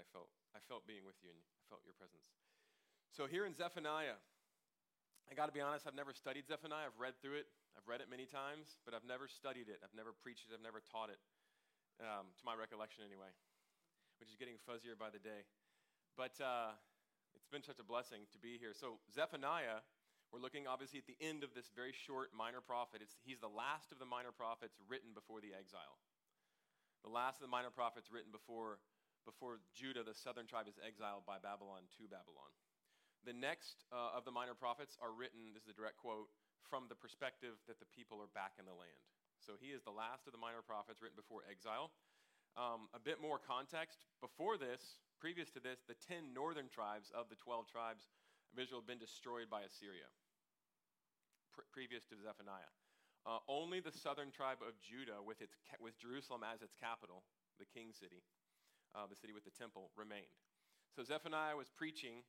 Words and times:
I 0.00 0.06
felt, 0.16 0.32
I 0.56 0.60
felt 0.64 0.88
being 0.88 1.04
with 1.04 1.20
you 1.20 1.28
and 1.28 1.36
I 1.36 1.62
felt 1.68 1.84
your 1.84 1.94
presence. 1.94 2.32
So 3.12 3.28
here 3.28 3.44
in 3.44 3.52
Zephaniah, 3.52 4.16
I 5.28 5.36
got 5.36 5.46
to 5.46 5.54
be 5.54 5.60
honest, 5.60 5.84
I've 5.84 5.98
never 5.98 6.16
studied 6.16 6.48
Zephaniah. 6.48 6.88
I've 6.88 6.98
read 6.98 7.14
through 7.20 7.38
it, 7.38 7.46
I've 7.76 7.86
read 7.86 8.00
it 8.00 8.08
many 8.08 8.24
times, 8.24 8.80
but 8.82 8.96
I've 8.96 9.06
never 9.06 9.28
studied 9.28 9.68
it. 9.68 9.78
I've 9.84 9.94
never 9.94 10.16
preached 10.16 10.48
it, 10.48 10.56
I've 10.56 10.64
never 10.64 10.80
taught 10.80 11.12
it, 11.12 11.20
um, 12.00 12.32
to 12.34 12.42
my 12.42 12.56
recollection 12.56 13.04
anyway, 13.04 13.30
which 14.18 14.32
is 14.32 14.40
getting 14.40 14.58
fuzzier 14.66 14.98
by 14.98 15.12
the 15.12 15.22
day. 15.22 15.46
But 16.18 16.34
uh, 16.42 16.74
it's 17.36 17.46
been 17.46 17.62
such 17.62 17.78
a 17.78 17.86
blessing 17.86 18.26
to 18.34 18.38
be 18.42 18.58
here. 18.58 18.74
So, 18.74 18.98
Zephaniah, 19.12 19.86
we're 20.34 20.42
looking 20.42 20.66
obviously 20.66 21.02
at 21.02 21.06
the 21.06 21.18
end 21.22 21.42
of 21.42 21.54
this 21.54 21.70
very 21.74 21.94
short 21.94 22.30
minor 22.34 22.62
prophet. 22.62 23.02
It's, 23.02 23.14
he's 23.22 23.38
the 23.38 23.50
last 23.50 23.90
of 23.90 23.98
the 23.98 24.06
minor 24.06 24.34
prophets 24.34 24.78
written 24.86 25.14
before 25.14 25.38
the 25.42 25.54
exile. 25.54 25.98
The 27.02 27.10
last 27.10 27.38
of 27.38 27.46
the 27.46 27.54
minor 27.54 27.70
prophets 27.70 28.10
written 28.10 28.30
before, 28.30 28.78
before 29.24 29.60
Judah, 29.72 30.02
the 30.02 30.16
southern 30.16 30.46
tribe, 30.46 30.68
is 30.68 30.80
exiled 30.80 31.28
by 31.28 31.38
Babylon 31.40 31.86
to 32.00 32.08
Babylon. 32.08 32.50
The 33.28 33.36
next 33.36 33.84
uh, 33.92 34.16
of 34.16 34.24
the 34.24 34.32
minor 34.32 34.56
prophets 34.56 34.96
are 34.96 35.12
written, 35.12 35.52
this 35.52 35.68
is 35.68 35.76
a 35.76 35.76
direct 35.76 36.00
quote, 36.00 36.32
from 36.68 36.88
the 36.88 36.96
perspective 36.96 37.60
that 37.68 37.76
the 37.82 37.88
people 37.92 38.22
are 38.22 38.32
back 38.32 38.56
in 38.56 38.64
the 38.64 38.76
land. 38.76 39.04
So 39.44 39.56
he 39.60 39.72
is 39.72 39.84
the 39.84 39.92
last 39.92 40.24
of 40.28 40.32
the 40.32 40.40
minor 40.40 40.64
prophets 40.64 41.00
written 41.00 41.16
before 41.16 41.44
exile. 41.48 41.92
Um, 42.56 42.88
a 42.96 43.00
bit 43.00 43.20
more 43.20 43.40
context. 43.40 44.04
Before 44.20 44.56
this, 44.56 45.00
previous 45.20 45.52
to 45.56 45.60
this, 45.60 45.84
the 45.84 45.96
10 46.08 46.32
northern 46.32 46.68
tribes 46.68 47.12
of 47.12 47.28
the 47.28 47.38
12 47.40 47.68
tribes 47.68 48.08
of 48.52 48.58
Israel 48.58 48.80
had 48.82 48.90
been 48.90 49.02
destroyed 49.02 49.52
by 49.52 49.62
Assyria, 49.62 50.08
pre- 51.52 51.68
previous 51.70 52.04
to 52.10 52.18
Zephaniah. 52.18 52.72
Uh, 53.28 53.38
only 53.52 53.84
the 53.84 53.92
southern 53.92 54.32
tribe 54.32 54.64
of 54.64 54.72
Judah, 54.80 55.20
with, 55.20 55.44
its, 55.44 55.52
with 55.76 55.94
Jerusalem 56.00 56.40
as 56.40 56.64
its 56.64 56.72
capital, 56.72 57.22
the 57.60 57.68
king 57.68 57.92
city, 57.92 58.24
uh, 58.94 59.06
the 59.06 59.16
city 59.16 59.32
with 59.32 59.44
the 59.44 59.54
temple, 59.54 59.90
remained. 59.96 60.32
So 60.94 61.02
Zephaniah 61.06 61.54
was 61.54 61.70
preaching 61.70 62.26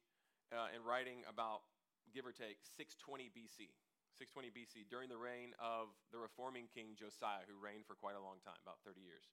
uh, 0.54 0.74
and 0.74 0.86
writing 0.86 1.26
about, 1.26 1.66
give 2.14 2.26
or 2.26 2.34
take, 2.36 2.62
620 2.78 3.32
BC. 3.34 3.74
620 4.20 4.52
BC, 4.54 4.86
during 4.92 5.08
the 5.08 5.18
reign 5.18 5.56
of 5.58 5.90
the 6.12 6.20
reforming 6.20 6.68
king 6.70 6.94
Josiah, 7.00 7.48
who 7.48 7.56
reigned 7.58 7.88
for 7.88 7.96
quite 7.96 8.20
a 8.20 8.22
long 8.22 8.44
time, 8.44 8.60
about 8.62 8.84
30 8.84 9.02
years. 9.02 9.26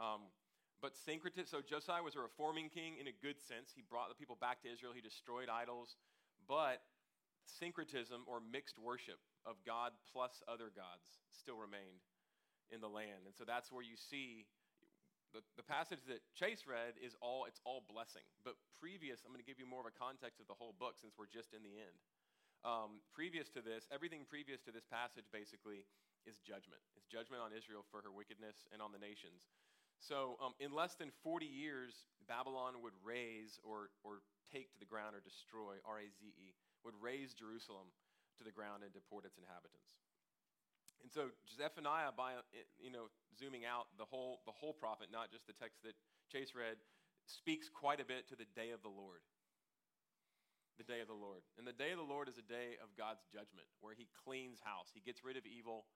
Um, 0.00 0.32
but 0.80 0.96
syncretism, 0.96 1.46
so 1.46 1.58
Josiah 1.60 2.02
was 2.02 2.16
a 2.16 2.22
reforming 2.24 2.72
king 2.72 2.96
in 2.96 3.06
a 3.06 3.14
good 3.14 3.38
sense. 3.38 3.72
He 3.76 3.84
brought 3.84 4.08
the 4.08 4.18
people 4.18 4.36
back 4.40 4.64
to 4.64 4.68
Israel, 4.72 4.96
he 4.96 5.04
destroyed 5.04 5.52
idols, 5.52 5.96
but 6.48 6.82
syncretism 7.46 8.26
or 8.26 8.40
mixed 8.40 8.80
worship 8.80 9.20
of 9.46 9.56
God 9.64 9.92
plus 10.10 10.42
other 10.50 10.72
gods 10.74 11.22
still 11.30 11.56
remained 11.56 12.02
in 12.72 12.80
the 12.80 12.90
land. 12.90 13.24
And 13.24 13.34
so 13.36 13.44
that's 13.46 13.70
where 13.70 13.84
you 13.84 13.94
see 13.96 14.44
the, 15.36 15.44
the 15.60 15.66
passage 15.68 16.00
that 16.08 16.24
Chase 16.32 16.64
read 16.64 16.96
is 16.96 17.12
all, 17.20 17.44
it's 17.44 17.60
all 17.68 17.84
blessing. 17.84 18.24
But 18.40 18.56
previous, 18.80 19.20
I'm 19.20 19.36
going 19.36 19.44
to 19.44 19.46
give 19.48 19.60
you 19.60 19.68
more 19.68 19.84
of 19.84 19.88
a 19.88 19.92
context 19.92 20.40
of 20.40 20.48
the 20.48 20.56
whole 20.56 20.72
book 20.72 20.96
since 20.96 21.12
we're 21.20 21.28
just 21.28 21.52
in 21.52 21.60
the 21.60 21.76
end. 21.76 21.96
Um, 22.64 23.04
previous 23.12 23.52
to 23.52 23.60
this, 23.60 23.84
everything 23.92 24.24
previous 24.24 24.64
to 24.64 24.72
this 24.72 24.88
passage 24.88 25.28
basically 25.28 25.84
is 26.24 26.40
judgment. 26.40 26.80
It's 26.96 27.04
judgment 27.04 27.44
on 27.44 27.52
Israel 27.52 27.84
for 27.92 28.00
her 28.00 28.08
wickedness 28.08 28.64
and 28.72 28.80
on 28.80 28.96
the 28.96 28.98
nations. 28.98 29.44
So, 30.00 30.40
um, 30.40 30.56
in 30.60 30.72
less 30.72 30.96
than 30.96 31.12
40 31.20 31.44
years, 31.44 32.08
Babylon 32.28 32.80
would 32.80 32.96
raise 33.04 33.60
or, 33.60 33.92
or 34.04 34.24
take 34.48 34.72
to 34.72 34.78
the 34.80 34.88
ground 34.88 35.16
or 35.16 35.20
destroy, 35.20 35.80
R 35.84 36.00
A 36.00 36.08
Z 36.08 36.20
E, 36.20 36.56
would 36.84 36.96
raze 36.96 37.32
Jerusalem 37.32 37.92
to 38.40 38.42
the 38.44 38.52
ground 38.52 38.84
and 38.84 38.92
deport 38.92 39.24
its 39.24 39.40
inhabitants. 39.40 39.88
And 41.06 41.14
so 41.14 41.30
Zephaniah, 41.54 42.10
by 42.18 42.34
you 42.82 42.90
know, 42.90 43.14
zooming 43.38 43.62
out 43.62 43.86
the 43.94 44.02
whole 44.02 44.42
the 44.42 44.50
whole 44.50 44.74
prophet, 44.74 45.14
not 45.14 45.30
just 45.30 45.46
the 45.46 45.54
text 45.54 45.86
that 45.86 45.94
Chase 46.34 46.50
read, 46.50 46.82
speaks 47.30 47.70
quite 47.70 48.02
a 48.02 48.08
bit 48.10 48.26
to 48.26 48.34
the 48.34 48.50
day 48.58 48.74
of 48.74 48.82
the 48.82 48.90
Lord. 48.90 49.22
The 50.82 50.88
day 50.90 50.98
of 50.98 51.06
the 51.06 51.14
Lord, 51.14 51.46
and 51.56 51.62
the 51.62 51.78
day 51.78 51.94
of 51.94 52.02
the 52.02 52.10
Lord 52.10 52.26
is 52.26 52.42
a 52.42 52.44
day 52.44 52.74
of 52.82 52.90
God's 52.98 53.22
judgment, 53.30 53.70
where 53.78 53.94
He 53.94 54.10
cleans 54.26 54.58
house, 54.66 54.90
He 54.90 54.98
gets 54.98 55.22
rid 55.22 55.38
of 55.38 55.46
evil, 55.46 55.86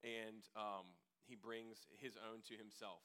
and 0.00 0.40
um, 0.56 0.96
He 1.28 1.36
brings 1.36 1.84
His 2.00 2.16
own 2.16 2.40
to 2.48 2.56
Himself. 2.56 3.04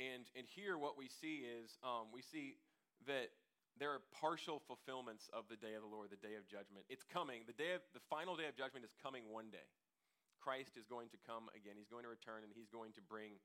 And 0.00 0.24
and 0.32 0.48
here, 0.48 0.80
what 0.80 0.96
we 0.96 1.12
see 1.12 1.44
is 1.44 1.76
um, 1.84 2.08
we 2.16 2.24
see 2.24 2.56
that 3.04 3.28
there 3.76 3.92
are 3.92 4.00
partial 4.24 4.64
fulfillments 4.64 5.28
of 5.36 5.52
the 5.52 5.60
day 5.60 5.76
of 5.76 5.84
the 5.84 5.92
Lord, 5.92 6.08
the 6.08 6.16
day 6.16 6.40
of 6.40 6.48
judgment. 6.48 6.88
It's 6.88 7.04
coming. 7.04 7.44
The 7.44 7.56
day 7.56 7.76
of, 7.76 7.84
the 7.92 8.04
final 8.08 8.40
day 8.40 8.48
of 8.48 8.56
judgment 8.56 8.88
is 8.88 8.96
coming 9.04 9.28
one 9.28 9.52
day. 9.52 9.68
Christ 10.42 10.74
is 10.74 10.90
going 10.90 11.06
to 11.14 11.18
come 11.22 11.46
again. 11.54 11.78
He's 11.78 11.88
going 11.88 12.02
to 12.02 12.10
return 12.10 12.42
and 12.42 12.50
he's 12.50 12.66
going 12.66 12.90
to 12.98 13.02
bring 13.06 13.38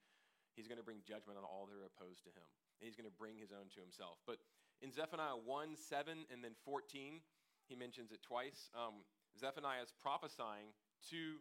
he's 0.58 0.66
going 0.66 0.82
to 0.82 0.84
bring 0.84 1.06
judgment 1.06 1.38
on 1.38 1.46
all 1.46 1.70
that 1.70 1.78
are 1.78 1.86
opposed 1.86 2.26
to 2.26 2.34
him. 2.34 2.50
And 2.82 2.90
he's 2.90 2.98
going 2.98 3.06
to 3.06 3.14
bring 3.14 3.38
his 3.38 3.54
own 3.54 3.70
to 3.78 3.80
himself. 3.80 4.18
But 4.26 4.42
in 4.82 4.90
Zephaniah 4.90 5.38
1, 5.38 5.78
7, 5.78 6.26
and 6.34 6.42
then 6.42 6.58
14, 6.66 7.22
he 7.70 7.78
mentions 7.78 8.10
it 8.10 8.26
twice. 8.26 8.74
Um, 8.74 9.06
Zephaniah 9.38 9.86
is 9.86 9.94
prophesying 10.02 10.74
to 11.14 11.38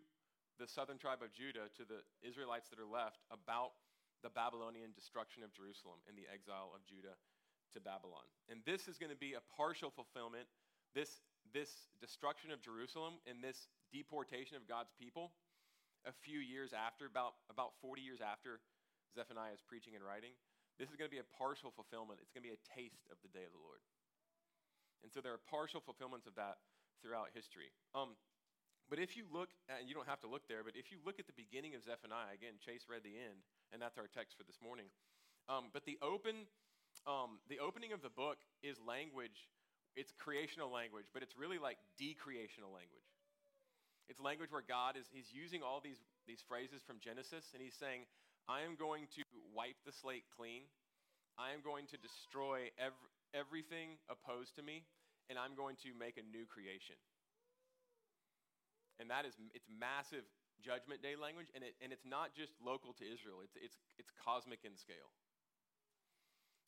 the 0.61 0.69
southern 0.69 1.00
tribe 1.00 1.25
of 1.25 1.33
Judah, 1.33 1.72
to 1.81 1.89
the 1.89 2.05
Israelites 2.21 2.69
that 2.69 2.77
are 2.77 2.89
left, 2.89 3.25
about 3.33 3.72
the 4.21 4.28
Babylonian 4.28 4.93
destruction 4.93 5.45
of 5.45 5.53
Jerusalem 5.53 6.00
and 6.09 6.16
the 6.16 6.28
exile 6.28 6.72
of 6.77 6.84
Judah 6.84 7.16
to 7.72 7.78
Babylon. 7.81 8.25
And 8.49 8.61
this 8.65 8.89
is 8.89 8.97
going 8.97 9.12
to 9.12 9.19
be 9.19 9.37
a 9.37 9.45
partial 9.56 9.93
fulfillment. 9.93 10.49
This, 10.97 11.21
this 11.53 11.93
destruction 12.00 12.53
of 12.53 12.65
Jerusalem 12.65 13.21
and 13.28 13.45
this 13.45 13.69
deportation 13.93 14.56
of 14.56 14.65
God's 14.65 14.93
people 14.97 15.33
a 16.06 16.15
few 16.15 16.39
years 16.39 16.71
after, 16.71 17.05
about, 17.05 17.34
about 17.50 17.75
40 17.83 18.00
years 18.00 18.22
after 18.22 18.62
Zephaniah 19.12 19.53
is 19.53 19.62
preaching 19.67 19.99
and 19.99 20.06
writing, 20.06 20.33
this 20.78 20.89
is 20.89 20.97
going 20.97 21.11
to 21.11 21.15
be 21.15 21.21
a 21.21 21.31
partial 21.34 21.75
fulfillment. 21.75 22.22
It's 22.22 22.31
going 22.31 22.47
to 22.47 22.50
be 22.50 22.56
a 22.56 22.65
taste 22.71 23.11
of 23.11 23.19
the 23.27 23.31
day 23.34 23.43
of 23.43 23.53
the 23.53 23.61
Lord. 23.61 23.83
And 25.03 25.11
so 25.11 25.21
there 25.21 25.34
are 25.34 25.43
partial 25.50 25.83
fulfillments 25.83 26.31
of 26.31 26.39
that 26.39 26.62
throughout 27.03 27.34
history. 27.34 27.75
Um, 27.93 28.15
but 28.87 29.03
if 29.03 29.19
you 29.19 29.27
look, 29.33 29.50
at, 29.66 29.83
and 29.83 29.89
you 29.91 29.95
don't 29.99 30.06
have 30.06 30.22
to 30.22 30.31
look 30.31 30.47
there, 30.47 30.62
but 30.62 30.78
if 30.78 30.95
you 30.95 31.03
look 31.03 31.19
at 31.19 31.27
the 31.27 31.34
beginning 31.34 31.75
of 31.75 31.83
Zephaniah, 31.83 32.31
again, 32.31 32.55
Chase 32.62 32.87
read 32.87 33.03
the 33.03 33.19
end, 33.19 33.43
and 33.75 33.83
that's 33.83 33.99
our 33.99 34.06
text 34.06 34.39
for 34.39 34.47
this 34.47 34.62
morning. 34.62 34.87
Um, 35.50 35.75
but 35.75 35.83
the 35.87 35.99
open, 36.03 36.47
um, 37.06 37.43
the 37.50 37.59
opening 37.59 37.91
of 37.91 38.03
the 38.03 38.12
book 38.12 38.39
is 38.62 38.78
language. 38.78 39.50
It's 39.99 40.12
creational 40.15 40.71
language, 40.71 41.11
but 41.11 41.25
it's 41.25 41.34
really 41.34 41.59
like 41.59 41.78
decreational 41.99 42.71
language. 42.71 43.06
It's 44.09 44.22
language 44.22 44.55
where 44.55 44.62
God 44.62 44.94
is 44.94 45.11
he's 45.11 45.34
using 45.34 45.62
all 45.67 45.83
these, 45.83 45.99
these 46.27 46.43
phrases 46.47 46.83
from 46.87 47.03
Genesis, 47.03 47.50
and 47.55 47.62
he's 47.62 47.75
saying, 47.75 48.06
I 48.47 48.62
am 48.62 48.78
going 48.78 49.11
to 49.19 49.22
wipe 49.50 49.78
the 49.83 49.91
slate 49.91 50.31
clean. 50.31 50.71
I 51.34 51.50
am 51.53 51.61
going 51.61 51.91
to 51.91 51.99
destroy 51.99 52.71
every, 52.78 53.11
everything 53.34 53.99
opposed 54.06 54.55
to 54.56 54.62
me, 54.62 54.87
and 55.28 55.37
I'm 55.37 55.59
going 55.59 55.75
to 55.83 55.91
make 55.99 56.16
a 56.16 56.25
new 56.25 56.47
creation. 56.47 56.97
And 59.03 59.11
that 59.11 59.27
is 59.27 59.34
it's 59.53 59.69
massive 59.69 60.25
judgment 60.62 61.03
day 61.03 61.19
language, 61.19 61.50
and, 61.53 61.66
it, 61.66 61.75
and 61.83 61.93
it's 61.93 62.06
not 62.06 62.33
just 62.33 62.55
local 62.62 62.95
to 62.97 63.05
Israel, 63.05 63.45
it's, 63.45 63.59
it's, 63.59 63.77
it's 63.99 64.09
cosmic 64.22 64.65
in 64.65 64.78
scale. 64.78 65.12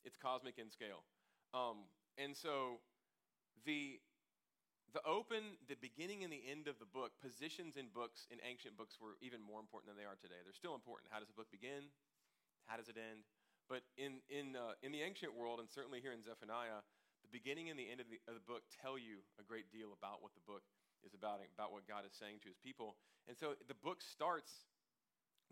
It's 0.05 0.19
cosmic 0.19 0.59
in 0.59 0.69
scale. 0.69 1.01
Um, 1.55 1.89
and 2.19 2.37
so 2.37 2.83
the 3.65 3.97
the 4.93 5.05
open, 5.05 5.59
the 5.69 5.77
beginning 5.77 6.25
and 6.25 6.33
the 6.33 6.41
end 6.49 6.65
of 6.65 6.81
the 6.81 6.89
book, 6.89 7.13
positions 7.21 7.77
in 7.77 7.93
books, 7.93 8.25
in 8.33 8.41
ancient 8.41 8.73
books, 8.73 8.97
were 8.97 9.21
even 9.21 9.41
more 9.41 9.61
important 9.61 9.91
than 9.91 9.97
they 9.99 10.07
are 10.07 10.17
today. 10.17 10.39
They're 10.41 10.57
still 10.57 10.73
important. 10.73 11.13
How 11.13 11.21
does 11.21 11.29
a 11.29 11.37
book 11.37 11.51
begin? 11.53 11.93
How 12.65 12.77
does 12.77 12.89
it 12.89 12.97
end? 12.97 13.25
But 13.69 13.85
in, 14.01 14.25
in, 14.33 14.57
uh, 14.57 14.73
in 14.81 14.89
the 14.89 15.05
ancient 15.05 15.37
world, 15.37 15.61
and 15.61 15.69
certainly 15.69 16.01
here 16.01 16.09
in 16.09 16.25
Zephaniah, 16.25 16.81
the 17.21 17.29
beginning 17.29 17.69
and 17.69 17.77
the 17.77 17.85
end 17.85 18.01
of 18.01 18.09
the, 18.09 18.17
of 18.25 18.33
the 18.33 18.45
book 18.49 18.65
tell 18.81 18.97
you 18.97 19.21
a 19.37 19.45
great 19.45 19.69
deal 19.69 19.93
about 19.93 20.25
what 20.25 20.33
the 20.33 20.41
book 20.49 20.65
is 21.05 21.13
about, 21.13 21.37
about 21.53 21.69
what 21.69 21.85
God 21.85 22.01
is 22.01 22.13
saying 22.17 22.41
to 22.41 22.49
his 22.49 22.57
people. 22.57 22.97
And 23.29 23.37
so 23.37 23.53
the 23.69 23.77
book 23.77 24.01
starts 24.01 24.49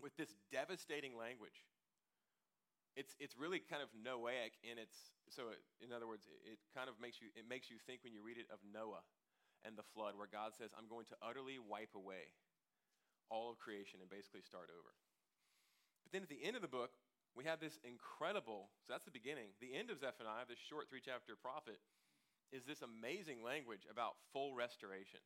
with 0.02 0.18
this 0.18 0.34
devastating 0.50 1.14
language. 1.14 1.62
It's, 2.98 3.14
it's 3.22 3.38
really 3.38 3.62
kind 3.62 3.78
of 3.78 3.94
Noahic 3.94 4.58
in 4.66 4.82
its, 4.82 5.14
so 5.30 5.54
it, 5.54 5.62
in 5.78 5.94
other 5.94 6.10
words, 6.10 6.26
it, 6.26 6.58
it 6.58 6.60
kind 6.74 6.90
of 6.90 6.98
makes 6.98 7.22
you, 7.22 7.30
it 7.38 7.46
makes 7.46 7.70
you 7.70 7.78
think 7.86 8.02
when 8.02 8.10
you 8.10 8.18
read 8.18 8.42
it 8.42 8.50
of 8.50 8.58
Noah 8.66 9.06
and 9.64 9.76
the 9.76 9.86
flood, 9.94 10.14
where 10.14 10.30
God 10.30 10.54
says, 10.54 10.70
I'm 10.76 10.90
going 10.90 11.06
to 11.10 11.18
utterly 11.22 11.58
wipe 11.58 11.94
away 11.94 12.34
all 13.30 13.50
of 13.50 13.58
creation 13.58 14.00
and 14.00 14.08
basically 14.08 14.42
start 14.42 14.70
over. 14.72 14.92
But 16.04 16.12
then 16.12 16.22
at 16.22 16.32
the 16.32 16.40
end 16.40 16.56
of 16.56 16.62
the 16.64 16.70
book, 16.70 16.96
we 17.36 17.44
have 17.44 17.60
this 17.60 17.78
incredible, 17.84 18.72
so 18.82 18.94
that's 18.94 19.04
the 19.04 19.14
beginning. 19.14 19.52
The 19.60 19.76
end 19.76 19.90
of 19.90 20.00
Zephaniah, 20.00 20.48
this 20.48 20.58
short 20.58 20.88
three 20.88 21.04
chapter 21.04 21.36
prophet, 21.36 21.78
is 22.50 22.64
this 22.64 22.80
amazing 22.80 23.44
language 23.44 23.84
about 23.90 24.16
full 24.32 24.56
restoration 24.56 25.20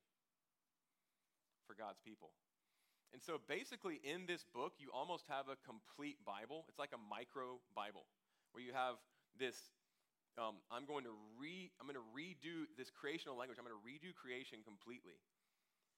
for 1.66 1.78
God's 1.78 2.02
people. 2.02 2.34
And 3.14 3.22
so 3.22 3.38
basically, 3.46 4.00
in 4.02 4.26
this 4.26 4.42
book, 4.42 4.74
you 4.80 4.90
almost 4.90 5.28
have 5.28 5.46
a 5.46 5.60
complete 5.62 6.18
Bible. 6.24 6.64
It's 6.68 6.80
like 6.80 6.96
a 6.96 6.98
micro 6.98 7.60
Bible 7.76 8.08
where 8.50 8.64
you 8.64 8.72
have 8.72 8.96
this 9.38 9.56
um, 10.40 10.64
I'm 10.72 10.88
going 10.88 11.04
to 11.04 11.12
re, 11.36 11.68
I'm 11.76 11.84
going 11.84 12.00
to 12.00 12.10
redo 12.12 12.64
this 12.80 12.88
creational 12.88 13.36
language. 13.36 13.60
I'm 13.60 13.68
going 13.68 13.76
to 13.76 13.84
redo 13.84 14.16
creation 14.16 14.64
completely. 14.64 15.20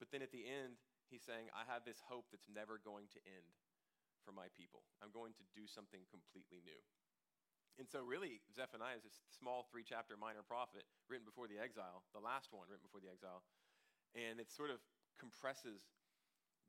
But 0.03 0.11
then 0.11 0.27
at 0.27 0.35
the 0.35 0.43
end, 0.43 0.75
he's 1.07 1.23
saying, 1.23 1.47
I 1.55 1.63
have 1.71 1.87
this 1.87 2.03
hope 2.03 2.27
that's 2.35 2.51
never 2.51 2.83
going 2.83 3.07
to 3.15 3.21
end 3.31 3.47
for 4.27 4.35
my 4.35 4.51
people. 4.59 4.83
I'm 4.99 5.15
going 5.15 5.37
to 5.39 5.45
do 5.55 5.71
something 5.71 6.03
completely 6.11 6.65
new. 6.67 6.81
And 7.79 7.91
so, 7.91 8.07
really, 8.07 8.39
Zephaniah 8.55 8.99
is 8.99 9.03
this 9.03 9.19
small 9.35 9.67
three 9.67 9.83
chapter 9.83 10.15
minor 10.15 10.47
prophet 10.47 10.87
written 11.11 11.27
before 11.27 11.51
the 11.51 11.59
exile, 11.59 12.07
the 12.15 12.23
last 12.23 12.55
one 12.55 12.71
written 12.71 12.87
before 12.87 13.03
the 13.03 13.11
exile. 13.11 13.43
And 14.15 14.39
it 14.39 14.47
sort 14.47 14.71
of 14.71 14.79
compresses 15.19 15.83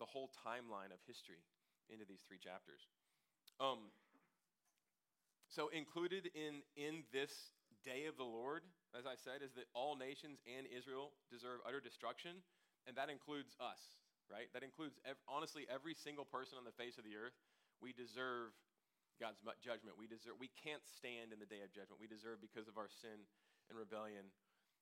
the 0.01 0.09
whole 0.09 0.33
timeline 0.33 0.89
of 0.89 0.97
history 1.05 1.45
into 1.93 2.09
these 2.09 2.25
three 2.25 2.41
chapters. 2.41 2.89
Um, 3.61 3.93
so, 5.45 5.69
included 5.69 6.33
in, 6.33 6.65
in 6.73 7.05
this 7.13 7.53
day 7.85 8.09
of 8.09 8.17
the 8.17 8.27
Lord, 8.27 8.65
as 8.97 9.05
I 9.05 9.13
said, 9.15 9.45
is 9.45 9.53
that 9.55 9.69
all 9.77 9.95
nations 9.95 10.41
and 10.49 10.65
Israel 10.67 11.13
deserve 11.29 11.61
utter 11.63 11.79
destruction, 11.79 12.41
and 12.89 12.97
that 12.97 13.13
includes 13.13 13.53
us, 13.61 13.79
right? 14.27 14.49
That 14.57 14.65
includes, 14.65 14.97
ev- 15.05 15.21
honestly, 15.29 15.69
every 15.69 15.93
single 15.93 16.25
person 16.25 16.57
on 16.57 16.65
the 16.65 16.75
face 16.75 16.97
of 16.97 17.05
the 17.05 17.13
earth. 17.13 17.37
We 17.79 17.93
deserve 17.93 18.55
God's 19.21 19.39
judgment. 19.63 19.95
We 19.95 20.09
deserve. 20.09 20.35
We 20.41 20.51
can't 20.59 20.83
stand 20.97 21.31
in 21.31 21.39
the 21.39 21.47
day 21.47 21.63
of 21.63 21.71
judgment. 21.71 22.01
We 22.01 22.09
deserve 22.09 22.43
because 22.43 22.67
of 22.67 22.75
our 22.75 22.89
sin 22.89 23.23
and 23.69 23.75
rebellion 23.77 24.27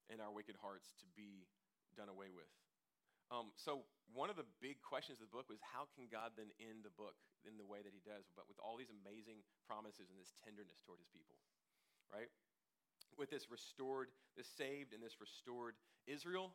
and 0.10 0.24
our 0.24 0.32
wicked 0.34 0.58
hearts 0.58 0.90
to 1.04 1.08
be 1.14 1.46
done 1.94 2.10
away 2.10 2.34
with. 2.34 2.50
Um, 3.32 3.50
so 3.58 3.88
one 4.14 4.30
of 4.30 4.38
the 4.38 4.46
big 4.62 4.82
questions 4.86 5.18
of 5.18 5.26
the 5.26 5.34
book 5.34 5.50
was 5.50 5.58
how 5.64 5.90
can 5.98 6.06
God 6.06 6.38
then 6.38 6.54
end 6.62 6.86
the 6.86 6.94
book 6.94 7.18
in 7.48 7.58
the 7.58 7.66
way 7.66 7.82
that 7.82 7.94
He 7.94 8.04
does, 8.04 8.30
but 8.38 8.46
with 8.46 8.60
all 8.62 8.78
these 8.78 8.94
amazing 8.94 9.42
promises 9.66 10.12
and 10.12 10.18
this 10.20 10.36
tenderness 10.44 10.84
toward 10.86 11.02
His 11.02 11.10
people, 11.10 11.40
right? 12.12 12.30
With 13.18 13.30
this 13.30 13.50
restored, 13.50 14.10
this 14.36 14.48
saved 14.48 14.94
and 14.94 15.02
this 15.02 15.22
restored 15.22 15.76
Israel, 16.08 16.52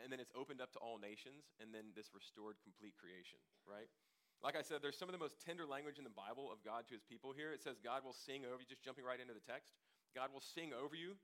and 0.00 0.12
then 0.12 0.20
it's 0.20 0.32
opened 0.32 0.60
up 0.60 0.72
to 0.72 0.80
all 0.80 0.96
nations, 0.96 1.52
and 1.60 1.72
then 1.72 1.92
this 1.96 2.12
restored 2.16 2.56
complete 2.64 2.96
creation, 2.96 3.40
right? 3.68 3.88
Like 4.42 4.58
I 4.58 4.64
said, 4.66 4.82
there's 4.82 4.98
some 4.98 5.06
of 5.06 5.14
the 5.14 5.22
most 5.22 5.38
tender 5.38 5.62
language 5.62 6.02
in 6.02 6.04
the 6.04 6.12
Bible 6.12 6.50
of 6.50 6.58
God 6.66 6.90
to 6.90 6.98
his 6.98 7.06
people 7.06 7.30
here. 7.30 7.54
It 7.54 7.62
says 7.62 7.78
God 7.78 8.02
will 8.02 8.16
sing 8.16 8.42
over 8.42 8.58
you, 8.58 8.66
just 8.66 8.82
jumping 8.82 9.06
right 9.06 9.22
into 9.22 9.36
the 9.36 9.44
text. 9.46 9.78
God 10.18 10.34
will 10.34 10.42
sing 10.42 10.74
over 10.74 10.98
you. 10.98 11.14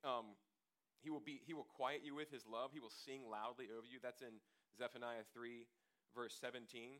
Um, 0.00 0.34
he, 1.04 1.12
will 1.12 1.20
be, 1.20 1.44
he 1.44 1.52
will 1.52 1.68
quiet 1.68 2.00
you 2.00 2.16
with 2.16 2.32
his 2.32 2.48
love. 2.48 2.72
He 2.72 2.80
will 2.80 2.94
sing 2.94 3.28
loudly 3.28 3.68
over 3.68 3.84
you. 3.84 4.00
That's 4.00 4.24
in 4.24 4.40
Zephaniah 4.72 5.28
3, 5.36 5.68
verse 6.16 6.32
17. 6.40 6.96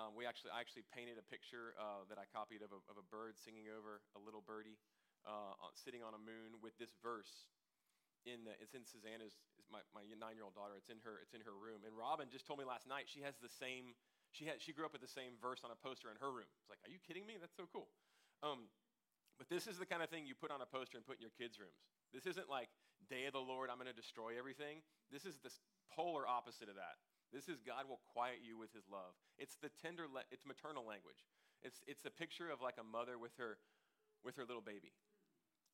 Um, 0.00 0.16
we 0.16 0.24
actually, 0.24 0.56
I 0.56 0.62
actually 0.64 0.88
painted 0.88 1.20
a 1.20 1.26
picture 1.26 1.76
uh, 1.76 2.08
that 2.08 2.16
I 2.16 2.24
copied 2.30 2.64
of 2.64 2.72
a, 2.72 2.80
of 2.88 2.96
a 2.96 3.04
bird 3.12 3.36
singing 3.36 3.68
over 3.68 4.00
a 4.16 4.20
little 4.22 4.40
birdie 4.40 4.80
uh, 5.28 5.52
sitting 5.76 6.00
on 6.00 6.16
a 6.16 6.22
moon 6.22 6.56
with 6.64 6.72
this 6.80 6.96
verse. 7.04 7.52
In 8.26 8.48
the, 8.48 8.56
it's 8.58 8.74
in 8.74 8.82
Susanna's, 8.82 9.38
my, 9.70 9.84
my 9.94 10.02
nine-year-old 10.08 10.56
daughter. 10.56 10.74
It's 10.80 10.90
in 10.90 10.98
her, 11.04 11.20
it's 11.20 11.36
in 11.36 11.44
her 11.44 11.54
room. 11.54 11.84
And 11.84 11.92
Robin 11.94 12.32
just 12.32 12.48
told 12.48 12.58
me 12.58 12.66
last 12.66 12.88
night 12.88 13.06
she 13.06 13.22
has 13.22 13.36
the 13.38 13.52
same 13.52 13.94
she, 14.32 14.44
had, 14.44 14.60
she 14.60 14.72
grew 14.72 14.84
up 14.84 14.92
with 14.92 15.00
the 15.00 15.10
same 15.10 15.40
verse 15.40 15.64
on 15.64 15.72
a 15.72 15.78
poster 15.78 16.12
in 16.12 16.20
her 16.20 16.28
room. 16.28 16.48
It's 16.60 16.68
like, 16.68 16.82
are 16.84 16.92
you 16.92 17.00
kidding 17.00 17.24
me? 17.24 17.40
That's 17.40 17.56
so 17.56 17.64
cool. 17.72 17.88
Um, 18.44 18.68
but 19.40 19.48
this 19.48 19.66
is 19.66 19.78
the 19.78 19.86
kind 19.88 20.02
of 20.02 20.10
thing 20.10 20.26
you 20.26 20.34
put 20.34 20.50
on 20.50 20.60
a 20.60 20.68
poster 20.68 20.98
and 20.98 21.06
put 21.06 21.16
in 21.16 21.24
your 21.24 21.34
kids' 21.34 21.56
rooms. 21.56 21.78
This 22.12 22.26
isn't 22.26 22.50
like, 22.50 22.68
day 23.08 23.24
of 23.24 23.32
the 23.32 23.40
Lord, 23.40 23.70
I'm 23.70 23.78
going 23.78 23.88
to 23.90 23.96
destroy 23.96 24.36
everything. 24.36 24.82
This 25.08 25.24
is 25.24 25.38
the 25.40 25.48
polar 25.94 26.28
opposite 26.28 26.68
of 26.68 26.76
that. 26.76 27.00
This 27.32 27.48
is 27.48 27.60
God 27.60 27.88
will 27.88 28.00
quiet 28.12 28.40
you 28.44 28.58
with 28.58 28.72
his 28.72 28.88
love. 28.88 29.16
It's 29.38 29.56
the 29.60 29.70
tender, 29.80 30.08
it's 30.32 30.44
maternal 30.44 30.84
language. 30.84 31.28
It's, 31.62 31.80
it's 31.86 32.04
a 32.04 32.12
picture 32.12 32.50
of 32.50 32.60
like 32.60 32.76
a 32.80 32.86
mother 32.86 33.16
with 33.16 33.32
her, 33.38 33.58
with 34.24 34.36
her 34.36 34.44
little 34.44 34.64
baby, 34.64 34.92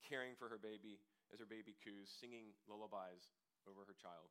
caring 0.04 0.36
for 0.38 0.48
her 0.48 0.60
baby 0.60 1.00
as 1.32 1.40
her 1.40 1.48
baby 1.48 1.74
coos, 1.82 2.12
singing 2.12 2.52
lullabies 2.68 3.34
over 3.66 3.82
her 3.88 3.96
child. 3.96 4.28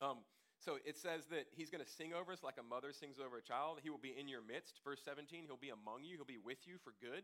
Um, 0.00 0.22
so 0.58 0.78
it 0.82 0.98
says 0.98 1.26
that 1.30 1.46
he's 1.54 1.70
going 1.70 1.84
to 1.84 1.90
sing 1.90 2.14
over 2.14 2.32
us 2.32 2.42
like 2.42 2.58
a 2.58 2.66
mother 2.66 2.90
sings 2.90 3.18
over 3.22 3.38
a 3.38 3.42
child. 3.42 3.78
He 3.82 3.90
will 3.90 4.02
be 4.02 4.14
in 4.14 4.26
your 4.26 4.42
midst. 4.42 4.80
Verse 4.82 4.98
17, 5.04 5.46
he'll 5.46 5.58
be 5.58 5.70
among 5.70 6.02
you, 6.02 6.16
he'll 6.16 6.26
be 6.26 6.38
with 6.42 6.66
you 6.66 6.82
for 6.82 6.94
good. 6.98 7.22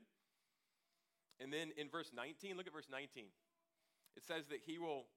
And 1.42 1.50
then 1.50 1.74
in 1.74 1.90
verse 1.90 2.14
19, 2.14 2.56
look 2.56 2.66
at 2.66 2.72
verse 2.72 2.90
19. 2.90 3.26
It 4.16 4.22
says 4.22 4.46
that 4.54 4.62
he 4.62 4.78
will, 4.78 5.10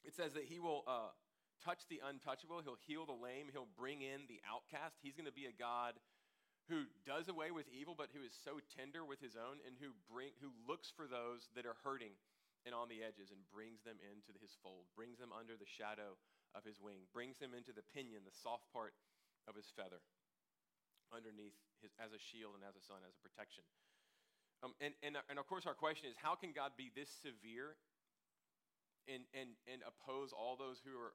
it 0.00 0.16
says 0.16 0.32
that 0.32 0.48
he 0.48 0.58
will 0.58 0.84
uh, 0.88 1.12
touch 1.60 1.84
the 1.92 2.00
untouchable, 2.00 2.64
he'll 2.64 2.80
heal 2.88 3.04
the 3.04 3.12
lame, 3.16 3.52
he'll 3.52 3.68
bring 3.76 4.00
in 4.00 4.24
the 4.28 4.40
outcast. 4.48 4.96
He's 5.04 5.12
going 5.12 5.28
to 5.28 5.36
be 5.36 5.44
a 5.44 5.52
God 5.52 5.92
who 6.66 6.86
does 7.06 7.30
away 7.30 7.54
with 7.54 7.70
evil, 7.70 7.94
but 7.94 8.10
who 8.10 8.26
is 8.26 8.34
so 8.34 8.58
tender 8.74 9.06
with 9.06 9.22
his 9.22 9.38
own 9.38 9.62
and 9.62 9.78
who 9.78 9.94
bring 10.10 10.34
who 10.42 10.50
looks 10.66 10.90
for 10.90 11.06
those 11.06 11.46
that 11.54 11.66
are 11.66 11.78
hurting 11.86 12.14
and 12.66 12.74
on 12.74 12.90
the 12.90 13.06
edges 13.06 13.30
and 13.30 13.38
brings 13.54 13.86
them 13.86 13.98
into 14.02 14.34
his 14.42 14.58
fold, 14.58 14.90
brings 14.98 15.22
them 15.22 15.30
under 15.30 15.54
the 15.54 15.68
shadow 15.68 16.18
of 16.50 16.66
his 16.66 16.82
wing, 16.82 17.06
brings 17.14 17.38
them 17.38 17.54
into 17.54 17.70
the 17.70 17.86
pinion, 17.94 18.26
the 18.26 18.34
soft 18.34 18.66
part 18.74 18.90
of 19.46 19.54
his 19.54 19.70
feather, 19.78 20.02
underneath 21.14 21.54
his, 21.78 21.94
as 22.02 22.10
a 22.10 22.18
shield 22.18 22.58
and 22.58 22.66
as 22.66 22.74
a 22.74 22.82
sun, 22.82 22.98
as 23.06 23.14
a 23.14 23.22
protection. 23.22 23.62
Um, 24.66 24.74
and, 24.82 24.98
and, 25.06 25.14
and 25.30 25.38
of 25.38 25.46
course, 25.46 25.68
our 25.68 25.78
question 25.78 26.10
is 26.10 26.18
how 26.18 26.34
can 26.34 26.50
God 26.50 26.74
be 26.74 26.90
this 26.90 27.12
severe 27.22 27.78
and, 29.06 29.22
and, 29.30 29.54
and 29.70 29.86
oppose 29.86 30.34
all 30.34 30.58
those 30.58 30.82
who 30.82 30.98
are, 30.98 31.14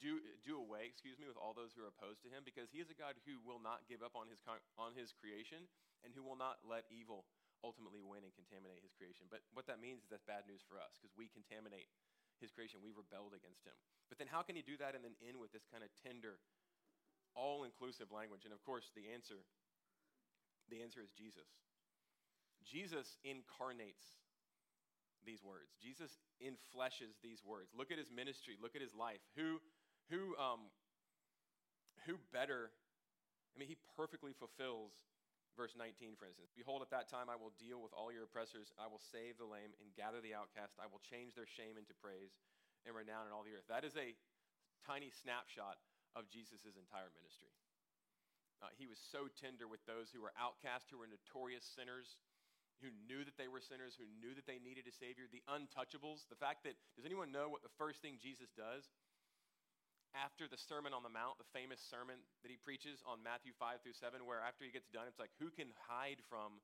do, 0.00 0.18
do 0.40 0.56
away, 0.56 0.88
excuse 0.88 1.20
me, 1.20 1.28
with 1.28 1.36
all 1.36 1.52
those 1.52 1.76
who 1.76 1.84
are 1.84 1.92
opposed 1.92 2.24
to 2.24 2.32
him? 2.32 2.42
Because 2.42 2.72
he 2.72 2.80
is 2.80 2.88
a 2.88 2.96
God 2.96 3.20
who 3.28 3.36
will 3.44 3.60
not 3.60 3.84
give 3.86 4.00
up 4.00 4.16
on 4.16 4.26
his, 4.26 4.40
on 4.80 4.96
his 4.96 5.12
creation 5.12 5.68
and 6.02 6.10
who 6.16 6.24
will 6.24 6.40
not 6.40 6.64
let 6.64 6.88
evil 6.88 7.28
ultimately 7.60 8.00
win 8.00 8.24
and 8.24 8.32
contaminate 8.32 8.80
his 8.80 8.96
creation. 8.96 9.28
But 9.28 9.44
what 9.52 9.68
that 9.68 9.78
means 9.78 10.00
is 10.00 10.08
that's 10.08 10.24
bad 10.24 10.48
news 10.48 10.64
for 10.64 10.80
us 10.80 10.96
because 10.96 11.12
we 11.12 11.28
contaminate 11.28 11.92
his 12.40 12.48
creation. 12.48 12.80
We 12.80 12.96
rebelled 12.96 13.36
against 13.36 13.68
him. 13.68 13.76
But 14.08 14.16
then 14.16 14.28
how 14.32 14.40
can 14.40 14.56
he 14.56 14.64
do 14.64 14.80
that 14.80 14.96
and 14.96 15.04
then 15.04 15.14
end 15.20 15.36
with 15.36 15.52
this 15.52 15.68
kind 15.68 15.84
of 15.84 15.92
tender, 16.00 16.40
all 17.36 17.68
inclusive 17.68 18.08
language? 18.08 18.48
And 18.48 18.56
of 18.56 18.64
course, 18.64 18.88
the 18.96 19.12
answer, 19.12 19.44
the 20.72 20.80
answer 20.80 21.04
is 21.04 21.12
Jesus. 21.12 21.52
Jesus 22.64 23.20
incarnates 23.24 24.20
these 25.24 25.44
words. 25.44 25.76
Jesus 25.76 26.16
infleshes 26.40 27.20
these 27.20 27.44
words. 27.44 27.72
Look 27.76 27.92
at 27.92 28.00
his 28.00 28.08
ministry. 28.08 28.56
Look 28.56 28.72
at 28.72 28.80
his 28.80 28.96
life. 28.96 29.20
Who, 29.36 29.60
who, 30.10 30.34
um, 30.36 30.68
who 32.04 32.18
better? 32.34 32.74
I 33.54 33.58
mean, 33.58 33.70
he 33.70 33.78
perfectly 33.96 34.34
fulfills 34.34 34.92
verse 35.58 35.74
19, 35.78 36.18
for 36.18 36.26
instance. 36.26 36.50
Behold, 36.54 36.82
at 36.82 36.90
that 36.90 37.10
time 37.10 37.30
I 37.30 37.38
will 37.38 37.54
deal 37.58 37.82
with 37.82 37.94
all 37.94 38.10
your 38.10 38.26
oppressors. 38.26 38.74
I 38.78 38.90
will 38.90 39.02
save 39.02 39.38
the 39.38 39.48
lame 39.48 39.74
and 39.78 39.94
gather 39.94 40.18
the 40.22 40.34
outcast. 40.34 40.78
I 40.78 40.90
will 40.90 41.02
change 41.02 41.34
their 41.34 41.48
shame 41.48 41.78
into 41.78 41.94
praise 41.98 42.34
and 42.86 42.94
renown 42.94 43.26
in 43.26 43.32
all 43.34 43.46
the 43.46 43.54
earth. 43.54 43.66
That 43.70 43.86
is 43.86 43.94
a 43.94 44.14
tiny 44.86 45.14
snapshot 45.14 45.78
of 46.18 46.26
Jesus' 46.30 46.74
entire 46.74 47.10
ministry. 47.14 47.54
Uh, 48.60 48.68
he 48.76 48.84
was 48.84 49.00
so 49.00 49.30
tender 49.40 49.64
with 49.64 49.80
those 49.88 50.12
who 50.12 50.20
were 50.20 50.36
outcast, 50.36 50.92
who 50.92 51.00
were 51.00 51.08
notorious 51.08 51.64
sinners, 51.64 52.20
who 52.84 52.92
knew 53.08 53.24
that 53.24 53.36
they 53.36 53.48
were 53.48 53.60
sinners, 53.60 53.96
who 53.96 54.08
knew 54.20 54.32
that 54.36 54.48
they 54.48 54.60
needed 54.60 54.88
a 54.88 54.92
Savior, 54.92 55.28
the 55.28 55.44
untouchables. 55.48 56.28
The 56.28 56.40
fact 56.40 56.64
that, 56.64 56.76
does 56.96 57.08
anyone 57.08 57.32
know 57.32 57.48
what 57.48 57.64
the 57.64 57.72
first 57.76 58.00
thing 58.00 58.20
Jesus 58.20 58.52
does 58.56 58.88
after 60.14 60.50
the 60.50 60.58
Sermon 60.58 60.90
on 60.90 61.06
the 61.06 61.12
Mount, 61.12 61.38
the 61.38 61.48
famous 61.54 61.78
sermon 61.78 62.18
that 62.42 62.50
he 62.50 62.58
preaches 62.58 63.02
on 63.06 63.22
Matthew 63.22 63.54
5 63.54 63.82
through 63.82 63.94
7, 63.94 64.26
where 64.26 64.42
after 64.42 64.66
he 64.66 64.74
gets 64.74 64.90
done, 64.90 65.06
it's 65.06 65.22
like, 65.22 65.34
who 65.38 65.50
can 65.50 65.70
hide 65.88 66.22
from 66.26 66.58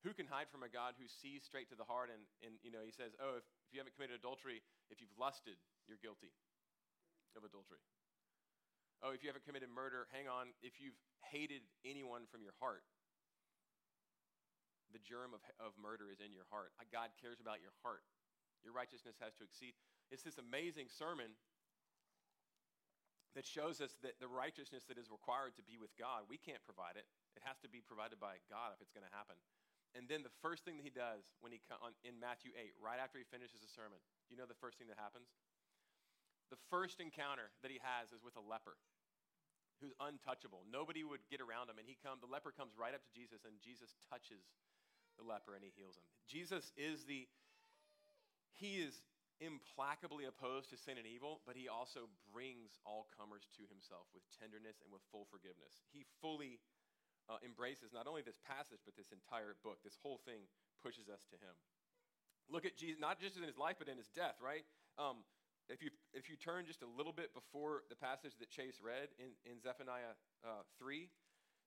who 0.00 0.16
can 0.16 0.24
hide 0.24 0.48
from 0.48 0.64
a 0.64 0.72
God 0.72 0.96
who 0.96 1.04
sees 1.04 1.44
straight 1.44 1.68
to 1.68 1.76
the 1.76 1.84
heart? 1.84 2.08
And, 2.08 2.24
and 2.40 2.56
you 2.64 2.72
know, 2.72 2.80
he 2.80 2.88
says, 2.88 3.12
oh, 3.20 3.36
if, 3.36 3.44
if 3.68 3.76
you 3.76 3.84
haven't 3.84 3.92
committed 3.92 4.16
adultery, 4.16 4.64
if 4.88 4.96
you've 4.96 5.12
lusted, 5.20 5.60
you're 5.84 6.00
guilty 6.00 6.32
of 7.36 7.44
adultery. 7.44 7.84
Oh, 9.04 9.12
if 9.12 9.20
you 9.20 9.28
haven't 9.28 9.44
committed 9.44 9.68
murder, 9.68 10.08
hang 10.08 10.24
on, 10.24 10.56
if 10.64 10.80
you've 10.80 10.96
hated 11.28 11.60
anyone 11.84 12.24
from 12.32 12.40
your 12.40 12.56
heart, 12.64 12.80
the 14.92 15.04
germ 15.04 15.36
of, 15.36 15.44
of 15.60 15.76
murder 15.76 16.08
is 16.08 16.24
in 16.24 16.32
your 16.32 16.48
heart. 16.48 16.72
God 16.88 17.12
cares 17.20 17.36
about 17.36 17.60
your 17.60 17.76
heart. 17.84 18.04
Your 18.64 18.72
righteousness 18.72 19.16
has 19.20 19.36
to 19.40 19.44
exceed. 19.44 19.76
It's 20.08 20.24
this 20.24 20.40
amazing 20.40 20.90
sermon 20.90 21.36
that 23.38 23.46
shows 23.46 23.78
us 23.78 23.94
that 24.02 24.18
the 24.18 24.26
righteousness 24.26 24.82
that 24.90 24.98
is 24.98 25.06
required 25.06 25.54
to 25.54 25.64
be 25.64 25.78
with 25.78 25.94
God, 25.94 26.26
we 26.26 26.38
can't 26.38 26.62
provide 26.66 26.98
it. 26.98 27.06
It 27.38 27.46
has 27.46 27.62
to 27.62 27.70
be 27.70 27.78
provided 27.78 28.18
by 28.18 28.42
God 28.50 28.74
if 28.74 28.82
it's 28.82 28.90
going 28.90 29.06
to 29.06 29.14
happen. 29.14 29.38
And 29.94 30.06
then 30.06 30.22
the 30.22 30.34
first 30.42 30.62
thing 30.62 30.78
that 30.78 30.86
he 30.86 30.94
does 30.94 31.26
when 31.42 31.50
he 31.50 31.58
on, 31.82 31.94
in 32.06 32.18
Matthew 32.18 32.54
8, 32.54 32.78
right 32.78 32.98
after 32.98 33.18
he 33.18 33.26
finishes 33.26 33.62
the 33.62 33.70
sermon, 33.70 33.98
you 34.30 34.38
know 34.38 34.46
the 34.46 34.58
first 34.58 34.78
thing 34.78 34.86
that 34.90 34.98
happens? 34.98 35.30
The 36.50 36.58
first 36.70 36.98
encounter 36.98 37.50
that 37.62 37.70
he 37.70 37.78
has 37.82 38.10
is 38.14 38.22
with 38.22 38.34
a 38.38 38.42
leper 38.42 38.78
who's 39.82 39.94
untouchable. 39.98 40.66
Nobody 40.68 41.02
would 41.02 41.22
get 41.30 41.42
around 41.42 41.70
him 41.70 41.78
and 41.80 41.86
he 41.86 41.96
come 41.98 42.20
the 42.20 42.30
leper 42.30 42.54
comes 42.54 42.76
right 42.76 42.94
up 42.94 43.02
to 43.02 43.12
Jesus 43.14 43.42
and 43.46 43.56
Jesus 43.58 43.96
touches 44.06 44.42
the 45.18 45.24
leper 45.26 45.56
and 45.56 45.64
he 45.64 45.72
heals 45.74 45.96
him. 45.96 46.06
Jesus 46.28 46.70
is 46.76 47.06
the 47.08 47.26
he 48.54 48.82
is 48.84 49.00
implacably 49.40 50.28
opposed 50.28 50.68
to 50.70 50.76
sin 50.76 51.00
and 51.00 51.08
evil, 51.08 51.40
but 51.48 51.56
he 51.56 51.66
also 51.66 52.12
brings 52.28 52.76
all 52.84 53.08
comers 53.16 53.48
to 53.56 53.64
himself 53.72 54.06
with 54.12 54.24
tenderness 54.36 54.84
and 54.84 54.92
with 54.92 55.00
full 55.08 55.24
forgiveness. 55.32 55.80
He 55.90 56.04
fully 56.20 56.60
uh, 57.26 57.40
embraces 57.40 57.90
not 57.90 58.04
only 58.04 58.20
this 58.20 58.38
passage, 58.44 58.84
but 58.84 58.94
this 59.00 59.10
entire 59.10 59.56
book. 59.64 59.80
This 59.80 59.96
whole 60.00 60.20
thing 60.28 60.44
pushes 60.84 61.08
us 61.08 61.24
to 61.32 61.40
him. 61.40 61.56
Look 62.52 62.68
at 62.68 62.76
Jesus, 62.76 63.00
not 63.00 63.16
just 63.22 63.38
in 63.40 63.44
his 63.46 63.56
life, 63.56 63.80
but 63.80 63.88
in 63.88 63.96
his 63.96 64.10
death, 64.12 64.36
right? 64.42 64.66
Um, 64.98 65.22
if, 65.70 65.80
you, 65.80 65.94
if 66.12 66.26
you 66.26 66.34
turn 66.34 66.66
just 66.66 66.82
a 66.82 66.90
little 66.90 67.14
bit 67.14 67.30
before 67.32 67.86
the 67.88 67.96
passage 67.96 68.34
that 68.42 68.50
Chase 68.50 68.82
read 68.82 69.08
in, 69.22 69.32
in 69.46 69.62
Zephaniah 69.62 70.18
uh, 70.42 70.66
3, 70.82 71.06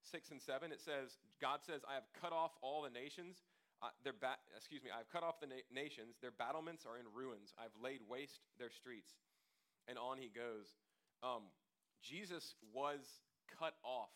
6, 0.03 0.31
and 0.35 0.41
7, 0.41 0.71
it 0.75 0.83
says, 0.83 1.15
God 1.39 1.63
says, 1.63 1.81
I 1.87 1.95
have 1.95 2.03
cut 2.19 2.35
off 2.35 2.51
all 2.59 2.83
the 2.83 2.91
nations. 2.91 3.39
Their 4.03 4.15
ba- 4.15 4.39
excuse 4.55 4.83
me, 4.83 4.89
I've 4.93 5.09
cut 5.11 5.23
off 5.23 5.43
the 5.43 5.47
na- 5.51 5.67
nations. 5.73 6.15
Their 6.21 6.31
battlements 6.31 6.85
are 6.87 6.95
in 6.95 7.07
ruins. 7.11 7.51
I've 7.59 7.75
laid 7.75 7.99
waste 8.07 8.39
their 8.55 8.71
streets. 8.71 9.11
And 9.87 9.99
on 9.99 10.15
he 10.15 10.31
goes. 10.31 10.79
Um, 11.19 11.51
Jesus 12.03 12.55
was 12.71 13.03
cut 13.47 13.75
off 13.83 14.11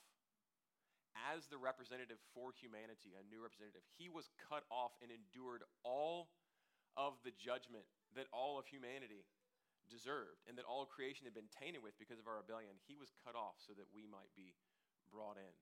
as 1.15 1.47
the 1.47 1.57
representative 1.57 2.19
for 2.35 2.53
humanity, 2.53 3.15
a 3.17 3.23
new 3.27 3.41
representative. 3.41 3.83
He 3.97 4.07
was 4.07 4.29
cut 4.47 4.63
off 4.69 4.93
and 5.01 5.09
endured 5.09 5.63
all 5.81 6.29
of 6.95 7.17
the 7.23 7.33
judgment 7.35 7.87
that 8.13 8.29
all 8.31 8.59
of 8.59 8.67
humanity 8.67 9.25
deserved 9.87 10.43
and 10.45 10.59
that 10.59 10.67
all 10.67 10.83
creation 10.83 11.23
had 11.23 11.33
been 11.35 11.49
tainted 11.51 11.79
with 11.79 11.95
because 11.95 12.19
of 12.19 12.27
our 12.27 12.43
rebellion. 12.43 12.75
He 12.85 12.99
was 12.99 13.11
cut 13.23 13.39
off 13.39 13.55
so 13.63 13.71
that 13.79 13.87
we 13.95 14.03
might 14.03 14.31
be 14.35 14.51
brought 15.07 15.39
in 15.39 15.53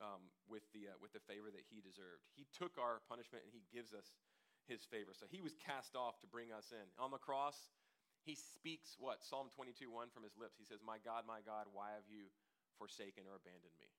um, 0.00 0.30
with, 0.50 0.66
the, 0.72 0.90
uh, 0.90 0.98
with 0.98 1.14
the 1.14 1.22
favor 1.22 1.50
that 1.50 1.66
he 1.70 1.78
deserved. 1.78 2.26
He 2.34 2.46
took 2.54 2.78
our 2.78 3.02
punishment 3.06 3.46
and 3.46 3.52
he 3.54 3.62
gives 3.70 3.94
us 3.94 4.14
his 4.66 4.82
favor. 4.88 5.12
So 5.12 5.28
he 5.28 5.44
was 5.44 5.54
cast 5.60 5.94
off 5.94 6.18
to 6.24 6.28
bring 6.28 6.50
us 6.50 6.72
in. 6.72 6.86
On 6.96 7.12
the 7.12 7.20
cross, 7.20 7.56
he 8.24 8.34
speaks 8.34 8.96
what? 8.96 9.20
Psalm 9.20 9.52
22 9.52 9.92
1 9.92 10.08
from 10.10 10.24
his 10.24 10.34
lips. 10.40 10.56
He 10.56 10.64
says, 10.64 10.80
My 10.80 10.96
God, 11.02 11.28
my 11.28 11.44
God, 11.44 11.68
why 11.70 11.92
have 11.92 12.08
you 12.08 12.32
forsaken 12.80 13.28
or 13.28 13.36
abandoned 13.36 13.76
me? 13.76 13.92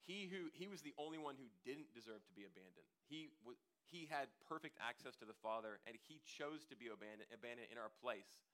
He, 0.00 0.30
who, 0.30 0.48
he 0.56 0.64
was 0.66 0.80
the 0.80 0.96
only 0.96 1.20
one 1.20 1.36
who 1.36 1.46
didn't 1.60 1.92
deserve 1.92 2.24
to 2.24 2.34
be 2.34 2.48
abandoned. 2.48 2.88
He, 3.04 3.28
w- 3.44 3.60
he 3.84 4.08
had 4.08 4.32
perfect 4.48 4.80
access 4.80 5.12
to 5.20 5.28
the 5.28 5.36
Father, 5.44 5.76
and 5.84 5.92
he 6.08 6.24
chose 6.24 6.64
to 6.72 6.74
be 6.78 6.88
abandoned, 6.88 7.28
abandoned 7.28 7.68
in 7.68 7.76
our 7.76 7.92
place 8.00 8.48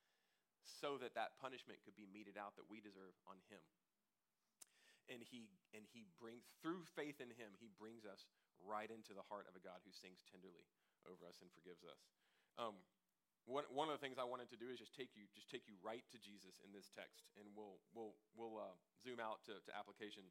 so 0.66 0.99
that 0.99 1.14
that 1.14 1.38
punishment 1.38 1.78
could 1.87 1.94
be 1.94 2.11
meted 2.11 2.35
out 2.35 2.58
that 2.58 2.66
we 2.66 2.82
deserve 2.82 3.14
on 3.30 3.38
him 3.46 3.62
and 5.08 5.22
he 5.22 5.50
and 5.72 5.86
he 5.90 6.06
brings 6.18 6.46
through 6.62 6.84
faith 6.94 7.22
in 7.22 7.30
him 7.34 7.54
he 7.58 7.70
brings 7.78 8.06
us 8.06 8.26
right 8.62 8.90
into 8.90 9.12
the 9.14 9.25
heart 9.26 9.46
of 9.46 9.54
a 9.54 9.62
god 9.62 9.82
who 9.84 9.92
sings 9.92 10.22
tenderly 10.26 10.66
over 11.06 11.22
us 11.28 11.38
and 11.38 11.52
forgives 11.54 11.86
us. 11.86 12.02
Um, 12.58 12.75
one, 13.46 13.62
one 13.70 13.86
of 13.86 13.94
the 13.94 14.02
things 14.02 14.18
i 14.18 14.26
wanted 14.26 14.50
to 14.50 14.58
do 14.58 14.66
is 14.72 14.82
just 14.82 14.94
take 14.96 15.14
you 15.14 15.30
just 15.30 15.46
take 15.46 15.70
you 15.70 15.78
right 15.78 16.02
to 16.10 16.18
jesus 16.18 16.58
in 16.66 16.75
this 16.75 16.90
text 16.90 17.30
and 17.38 17.46
we'll 17.54 17.78
we'll 17.94 18.18
we'll 18.34 18.58
uh, 18.58 18.75
zoom 18.98 19.22
out 19.22 19.44
to, 19.46 19.58
to 19.62 19.70
application 19.75 20.26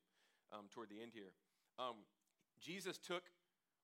um, 0.54 0.70
toward 0.70 0.92
the 0.92 1.00
end 1.00 1.16
here. 1.16 1.32
Um, 1.80 2.04
jesus 2.60 3.00
took 3.00 3.32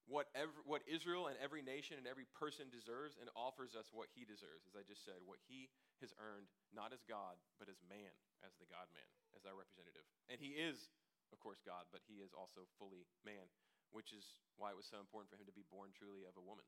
what, 0.09 0.27
every, 0.33 0.61
what 0.65 0.81
israel 0.89 1.27
and 1.29 1.37
every 1.39 1.61
nation 1.61 1.97
and 1.97 2.09
every 2.09 2.25
person 2.33 2.67
deserves 2.73 3.15
and 3.21 3.29
offers 3.37 3.77
us 3.77 3.93
what 3.93 4.09
he 4.11 4.25
deserves 4.25 4.65
as 4.65 4.75
i 4.75 4.83
just 4.83 5.05
said 5.05 5.21
what 5.23 5.39
he 5.45 5.69
has 6.01 6.11
earned 6.17 6.49
not 6.73 6.91
as 6.91 7.05
god 7.05 7.37
but 7.61 7.69
as 7.69 7.77
man 7.85 8.13
as 8.41 8.57
the 8.57 8.67
god 8.67 8.89
man 8.91 9.07
as 9.35 9.47
our 9.47 9.55
representative. 9.55 10.05
And 10.27 10.37
he 10.39 10.59
is, 10.59 10.91
of 11.31 11.39
course, 11.39 11.63
God, 11.63 11.87
but 11.91 12.03
he 12.05 12.19
is 12.19 12.35
also 12.35 12.67
fully 12.77 13.07
man, 13.23 13.47
which 13.91 14.11
is 14.11 14.37
why 14.59 14.71
it 14.71 14.79
was 14.79 14.87
so 14.87 14.99
important 14.99 15.31
for 15.31 15.39
him 15.39 15.47
to 15.47 15.55
be 15.55 15.67
born 15.67 15.95
truly 15.95 16.27
of 16.27 16.35
a 16.35 16.43
woman, 16.43 16.67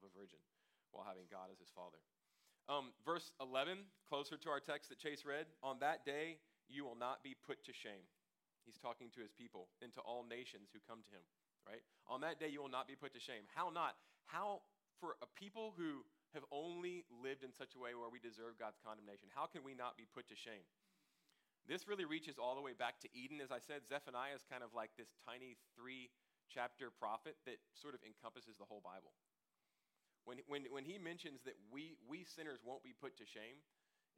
of 0.00 0.08
a 0.08 0.12
virgin, 0.12 0.40
while 0.92 1.08
having 1.08 1.28
God 1.28 1.48
as 1.52 1.60
his 1.60 1.72
father. 1.72 2.00
Um, 2.70 2.94
verse 3.02 3.34
11, 3.42 3.90
closer 4.06 4.38
to 4.38 4.48
our 4.52 4.62
text 4.62 4.88
that 4.94 5.02
Chase 5.02 5.26
read, 5.26 5.50
on 5.66 5.82
that 5.82 6.06
day 6.06 6.38
you 6.70 6.86
will 6.86 6.96
not 6.96 7.26
be 7.26 7.34
put 7.34 7.64
to 7.66 7.74
shame. 7.74 8.06
He's 8.62 8.78
talking 8.78 9.10
to 9.18 9.20
his 9.20 9.34
people 9.34 9.66
and 9.82 9.90
to 9.98 10.00
all 10.06 10.22
nations 10.22 10.70
who 10.70 10.78
come 10.86 11.02
to 11.02 11.10
him, 11.10 11.26
right? 11.66 11.82
On 12.08 12.20
that 12.22 12.38
day 12.38 12.48
you 12.50 12.60
will 12.60 12.72
not 12.72 12.86
be 12.86 12.94
put 12.94 13.12
to 13.14 13.22
shame. 13.22 13.46
How 13.54 13.70
not? 13.70 13.94
How, 14.26 14.62
for 15.00 15.16
a 15.22 15.28
people 15.38 15.74
who 15.76 16.04
have 16.34 16.44
only 16.50 17.04
lived 17.10 17.44
in 17.44 17.52
such 17.52 17.76
a 17.76 17.80
way 17.80 17.92
where 17.92 18.08
we 18.08 18.18
deserve 18.18 18.56
God's 18.56 18.80
condemnation, 18.80 19.28
how 19.30 19.46
can 19.46 19.60
we 19.62 19.76
not 19.76 19.96
be 20.00 20.08
put 20.08 20.28
to 20.32 20.36
shame? 20.36 20.64
This 21.68 21.86
really 21.86 22.08
reaches 22.08 22.42
all 22.42 22.58
the 22.58 22.64
way 22.64 22.74
back 22.74 22.98
to 23.06 23.08
Eden. 23.14 23.38
As 23.38 23.54
I 23.54 23.62
said, 23.62 23.86
Zephaniah 23.86 24.34
is 24.34 24.42
kind 24.42 24.66
of 24.66 24.74
like 24.74 24.90
this 24.98 25.14
tiny 25.22 25.54
three 25.78 26.10
chapter 26.50 26.90
prophet 26.90 27.38
that 27.46 27.62
sort 27.78 27.94
of 27.94 28.02
encompasses 28.02 28.58
the 28.58 28.66
whole 28.66 28.82
Bible. 28.82 29.14
When, 30.26 30.42
when, 30.46 30.66
when 30.70 30.86
he 30.86 30.98
mentions 30.98 31.42
that 31.46 31.54
we, 31.70 31.98
we 32.06 32.26
sinners 32.26 32.62
won't 32.62 32.82
be 32.82 32.94
put 32.94 33.14
to 33.18 33.26
shame, 33.26 33.62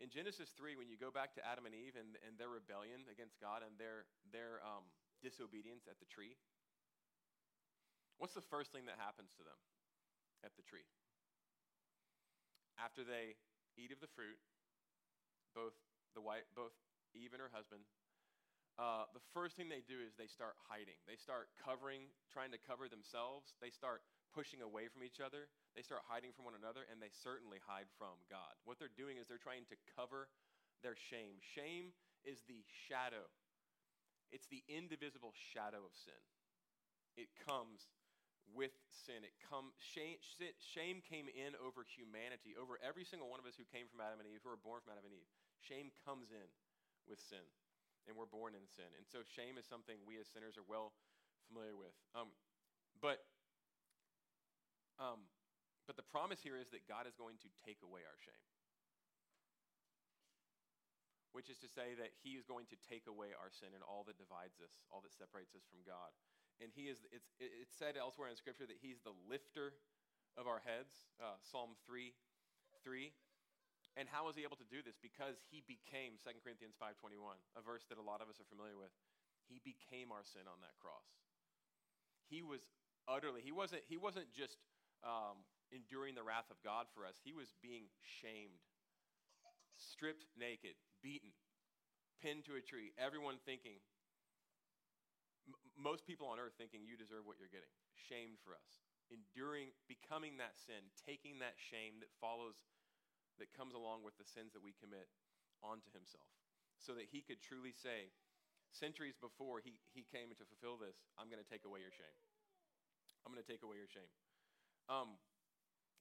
in 0.03 0.11
Genesis 0.11 0.51
3, 0.59 0.75
when 0.75 0.91
you 0.91 0.99
go 0.99 1.15
back 1.15 1.39
to 1.39 1.43
Adam 1.47 1.71
and 1.71 1.75
Eve 1.75 1.95
and, 1.95 2.19
and 2.27 2.35
their 2.35 2.51
rebellion 2.51 3.07
against 3.07 3.39
God 3.39 3.63
and 3.63 3.79
their, 3.79 4.11
their 4.35 4.59
um, 4.67 4.83
disobedience 5.23 5.87
at 5.87 6.03
the 6.03 6.09
tree, 6.11 6.35
what's 8.19 8.35
the 8.35 8.45
first 8.45 8.73
thing 8.73 8.87
that 8.87 8.99
happens 8.99 9.33
to 9.39 9.43
them 9.43 9.59
at 10.45 10.55
the 10.57 10.65
tree? 10.65 10.87
After 12.79 13.07
they 13.07 13.39
eat 13.79 13.95
of 13.95 14.03
the 14.03 14.11
fruit, 14.11 14.39
both 15.55 15.75
the 16.15 16.23
white, 16.23 16.47
both 16.59 16.75
Eve 17.15 17.35
and 17.35 17.43
her 17.43 17.51
husband, 17.55 17.87
uh, 18.75 19.07
the 19.15 19.23
first 19.31 19.55
thing 19.55 19.71
they 19.71 19.87
do 19.87 20.03
is 20.03 20.19
they 20.19 20.27
start 20.27 20.59
hiding. 20.67 20.99
They 21.07 21.15
start 21.15 21.55
covering, 21.63 22.11
trying 22.27 22.51
to 22.51 22.59
cover 22.59 22.91
themselves. 22.91 23.55
They 23.63 23.71
start 23.71 24.03
pushing 24.35 24.67
away 24.67 24.91
from 24.91 25.07
each 25.07 25.23
other. 25.23 25.47
They 25.79 25.87
start 25.87 26.03
hiding 26.11 26.35
from 26.35 26.43
one 26.43 26.59
another, 26.59 26.83
and 26.91 26.99
they 26.99 27.15
certainly 27.15 27.63
hide 27.63 27.87
from 27.95 28.19
God. 28.27 28.59
What 28.67 28.83
they're 28.83 28.91
doing 28.91 29.23
is 29.23 29.31
they're 29.31 29.39
trying 29.39 29.63
to 29.71 29.79
cover 29.95 30.27
their 30.83 30.99
shame. 30.99 31.39
Shame 31.39 31.95
is 32.27 32.43
the 32.51 32.67
shadow, 32.91 33.31
it's 34.35 34.51
the 34.51 34.67
indivisible 34.67 35.31
shadow 35.55 35.87
of 35.87 35.95
sin. 35.95 36.19
It 37.15 37.31
comes 37.47 37.87
with 38.53 38.75
sin. 38.93 39.25
It 39.25 39.33
come, 39.49 39.73
shame, 39.81 40.21
shame 40.61 41.01
came 41.01 41.33
in 41.33 41.57
over 41.57 41.87
humanity, 41.87 42.53
over 42.59 42.77
every 42.85 43.07
single 43.07 43.33
one 43.33 43.41
of 43.41 43.49
us 43.49 43.57
who 43.57 43.65
came 43.65 43.89
from 43.89 44.05
Adam 44.05 44.21
and 44.21 44.29
Eve, 44.29 44.45
who 44.45 44.53
were 44.53 44.61
born 44.61 44.85
from 44.85 44.93
Adam 44.93 45.09
and 45.09 45.17
Eve. 45.17 45.31
Shame 45.65 45.89
comes 46.05 46.29
in 46.29 46.49
with 47.09 47.17
sin, 47.21 47.45
and 48.05 48.13
we're 48.13 48.29
born 48.29 48.53
in 48.53 48.65
sin. 48.69 48.89
And 49.01 49.09
so 49.09 49.25
shame 49.25 49.57
is 49.57 49.65
something 49.65 49.97
we 50.05 50.21
as 50.21 50.29
sinners 50.29 50.61
are 50.61 50.67
well 50.67 50.93
familiar 51.49 51.77
with. 51.77 51.95
Um, 52.13 52.33
but, 53.01 53.25
um, 55.01 55.25
but 55.89 55.97
the 55.97 56.07
promise 56.07 56.41
here 56.45 56.61
is 56.61 56.69
that 56.73 56.85
God 56.85 57.09
is 57.09 57.17
going 57.17 57.41
to 57.45 57.51
take 57.65 57.81
away 57.85 58.05
our 58.05 58.19
shame. 58.21 58.45
Which 61.35 61.51
is 61.51 61.59
to 61.67 61.69
say 61.69 61.99
that 61.99 62.15
He 62.23 62.39
is 62.39 62.47
going 62.47 62.71
to 62.71 62.79
take 62.87 63.11
away 63.11 63.35
our 63.35 63.51
sin 63.51 63.75
and 63.75 63.83
all 63.83 64.07
that 64.07 64.15
divides 64.15 64.63
us, 64.63 64.71
all 64.95 65.03
that 65.03 65.11
separates 65.11 65.51
us 65.59 65.67
from 65.67 65.83
God. 65.83 66.15
And 66.63 66.71
He 66.75 66.91
is, 66.91 67.03
it's, 67.11 67.31
it's 67.39 67.75
said 67.75 67.97
elsewhere 67.97 68.29
in 68.29 68.37
Scripture 68.37 68.67
that 68.67 68.79
He's 68.83 69.01
the 69.03 69.15
lifter 69.27 69.75
of 70.37 70.47
our 70.47 70.63
heads. 70.63 71.11
Uh, 71.19 71.39
Psalm 71.43 71.79
3 71.87 72.15
3. 72.83 73.13
And 73.95 74.11
how 74.11 74.27
was 74.27 74.35
he 74.35 74.43
able 74.43 74.59
to 74.59 74.67
do 74.67 74.83
this? 74.83 74.99
Because 74.99 75.39
he 75.55 75.63
became 75.63 76.19
2 76.19 76.43
Corinthians 76.43 76.75
5:21, 76.75 77.39
a 77.55 77.63
verse 77.63 77.87
that 77.87 77.99
a 77.99 78.03
lot 78.03 78.21
of 78.21 78.27
us 78.27 78.43
are 78.43 78.49
familiar 78.51 78.77
with. 78.77 78.91
He 79.47 79.63
became 79.63 80.11
our 80.11 80.27
sin 80.27 80.51
on 80.51 80.59
that 80.67 80.75
cross. 80.83 81.07
He 82.27 82.43
was 82.43 82.67
utterly, 83.07 83.43
he 83.43 83.53
wasn't, 83.53 83.83
he 83.87 83.97
wasn't 83.97 84.33
just 84.33 84.59
um, 85.05 85.45
enduring 85.71 86.15
the 86.15 86.25
wrath 86.25 86.51
of 86.51 86.59
God 86.65 86.87
for 86.91 87.07
us. 87.07 87.21
He 87.23 87.33
was 87.33 87.55
being 87.63 87.87
shamed, 88.03 88.59
stripped 89.77 90.27
naked, 90.35 90.75
beaten, 91.03 91.31
pinned 92.21 92.45
to 92.47 92.57
a 92.57 92.63
tree. 92.65 92.93
Everyone 92.99 93.37
thinking, 93.45 93.79
most 95.77 96.07
people 96.09 96.29
on 96.31 96.41
earth 96.41 96.57
thinking 96.57 96.87
you 96.87 96.97
deserve 96.97 97.29
what 97.29 97.37
you're 97.37 97.53
getting. 97.53 97.71
Shamed 97.97 98.41
for 98.41 98.57
us. 98.57 98.85
Enduring, 99.13 99.75
becoming 99.85 100.41
that 100.41 100.57
sin, 100.57 100.81
taking 100.97 101.39
that 101.45 101.61
shame 101.61 102.01
that 102.01 102.11
follows 102.19 102.57
that 103.37 103.53
comes 103.53 103.75
along 103.75 104.07
with 104.07 104.17
the 104.17 104.25
sins 104.25 104.55
that 104.55 104.63
we 104.63 104.73
commit 104.79 105.11
onto 105.61 105.91
himself 105.91 106.31
so 106.79 106.95
that 106.95 107.11
he 107.11 107.21
could 107.21 107.43
truly 107.43 107.75
say, 107.75 108.13
centuries 108.71 109.15
before 109.19 109.63
he, 109.63 109.79
he 109.95 110.07
came 110.07 110.31
to 110.31 110.47
fulfill 110.47 110.79
this, 110.79 110.99
I'm 111.19 111.31
going 111.31 111.43
to 111.43 111.47
take 111.47 111.67
away 111.67 111.83
your 111.83 111.95
shame. 111.95 112.19
I'm 113.23 113.31
going 113.31 113.43
to 113.43 113.47
take 113.47 113.63
away 113.63 113.79
your 113.79 113.91
shame. 113.91 114.11
Um, 114.91 115.17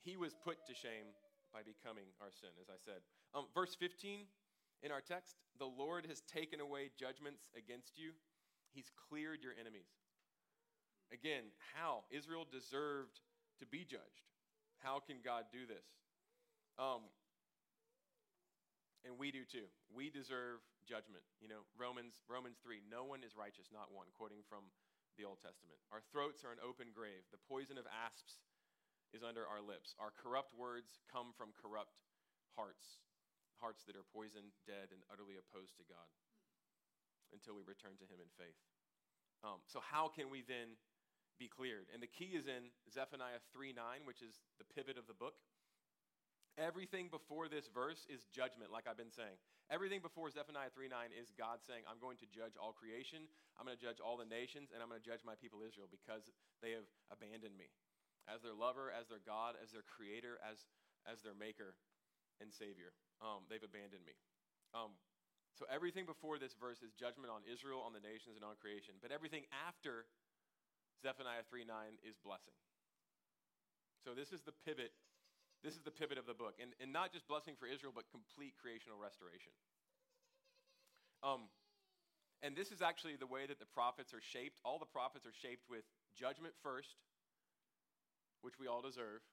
he 0.03 0.19
was 0.19 0.35
put 0.35 0.59
to 0.67 0.75
shame 0.75 1.15
by 1.55 1.63
becoming 1.63 2.11
our 2.19 2.33
sin, 2.33 2.51
as 2.59 2.67
I 2.67 2.81
said. 2.81 2.99
Um, 3.31 3.47
verse 3.53 3.77
15 3.77 4.27
in 4.83 4.91
our 4.91 4.99
text 4.99 5.39
the 5.57 5.69
Lord 5.69 6.05
has 6.09 6.19
taken 6.27 6.59
away 6.59 6.91
judgments 6.99 7.47
against 7.55 7.95
you, 7.95 8.11
He's 8.73 8.89
cleared 9.09 9.45
your 9.45 9.53
enemies. 9.53 9.89
Again, 11.13 11.53
how? 11.77 12.09
Israel 12.09 12.49
deserved 12.49 13.21
to 13.61 13.65
be 13.69 13.85
judged. 13.85 14.25
How 14.81 14.97
can 14.97 15.21
God 15.21 15.45
do 15.53 15.69
this? 15.69 15.85
Um, 16.81 17.05
and 19.05 19.13
we 19.21 19.29
do 19.29 19.45
too. 19.45 19.69
We 19.93 20.09
deserve 20.09 20.65
judgment. 20.89 21.21
You 21.37 21.47
know, 21.53 21.61
Romans 21.77 22.17
Romans 22.25 22.57
3, 22.65 22.81
no 22.89 23.05
one 23.05 23.21
is 23.21 23.37
righteous, 23.37 23.69
not 23.69 23.93
one, 23.93 24.09
quoting 24.17 24.41
from 24.49 24.65
the 25.21 25.23
Old 25.23 25.37
Testament. 25.37 25.77
Our 25.93 26.01
throats 26.09 26.41
are 26.41 26.49
an 26.49 26.63
open 26.65 26.89
grave. 26.89 27.21
The 27.29 27.45
poison 27.45 27.77
of 27.77 27.85
asps 27.85 28.41
is 29.13 29.21
under 29.21 29.45
our 29.45 29.61
lips. 29.61 29.93
Our 30.01 30.09
corrupt 30.17 30.57
words 30.57 30.97
come 31.05 31.29
from 31.37 31.53
corrupt 31.53 32.01
hearts, 32.57 32.97
hearts 33.61 33.85
that 33.85 33.93
are 33.93 34.07
poisoned, 34.09 34.57
dead, 34.65 34.89
and 34.89 35.05
utterly 35.13 35.37
opposed 35.37 35.77
to 35.77 35.85
God 35.85 36.09
until 37.33 37.57
we 37.57 37.65
return 37.65 37.97
to 37.97 38.05
Him 38.07 38.21
in 38.21 38.29
faith. 38.37 38.55
Um, 39.43 39.59
so, 39.67 39.83
how 39.83 40.07
can 40.07 40.31
we 40.31 40.45
then 40.45 40.79
be 41.41 41.49
cleared? 41.51 41.91
And 41.91 41.99
the 41.99 42.07
key 42.07 42.37
is 42.37 42.47
in 42.47 42.71
Zephaniah 42.87 43.43
3 43.51 43.73
9, 43.73 44.07
which 44.07 44.21
is 44.21 44.39
the 44.61 44.67
pivot 44.69 44.95
of 44.95 45.09
the 45.09 45.17
book. 45.17 45.35
Everything 46.55 47.09
before 47.09 47.49
this 47.49 47.65
verse 47.73 48.05
is 48.05 48.29
judgment, 48.29 48.69
like 48.69 48.85
I've 48.85 48.99
been 48.99 49.11
saying. 49.11 49.41
Everything 49.73 50.05
before 50.05 50.29
Zephaniah 50.29 50.69
3 50.69 50.85
9 50.85 51.09
is 51.17 51.33
God 51.33 51.65
saying, 51.65 51.81
I'm 51.89 51.97
going 51.97 52.21
to 52.21 52.29
judge 52.29 52.53
all 52.61 52.71
creation, 52.77 53.25
I'm 53.57 53.65
going 53.65 53.75
to 53.75 53.81
judge 53.81 53.97
all 53.97 54.21
the 54.21 54.29
nations, 54.29 54.69
and 54.69 54.79
I'm 54.79 54.87
going 54.87 55.01
to 55.01 55.07
judge 55.07 55.25
my 55.25 55.33
people 55.33 55.65
Israel 55.65 55.89
because 55.89 56.29
they 56.61 56.77
have 56.77 56.85
abandoned 57.09 57.57
me. 57.57 57.73
as 58.29 58.39
their 58.45 58.55
lover, 58.55 58.93
as 58.93 59.09
their 59.11 59.23
God, 59.23 59.59
as 59.59 59.73
their 59.75 59.83
creator, 59.83 60.39
as, 60.39 60.63
as 61.03 61.19
their 61.25 61.35
maker 61.35 61.75
and 62.39 62.53
savior. 62.53 62.95
Um, 63.19 63.43
they've 63.51 63.63
abandoned 63.63 64.05
me. 64.07 64.15
Um, 64.71 64.95
so 65.53 65.69
everything 65.69 66.09
before 66.09 66.41
this 66.41 66.57
verse 66.57 66.81
is 66.81 66.93
judgment 66.97 67.29
on 67.29 67.45
Israel, 67.45 67.85
on 67.85 67.93
the 67.93 68.01
nations, 68.01 68.35
and 68.35 68.45
on 68.45 68.57
creation. 68.57 68.97
But 68.97 69.13
everything 69.13 69.45
after 69.53 70.09
Zephaniah 71.01 71.45
3 71.45 71.65
9 71.65 72.01
is 72.01 72.17
blessing. 72.25 72.57
So 74.01 74.17
this 74.17 74.33
is 74.33 74.41
the 74.41 74.55
pivot. 74.65 74.91
This 75.61 75.77
is 75.77 75.83
the 75.85 75.93
pivot 75.93 76.17
of 76.17 76.27
the 76.27 76.35
book. 76.35 76.59
And, 76.59 76.75
and 76.81 76.91
not 76.91 77.13
just 77.15 77.29
blessing 77.29 77.55
for 77.55 77.69
Israel, 77.69 77.95
but 77.95 78.09
complete 78.11 78.57
creational 78.59 78.99
restoration. 78.99 79.55
Um, 81.23 81.47
and 82.43 82.51
this 82.51 82.75
is 82.75 82.83
actually 82.83 83.15
the 83.15 83.29
way 83.29 83.47
that 83.47 83.63
the 83.63 83.69
prophets 83.71 84.11
are 84.11 84.19
shaped. 84.19 84.59
All 84.67 84.75
the 84.75 84.89
prophets 84.89 85.23
are 85.23 85.31
shaped 85.31 85.63
with 85.71 85.87
judgment 86.19 86.51
first, 86.59 86.99
which 88.43 88.59
we 88.59 88.67
all 88.67 88.83
deserve, 88.83 89.23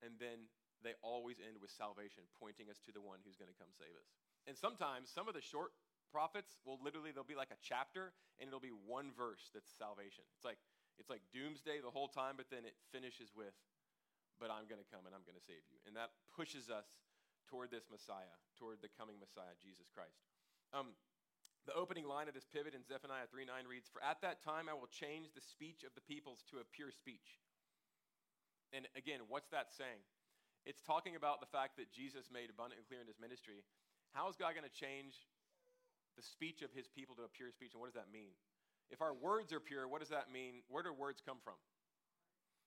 and 0.00 0.16
then 0.16 0.48
they 0.80 0.96
always 1.04 1.36
end 1.36 1.60
with 1.60 1.68
salvation, 1.68 2.24
pointing 2.40 2.72
us 2.72 2.80
to 2.88 2.90
the 2.96 3.04
one 3.04 3.20
who's 3.20 3.36
going 3.36 3.52
to 3.52 3.58
come 3.60 3.68
save 3.76 3.92
us. 3.92 4.08
And 4.46 4.54
sometimes 4.56 5.10
some 5.10 5.26
of 5.26 5.34
the 5.34 5.42
short 5.42 5.74
prophets 6.10 6.62
will 6.62 6.78
literally 6.78 7.10
there'll 7.10 7.26
be 7.26 7.38
like 7.38 7.50
a 7.50 7.60
chapter 7.60 8.14
and 8.38 8.46
it'll 8.46 8.62
be 8.62 8.74
one 8.74 9.10
verse 9.12 9.50
that's 9.50 9.70
salvation. 9.74 10.22
It's 10.38 10.46
like 10.46 10.58
it's 10.96 11.12
like 11.12 11.20
doomsday 11.28 11.84
the 11.84 11.92
whole 11.92 12.08
time, 12.08 12.40
but 12.40 12.48
then 12.48 12.64
it 12.64 12.72
finishes 12.88 13.36
with, 13.36 13.52
"But 14.40 14.48
I'm 14.48 14.64
going 14.64 14.80
to 14.80 14.88
come 14.88 15.04
and 15.04 15.12
I'm 15.12 15.28
going 15.28 15.36
to 15.36 15.44
save 15.44 15.60
you," 15.68 15.76
and 15.84 15.92
that 15.92 16.08
pushes 16.32 16.72
us 16.72 16.88
toward 17.52 17.70
this 17.70 17.84
Messiah, 17.92 18.32
toward 18.56 18.80
the 18.80 18.88
coming 18.96 19.20
Messiah, 19.20 19.52
Jesus 19.60 19.86
Christ. 19.92 20.24
Um, 20.72 20.96
the 21.66 21.74
opening 21.74 22.06
line 22.06 22.30
of 22.30 22.34
this 22.34 22.46
pivot 22.46 22.74
in 22.78 22.86
Zephaniah 22.86 23.26
3 23.30 23.46
9 23.46 23.66
reads, 23.66 23.90
For 23.90 24.02
at 24.02 24.22
that 24.22 24.42
time 24.42 24.70
I 24.70 24.74
will 24.74 24.90
change 24.90 25.34
the 25.34 25.42
speech 25.42 25.82
of 25.82 25.94
the 25.98 26.04
peoples 26.06 26.46
to 26.54 26.62
a 26.62 26.66
pure 26.66 26.94
speech. 26.94 27.42
And 28.70 28.86
again, 28.94 29.26
what's 29.26 29.50
that 29.50 29.74
saying? 29.74 30.02
It's 30.66 30.82
talking 30.82 31.14
about 31.14 31.38
the 31.38 31.50
fact 31.50 31.78
that 31.78 31.90
Jesus 31.94 32.30
made 32.30 32.50
abundantly 32.50 32.86
clear 32.86 33.02
in 33.02 33.10
his 33.10 33.22
ministry. 33.22 33.62
How 34.12 34.28
is 34.28 34.36
God 34.36 34.54
going 34.54 34.68
to 34.68 34.72
change 34.72 35.14
the 36.16 36.22
speech 36.22 36.62
of 36.62 36.72
his 36.72 36.88
people 36.88 37.14
to 37.16 37.24
a 37.24 37.32
pure 37.32 37.50
speech? 37.50 37.72
And 37.72 37.80
what 37.80 37.88
does 37.88 38.00
that 38.00 38.12
mean? 38.12 38.32
If 38.90 39.02
our 39.02 39.12
words 39.12 39.52
are 39.52 39.60
pure, 39.60 39.88
what 39.88 40.00
does 40.00 40.14
that 40.14 40.30
mean? 40.30 40.62
Where 40.70 40.82
do 40.82 40.92
words 40.94 41.20
come 41.24 41.38
from? 41.42 41.58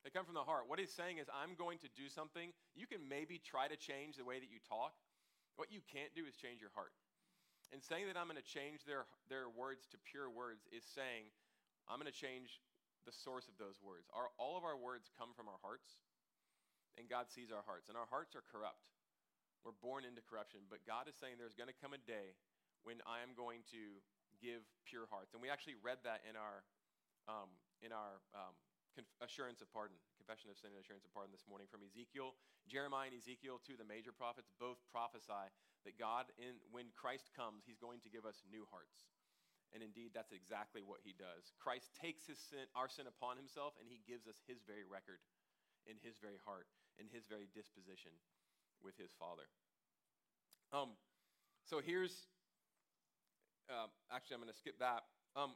They 0.03 0.11
come 0.11 0.23
from 0.23 0.35
the 0.35 0.47
heart. 0.47 0.67
What 0.67 0.79
he's 0.79 0.95
saying 0.95 1.19
is, 1.19 1.27
I'm 1.27 1.59
going 1.59 1.79
to 1.83 1.89
do 1.91 2.07
something. 2.07 2.55
You 2.75 2.87
can 2.87 3.03
maybe 3.07 3.39
try 3.39 3.67
to 3.67 3.75
change 3.75 4.15
the 4.15 4.23
way 4.23 4.39
that 4.39 4.47
you 4.47 4.59
talk. 4.63 4.95
What 5.59 5.71
you 5.71 5.83
can't 5.83 6.15
do 6.15 6.23
is 6.23 6.39
change 6.39 6.63
your 6.63 6.71
heart. 6.71 6.95
And 7.75 7.83
saying 7.83 8.07
that 8.07 8.15
I'm 8.15 8.31
going 8.31 8.39
to 8.39 8.45
change 8.45 8.87
their, 8.87 9.05
their 9.27 9.51
words 9.51 9.85
to 9.91 9.97
pure 9.99 10.31
words 10.31 10.63
is 10.71 10.87
saying, 10.87 11.27
I'm 11.87 11.99
going 11.99 12.09
to 12.09 12.15
change 12.15 12.63
the 13.03 13.11
source 13.11 13.51
of 13.51 13.59
those 13.59 13.77
words. 13.83 14.07
Our, 14.15 14.31
all 14.39 14.55
of 14.55 14.63
our 14.63 14.79
words 14.79 15.11
come 15.19 15.35
from 15.35 15.51
our 15.51 15.59
hearts, 15.61 15.99
and 16.95 17.11
God 17.11 17.27
sees 17.27 17.51
our 17.51 17.63
hearts. 17.67 17.91
And 17.91 17.99
our 17.99 18.07
hearts 18.07 18.35
are 18.39 18.43
corrupt. 18.43 18.87
We're 19.63 19.77
born 19.83 20.07
into 20.07 20.23
corruption. 20.23 20.63
But 20.71 20.83
God 20.87 21.11
is 21.11 21.15
saying 21.19 21.35
there's 21.35 21.57
going 21.57 21.71
to 21.71 21.79
come 21.79 21.91
a 21.91 22.01
day 22.01 22.35
when 22.87 23.03
I 23.03 23.19
am 23.21 23.35
going 23.35 23.67
to 23.75 23.99
give 24.39 24.63
pure 24.87 25.07
hearts. 25.11 25.35
And 25.35 25.43
we 25.43 25.51
actually 25.51 25.75
read 25.79 25.99
that 26.07 26.23
in 26.23 26.39
our, 26.39 26.63
um, 27.27 27.51
in 27.83 27.91
our 27.91 28.23
um, 28.31 28.55
assurance 29.19 29.59
of 29.59 29.67
pardon, 29.71 29.99
confession 30.15 30.47
of 30.47 30.55
sin 30.55 30.71
and 30.71 30.79
assurance 30.79 31.03
of 31.03 31.11
pardon 31.11 31.35
this 31.35 31.47
morning 31.47 31.67
from 31.67 31.83
Ezekiel. 31.83 32.35
Jeremiah 32.67 33.11
and 33.11 33.15
Ezekiel, 33.15 33.59
two 33.59 33.75
of 33.75 33.81
the 33.83 33.87
major 33.87 34.15
prophets, 34.15 34.51
both 34.55 34.79
prophesy 34.91 35.51
that 35.83 35.95
God, 35.99 36.31
in, 36.39 36.59
when 36.71 36.91
Christ 36.95 37.31
comes, 37.35 37.67
he's 37.67 37.79
going 37.79 37.99
to 38.03 38.11
give 38.11 38.23
us 38.23 38.43
new 38.47 38.63
hearts. 38.71 39.11
And 39.69 39.85
indeed, 39.85 40.17
that's 40.17 40.33
exactly 40.33 40.81
what 40.81 41.05
he 41.05 41.13
does. 41.13 41.53
Christ 41.61 41.93
takes 41.93 42.25
his 42.25 42.41
sin, 42.41 42.65
our 42.73 42.89
sin 42.89 43.05
upon 43.05 43.37
himself, 43.37 43.77
and 43.77 43.85
he 43.85 44.01
gives 44.01 44.25
us 44.25 44.41
his 44.49 44.65
very 44.65 44.81
record 44.81 45.21
in 45.85 46.01
his 46.01 46.17
very 46.17 46.41
heart, 46.41 46.65
in 46.97 47.05
his 47.11 47.29
very 47.29 47.45
disposition 47.53 48.17
with 48.83 48.97
his 48.97 49.11
Father. 49.19 49.47
Um, 50.71 50.89
so 51.65 51.81
here's, 51.83 52.27
uh, 53.69 53.87
actually, 54.11 54.35
I'm 54.35 54.41
going 54.41 54.53
to 54.53 54.57
skip 54.57 54.79
that. 54.79 55.03
Um, 55.35 55.53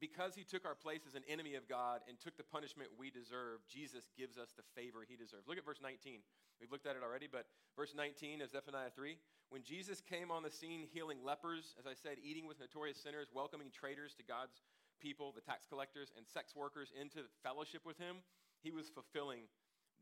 because 0.00 0.34
he 0.34 0.44
took 0.44 0.64
our 0.64 0.74
place 0.74 1.02
as 1.06 1.14
an 1.14 1.26
enemy 1.28 1.54
of 1.54 1.68
God 1.68 2.02
and 2.08 2.18
took 2.18 2.36
the 2.36 2.46
punishment 2.46 2.90
we 2.94 3.10
deserve, 3.10 3.66
Jesus 3.66 4.10
gives 4.16 4.38
us 4.38 4.54
the 4.54 4.62
favor 4.78 5.02
he 5.02 5.18
deserves. 5.18 5.46
Look 5.46 5.58
at 5.58 5.66
verse 5.66 5.82
19. 5.82 6.22
We've 6.60 6.70
looked 6.70 6.86
at 6.86 6.94
it 6.94 7.02
already, 7.02 7.26
but 7.30 7.46
verse 7.74 7.94
19 7.94 8.42
of 8.42 8.50
Zephaniah 8.50 8.90
3. 8.94 9.18
When 9.50 9.62
Jesus 9.62 10.02
came 10.02 10.30
on 10.30 10.42
the 10.42 10.50
scene 10.50 10.86
healing 10.92 11.18
lepers, 11.24 11.74
as 11.78 11.86
I 11.86 11.94
said, 11.94 12.18
eating 12.22 12.46
with 12.46 12.60
notorious 12.60 12.98
sinners, 12.98 13.28
welcoming 13.32 13.70
traitors 13.70 14.14
to 14.18 14.22
God's 14.22 14.62
people, 15.00 15.32
the 15.32 15.40
tax 15.40 15.66
collectors, 15.66 16.12
and 16.16 16.26
sex 16.26 16.54
workers 16.54 16.92
into 16.94 17.26
fellowship 17.42 17.82
with 17.86 17.98
him, 17.98 18.22
he 18.60 18.70
was 18.70 18.90
fulfilling 18.90 19.46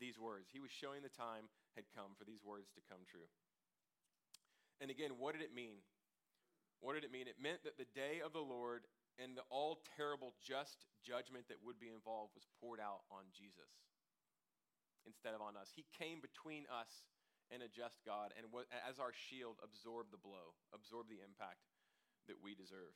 these 0.01 0.19
words. 0.19 0.49
He 0.53 0.61
was 0.61 0.71
showing 0.71 1.03
the 1.03 1.13
time 1.13 1.49
had 1.77 1.85
come 1.93 2.17
for 2.17 2.25
these 2.25 2.43
words 2.43 2.73
to 2.75 2.83
come 2.89 3.05
true. 3.05 3.29
And 4.81 4.91
again, 4.91 5.21
what 5.21 5.37
did 5.37 5.45
it 5.45 5.55
mean? 5.55 5.85
What 6.81 6.97
did 6.97 7.05
it 7.05 7.13
mean? 7.13 7.29
It 7.29 7.41
meant 7.41 7.65
that 7.65 7.81
the 7.81 7.89
day 7.97 8.21
of 8.25 8.33
the 8.33 8.45
Lord 8.45 8.85
and 9.17 9.33
the 9.33 9.49
all 9.49 9.81
terrible 9.97 10.37
just 10.45 10.85
judgment 11.01 11.49
that 11.49 11.65
would 11.65 11.81
be 11.81 11.89
involved 11.89 12.37
was 12.37 12.45
poured 12.61 12.81
out 12.81 13.09
on 13.09 13.33
Jesus 13.33 13.73
instead 15.09 15.33
of 15.33 15.41
on 15.41 15.57
us. 15.57 15.73
He 15.73 15.89
came 15.97 16.21
between 16.21 16.69
us 16.69 17.09
and 17.49 17.63
a 17.63 17.71
just 17.71 18.03
God, 18.03 18.35
and 18.35 18.45
as 18.85 18.99
our 18.99 19.15
shield, 19.15 19.63
absorbed 19.63 20.11
the 20.11 20.21
blow, 20.21 20.59
absorbed 20.75 21.09
the 21.09 21.23
impact 21.23 21.63
that 22.27 22.43
we 22.43 22.59
deserve. 22.59 22.93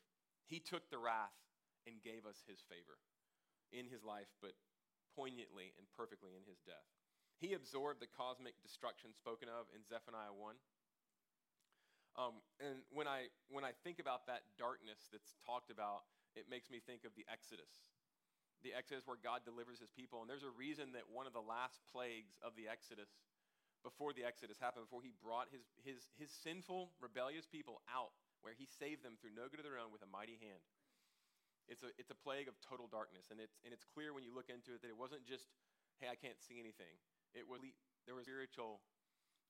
He 0.50 0.58
took 0.58 0.90
the 0.90 0.98
wrath 0.98 1.38
and 1.86 2.02
gave 2.02 2.26
us 2.26 2.42
his 2.44 2.58
favor 2.66 2.98
in 3.70 3.86
his 3.86 4.02
life, 4.02 4.28
but 4.42 4.58
poignantly 5.14 5.70
and 5.78 5.86
perfectly 5.94 6.34
in 6.34 6.42
his 6.44 6.58
death. 6.66 6.99
He 7.40 7.57
absorbed 7.57 8.05
the 8.05 8.11
cosmic 8.12 8.53
destruction 8.61 9.16
spoken 9.16 9.48
of 9.48 9.64
in 9.72 9.81
Zephaniah 9.88 10.37
1. 10.37 10.61
Um, 12.20 12.44
and 12.61 12.85
when 12.92 13.09
I, 13.09 13.33
when 13.48 13.64
I 13.64 13.72
think 13.81 13.96
about 13.96 14.29
that 14.29 14.44
darkness 14.61 15.09
that's 15.09 15.33
talked 15.48 15.72
about, 15.72 16.05
it 16.37 16.53
makes 16.53 16.68
me 16.68 16.85
think 16.85 17.09
of 17.09 17.16
the 17.16 17.24
Exodus. 17.33 17.72
The 18.61 18.76
Exodus 18.76 19.09
where 19.09 19.16
God 19.16 19.40
delivers 19.48 19.81
his 19.81 19.88
people. 19.88 20.20
And 20.20 20.29
there's 20.29 20.44
a 20.44 20.53
reason 20.53 20.92
that 20.92 21.09
one 21.09 21.24
of 21.24 21.33
the 21.33 21.40
last 21.40 21.81
plagues 21.88 22.37
of 22.44 22.53
the 22.61 22.68
Exodus, 22.68 23.09
before 23.81 24.12
the 24.12 24.29
Exodus 24.29 24.61
happened, 24.61 24.85
before 24.85 25.00
he 25.00 25.16
brought 25.16 25.48
his, 25.48 25.64
his, 25.81 26.12
his 26.20 26.29
sinful, 26.44 26.92
rebellious 27.00 27.48
people 27.48 27.81
out, 27.88 28.12
where 28.44 28.53
he 28.53 28.68
saved 28.68 29.00
them 29.00 29.16
through 29.16 29.33
no 29.33 29.48
good 29.48 29.64
of 29.64 29.66
their 29.66 29.81
own 29.81 29.88
with 29.88 30.05
a 30.05 30.11
mighty 30.12 30.37
hand. 30.44 30.61
It's 31.72 31.81
a, 31.81 31.88
it's 31.96 32.12
a 32.12 32.18
plague 32.20 32.53
of 32.53 32.59
total 32.61 32.85
darkness. 32.85 33.33
And 33.33 33.40
it's, 33.40 33.57
and 33.64 33.72
it's 33.72 33.88
clear 33.96 34.12
when 34.12 34.29
you 34.29 34.35
look 34.37 34.53
into 34.53 34.76
it 34.76 34.85
that 34.85 34.92
it 34.92 34.98
wasn't 34.98 35.24
just, 35.24 35.48
hey, 36.05 36.12
I 36.12 36.20
can't 36.20 36.37
see 36.37 36.61
anything. 36.61 37.00
It 37.34 37.46
was, 37.46 37.62
there 38.06 38.14
was 38.14 38.26
spiritual 38.26 38.82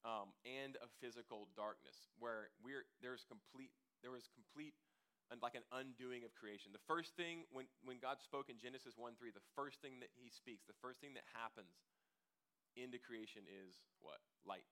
um, 0.04 0.32
and 0.44 0.76
a 0.80 0.88
physical 1.00 1.48
darkness 1.56 2.08
where 2.16 2.52
we're, 2.60 2.88
there's 3.04 3.24
complete, 3.28 3.72
there 4.00 4.12
was 4.12 4.28
complete 4.32 4.76
and 5.30 5.38
like 5.38 5.54
an 5.54 5.66
undoing 5.70 6.26
of 6.26 6.34
creation. 6.34 6.74
The 6.74 6.82
first 6.90 7.14
thing, 7.14 7.46
when, 7.54 7.70
when 7.86 8.02
God 8.02 8.18
spoke 8.18 8.50
in 8.50 8.58
Genesis 8.58 8.98
1 8.98 9.14
3, 9.14 9.30
the 9.30 9.48
first 9.54 9.78
thing 9.78 10.02
that 10.02 10.10
he 10.18 10.26
speaks, 10.26 10.66
the 10.66 10.76
first 10.82 10.98
thing 10.98 11.14
that 11.14 11.26
happens 11.30 11.70
into 12.74 12.98
creation 12.98 13.46
is 13.46 13.78
what? 14.02 14.18
Light. 14.42 14.66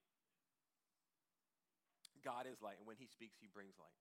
God 2.26 2.50
is 2.50 2.58
light, 2.58 2.82
and 2.82 2.86
when 2.86 2.98
he 2.98 3.06
speaks, 3.06 3.38
he 3.38 3.46
brings 3.46 3.78
light. 3.78 3.94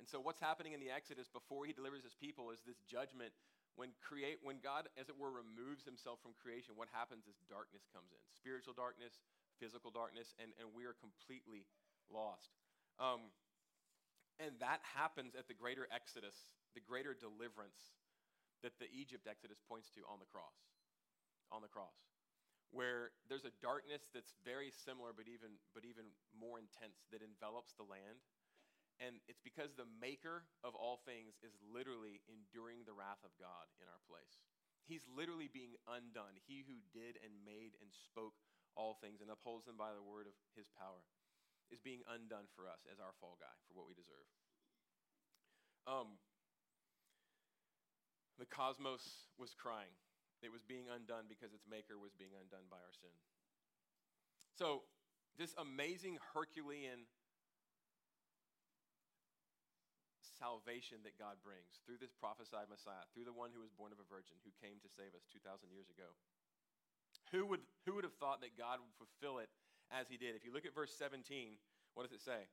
And 0.00 0.08
so, 0.08 0.16
what's 0.22 0.40
happening 0.40 0.72
in 0.72 0.80
the 0.80 0.88
Exodus 0.88 1.28
before 1.28 1.68
he 1.68 1.76
delivers 1.76 2.02
his 2.02 2.16
people 2.16 2.48
is 2.48 2.64
this 2.64 2.80
judgment. 2.88 3.36
When, 3.78 3.94
create, 4.02 4.42
when 4.42 4.58
God, 4.58 4.90
as 4.98 5.06
it 5.06 5.14
were, 5.14 5.30
removes 5.30 5.86
himself 5.86 6.18
from 6.18 6.34
creation, 6.34 6.74
what 6.74 6.90
happens 6.90 7.30
is 7.30 7.38
darkness 7.46 7.86
comes 7.94 8.10
in 8.10 8.18
spiritual 8.34 8.74
darkness, 8.74 9.22
physical 9.62 9.94
darkness, 9.94 10.34
and, 10.42 10.50
and 10.58 10.66
we 10.74 10.82
are 10.82 10.98
completely 10.98 11.62
lost. 12.10 12.58
Um, 12.98 13.30
and 14.42 14.58
that 14.58 14.82
happens 14.82 15.38
at 15.38 15.46
the 15.46 15.54
greater 15.54 15.86
exodus, 15.94 16.34
the 16.74 16.82
greater 16.82 17.14
deliverance 17.14 17.94
that 18.66 18.74
the 18.82 18.90
Egypt 18.90 19.30
exodus 19.30 19.62
points 19.70 19.94
to 19.94 20.02
on 20.10 20.18
the 20.18 20.26
cross. 20.26 20.58
On 21.54 21.62
the 21.62 21.70
cross. 21.70 21.94
Where 22.74 23.14
there's 23.30 23.46
a 23.46 23.54
darkness 23.62 24.10
that's 24.10 24.34
very 24.42 24.74
similar 24.74 25.14
but 25.14 25.30
even, 25.30 25.54
but 25.70 25.86
even 25.86 26.10
more 26.34 26.58
intense 26.58 27.06
that 27.14 27.22
envelops 27.22 27.78
the 27.78 27.86
land. 27.86 28.18
And 28.98 29.22
it's 29.30 29.42
because 29.42 29.78
the 29.78 29.86
maker 29.86 30.50
of 30.66 30.74
all 30.74 30.98
things 31.06 31.38
is 31.46 31.54
literally 31.62 32.18
enduring 32.26 32.82
the 32.82 32.94
wrath 32.94 33.22
of 33.22 33.30
God 33.38 33.70
in 33.78 33.86
our 33.86 34.02
place. 34.10 34.42
He's 34.90 35.06
literally 35.06 35.46
being 35.46 35.78
undone. 35.86 36.34
He 36.50 36.66
who 36.66 36.82
did 36.90 37.14
and 37.22 37.30
made 37.46 37.78
and 37.78 37.94
spoke 37.94 38.34
all 38.74 38.98
things 38.98 39.22
and 39.22 39.30
upholds 39.30 39.66
them 39.66 39.78
by 39.78 39.94
the 39.94 40.02
word 40.02 40.30
of 40.30 40.34
his 40.54 40.70
power, 40.74 41.02
is 41.70 41.82
being 41.82 42.06
undone 42.06 42.46
for 42.54 42.70
us 42.70 42.86
as 42.86 43.02
our 43.02 43.14
fall 43.18 43.38
guy 43.38 43.52
for 43.66 43.74
what 43.74 43.90
we 43.90 43.94
deserve. 43.94 44.26
Um, 45.86 46.18
the 48.38 48.46
cosmos 48.46 49.30
was 49.34 49.52
crying. 49.52 49.92
It 50.42 50.54
was 50.54 50.62
being 50.62 50.86
undone 50.86 51.26
because 51.26 51.50
its 51.50 51.66
maker 51.66 51.98
was 51.98 52.14
being 52.14 52.38
undone 52.38 52.70
by 52.70 52.78
our 52.78 52.94
sin. 52.94 53.12
So, 54.54 54.86
this 55.34 55.54
amazing 55.58 56.18
Herculean 56.34 57.10
salvation 60.38 61.02
that 61.02 61.18
God 61.18 61.42
brings 61.42 61.82
through 61.84 61.98
this 61.98 62.14
prophesied 62.14 62.70
Messiah, 62.70 63.04
through 63.12 63.26
the 63.26 63.36
one 63.36 63.50
who 63.50 63.60
was 63.60 63.74
born 63.74 63.90
of 63.90 63.98
a 63.98 64.06
virgin, 64.06 64.38
who 64.46 64.54
came 64.62 64.78
to 64.80 64.90
save 64.90 65.12
us 65.12 65.26
2,000 65.34 65.68
years 65.74 65.90
ago, 65.90 66.14
Who 67.34 67.44
would, 67.50 67.62
who 67.84 67.98
would 67.98 68.06
have 68.06 68.16
thought 68.16 68.40
that 68.40 68.56
God 68.56 68.80
would 68.80 68.96
fulfill 68.96 69.42
it 69.42 69.50
as 69.90 70.06
he 70.08 70.16
did? 70.16 70.38
If 70.38 70.46
you 70.46 70.54
look 70.54 70.64
at 70.64 70.74
verse 70.74 70.94
17, 70.94 71.58
what 71.98 72.06
does 72.06 72.14
it 72.14 72.24
say? 72.24 72.46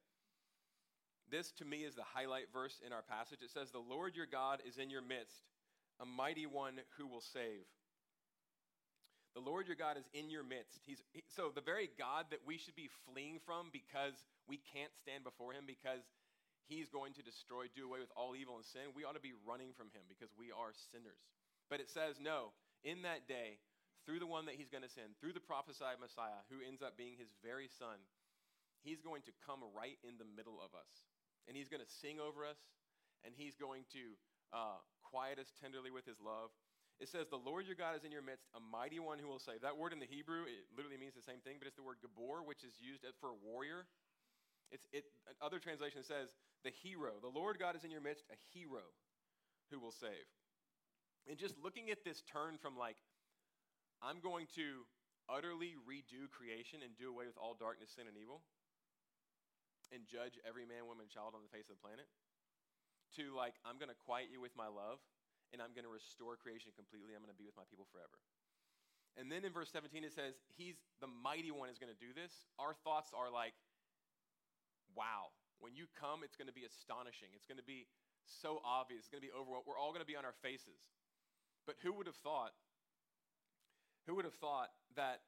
This 1.30 1.52
to 1.58 1.66
me 1.66 1.86
is 1.86 1.96
the 1.96 2.06
highlight 2.06 2.54
verse 2.54 2.82
in 2.86 2.94
our 2.94 3.02
passage. 3.02 3.42
It 3.42 3.50
says, 3.50 3.72
The 3.72 3.82
Lord 3.82 4.16
your 4.16 4.30
God 4.30 4.62
is 4.66 4.78
in 4.78 4.90
your 4.90 5.02
midst, 5.02 5.46
a 6.02 6.06
mighty 6.06 6.46
one 6.46 6.82
who 6.98 7.08
will 7.08 7.22
save. 7.22 7.66
The 9.34 9.42
Lord 9.42 9.68
your 9.68 9.76
God 9.76 9.98
is 9.98 10.08
in 10.14 10.30
your 10.30 10.44
midst. 10.44 10.80
He's, 10.86 11.04
he, 11.12 11.24
so, 11.28 11.52
the 11.54 11.66
very 11.66 11.90
God 12.00 12.32
that 12.32 12.40
we 12.48 12.58
should 12.58 12.76
be 12.76 12.90
fleeing 13.04 13.40
from 13.44 13.68
because 13.74 14.24
we 14.48 14.62
can't 14.72 14.96
stand 14.96 15.26
before 15.26 15.52
him, 15.52 15.66
because 15.68 16.08
he's 16.68 16.90
going 16.90 17.14
to 17.16 17.24
destroy, 17.24 17.70
do 17.74 17.86
away 17.86 18.02
with 18.02 18.14
all 18.18 18.36
evil 18.36 18.58
and 18.58 18.66
sin, 18.66 18.94
we 18.94 19.06
ought 19.06 19.18
to 19.18 19.24
be 19.24 19.38
running 19.46 19.74
from 19.78 19.94
him 19.94 20.06
because 20.10 20.34
we 20.34 20.50
are 20.50 20.74
sinners. 20.92 21.22
But 21.70 21.82
it 21.82 21.90
says, 21.90 22.18
no, 22.22 22.54
in 22.86 23.02
that 23.06 23.26
day, 23.26 23.62
through 24.06 24.22
the 24.22 24.30
one 24.30 24.46
that 24.46 24.58
he's 24.58 24.70
going 24.70 24.86
to 24.86 24.92
send, 24.92 25.18
through 25.18 25.34
the 25.34 25.42
prophesied 25.42 25.98
Messiah, 25.98 26.46
who 26.54 26.62
ends 26.62 26.86
up 26.86 26.94
being 26.94 27.18
his 27.18 27.34
very 27.42 27.66
son, 27.66 27.98
he's 28.86 29.02
going 29.02 29.26
to 29.26 29.34
come 29.42 29.66
right 29.74 29.98
in 30.06 30.22
the 30.22 30.30
middle 30.30 30.62
of 30.62 30.78
us. 30.78 31.10
And 31.50 31.58
he's 31.58 31.70
going 31.70 31.82
to 31.82 31.90
sing 32.02 32.22
over 32.22 32.46
us, 32.46 32.62
and 33.26 33.34
he's 33.34 33.58
going 33.58 33.86
to 33.98 34.14
uh, 34.54 34.82
quiet 35.02 35.42
us 35.42 35.50
tenderly 35.58 35.90
with 35.90 36.06
his 36.06 36.22
love. 36.22 36.54
It 37.02 37.10
says, 37.10 37.28
The 37.28 37.42
Lord 37.42 37.66
your 37.66 37.76
God 37.76 37.98
is 37.98 38.06
in 38.06 38.14
your 38.14 38.24
midst, 38.24 38.46
a 38.56 38.62
mighty 38.62 39.02
one 39.02 39.20
who 39.20 39.28
will 39.28 39.42
save. 39.42 39.66
That 39.66 39.76
word 39.76 39.92
in 39.92 40.00
the 40.00 40.10
Hebrew, 40.10 40.48
it 40.48 40.70
literally 40.74 41.02
means 41.02 41.18
the 41.18 41.26
same 41.26 41.42
thing, 41.42 41.58
but 41.60 41.68
it's 41.68 41.76
the 41.76 41.86
word 41.86 42.00
gibbor, 42.00 42.46
which 42.46 42.64
is 42.64 42.78
used 42.80 43.04
for 43.20 43.34
a 43.34 43.38
warrior. 43.42 43.90
It's, 44.72 44.88
it, 44.92 45.06
other 45.42 45.60
translation 45.60 46.04
says, 46.04 46.34
the 46.64 46.74
hero. 46.74 47.22
The 47.22 47.32
Lord 47.32 47.60
God 47.60 47.76
is 47.76 47.84
in 47.84 47.92
your 47.92 48.02
midst, 48.02 48.26
a 48.34 48.38
hero 48.54 48.82
who 49.70 49.80
will 49.80 49.94
save. 49.94 50.26
And 51.30 51.38
just 51.38 51.56
looking 51.62 51.90
at 51.90 52.06
this 52.06 52.22
turn 52.26 52.58
from 52.58 52.78
like, 52.78 52.98
I'm 54.02 54.22
going 54.22 54.46
to 54.58 54.86
utterly 55.26 55.78
redo 55.86 56.30
creation 56.30 56.86
and 56.86 56.94
do 56.98 57.10
away 57.10 57.26
with 57.26 57.38
all 57.38 57.58
darkness, 57.58 57.94
sin, 57.94 58.06
and 58.06 58.18
evil, 58.18 58.46
and 59.90 60.06
judge 60.06 60.38
every 60.46 60.66
man, 60.66 60.86
woman, 60.86 61.10
child 61.10 61.34
on 61.34 61.42
the 61.42 61.54
face 61.54 61.70
of 61.70 61.78
the 61.78 61.84
planet, 61.86 62.06
to 63.18 63.34
like, 63.34 63.58
I'm 63.66 63.78
going 63.82 63.94
to 63.94 63.98
quiet 64.06 64.30
you 64.30 64.42
with 64.42 64.54
my 64.58 64.70
love 64.70 65.02
and 65.54 65.62
I'm 65.62 65.74
going 65.78 65.86
to 65.86 65.94
restore 65.94 66.38
creation 66.38 66.74
completely. 66.74 67.14
I'm 67.14 67.22
going 67.22 67.34
to 67.34 67.38
be 67.38 67.46
with 67.48 67.58
my 67.58 67.66
people 67.70 67.86
forever. 67.94 68.18
And 69.16 69.32
then 69.32 69.48
in 69.48 69.56
verse 69.56 69.72
17 69.72 70.04
it 70.04 70.12
says, 70.12 70.36
He's 70.58 70.76
the 71.00 71.08
mighty 71.08 71.54
one 71.54 71.72
is 71.72 71.80
going 71.80 71.94
to 71.94 72.02
do 72.02 72.12
this. 72.12 72.46
Our 72.60 72.76
thoughts 72.84 73.16
are 73.16 73.32
like, 73.32 73.56
wow. 74.96 75.36
When 75.60 75.76
you 75.76 75.88
come, 75.96 76.24
it's 76.24 76.36
going 76.36 76.50
to 76.50 76.56
be 76.56 76.68
astonishing. 76.68 77.32
It's 77.36 77.48
going 77.48 77.62
to 77.62 77.68
be 77.68 77.88
so 78.26 78.60
obvious. 78.66 79.08
It's 79.08 79.12
going 79.12 79.24
to 79.24 79.28
be 79.28 79.36
overwhelming. 79.36 79.68
We're 79.68 79.80
all 79.80 79.94
going 79.96 80.04
to 80.04 80.10
be 80.10 80.18
on 80.18 80.26
our 80.26 80.36
faces. 80.44 80.80
But 81.64 81.80
who 81.84 81.94
would 81.96 82.08
have 82.08 82.20
thought? 82.20 82.54
Who 84.08 84.16
would 84.20 84.26
have 84.26 84.38
thought 84.38 84.70
that 84.96 85.26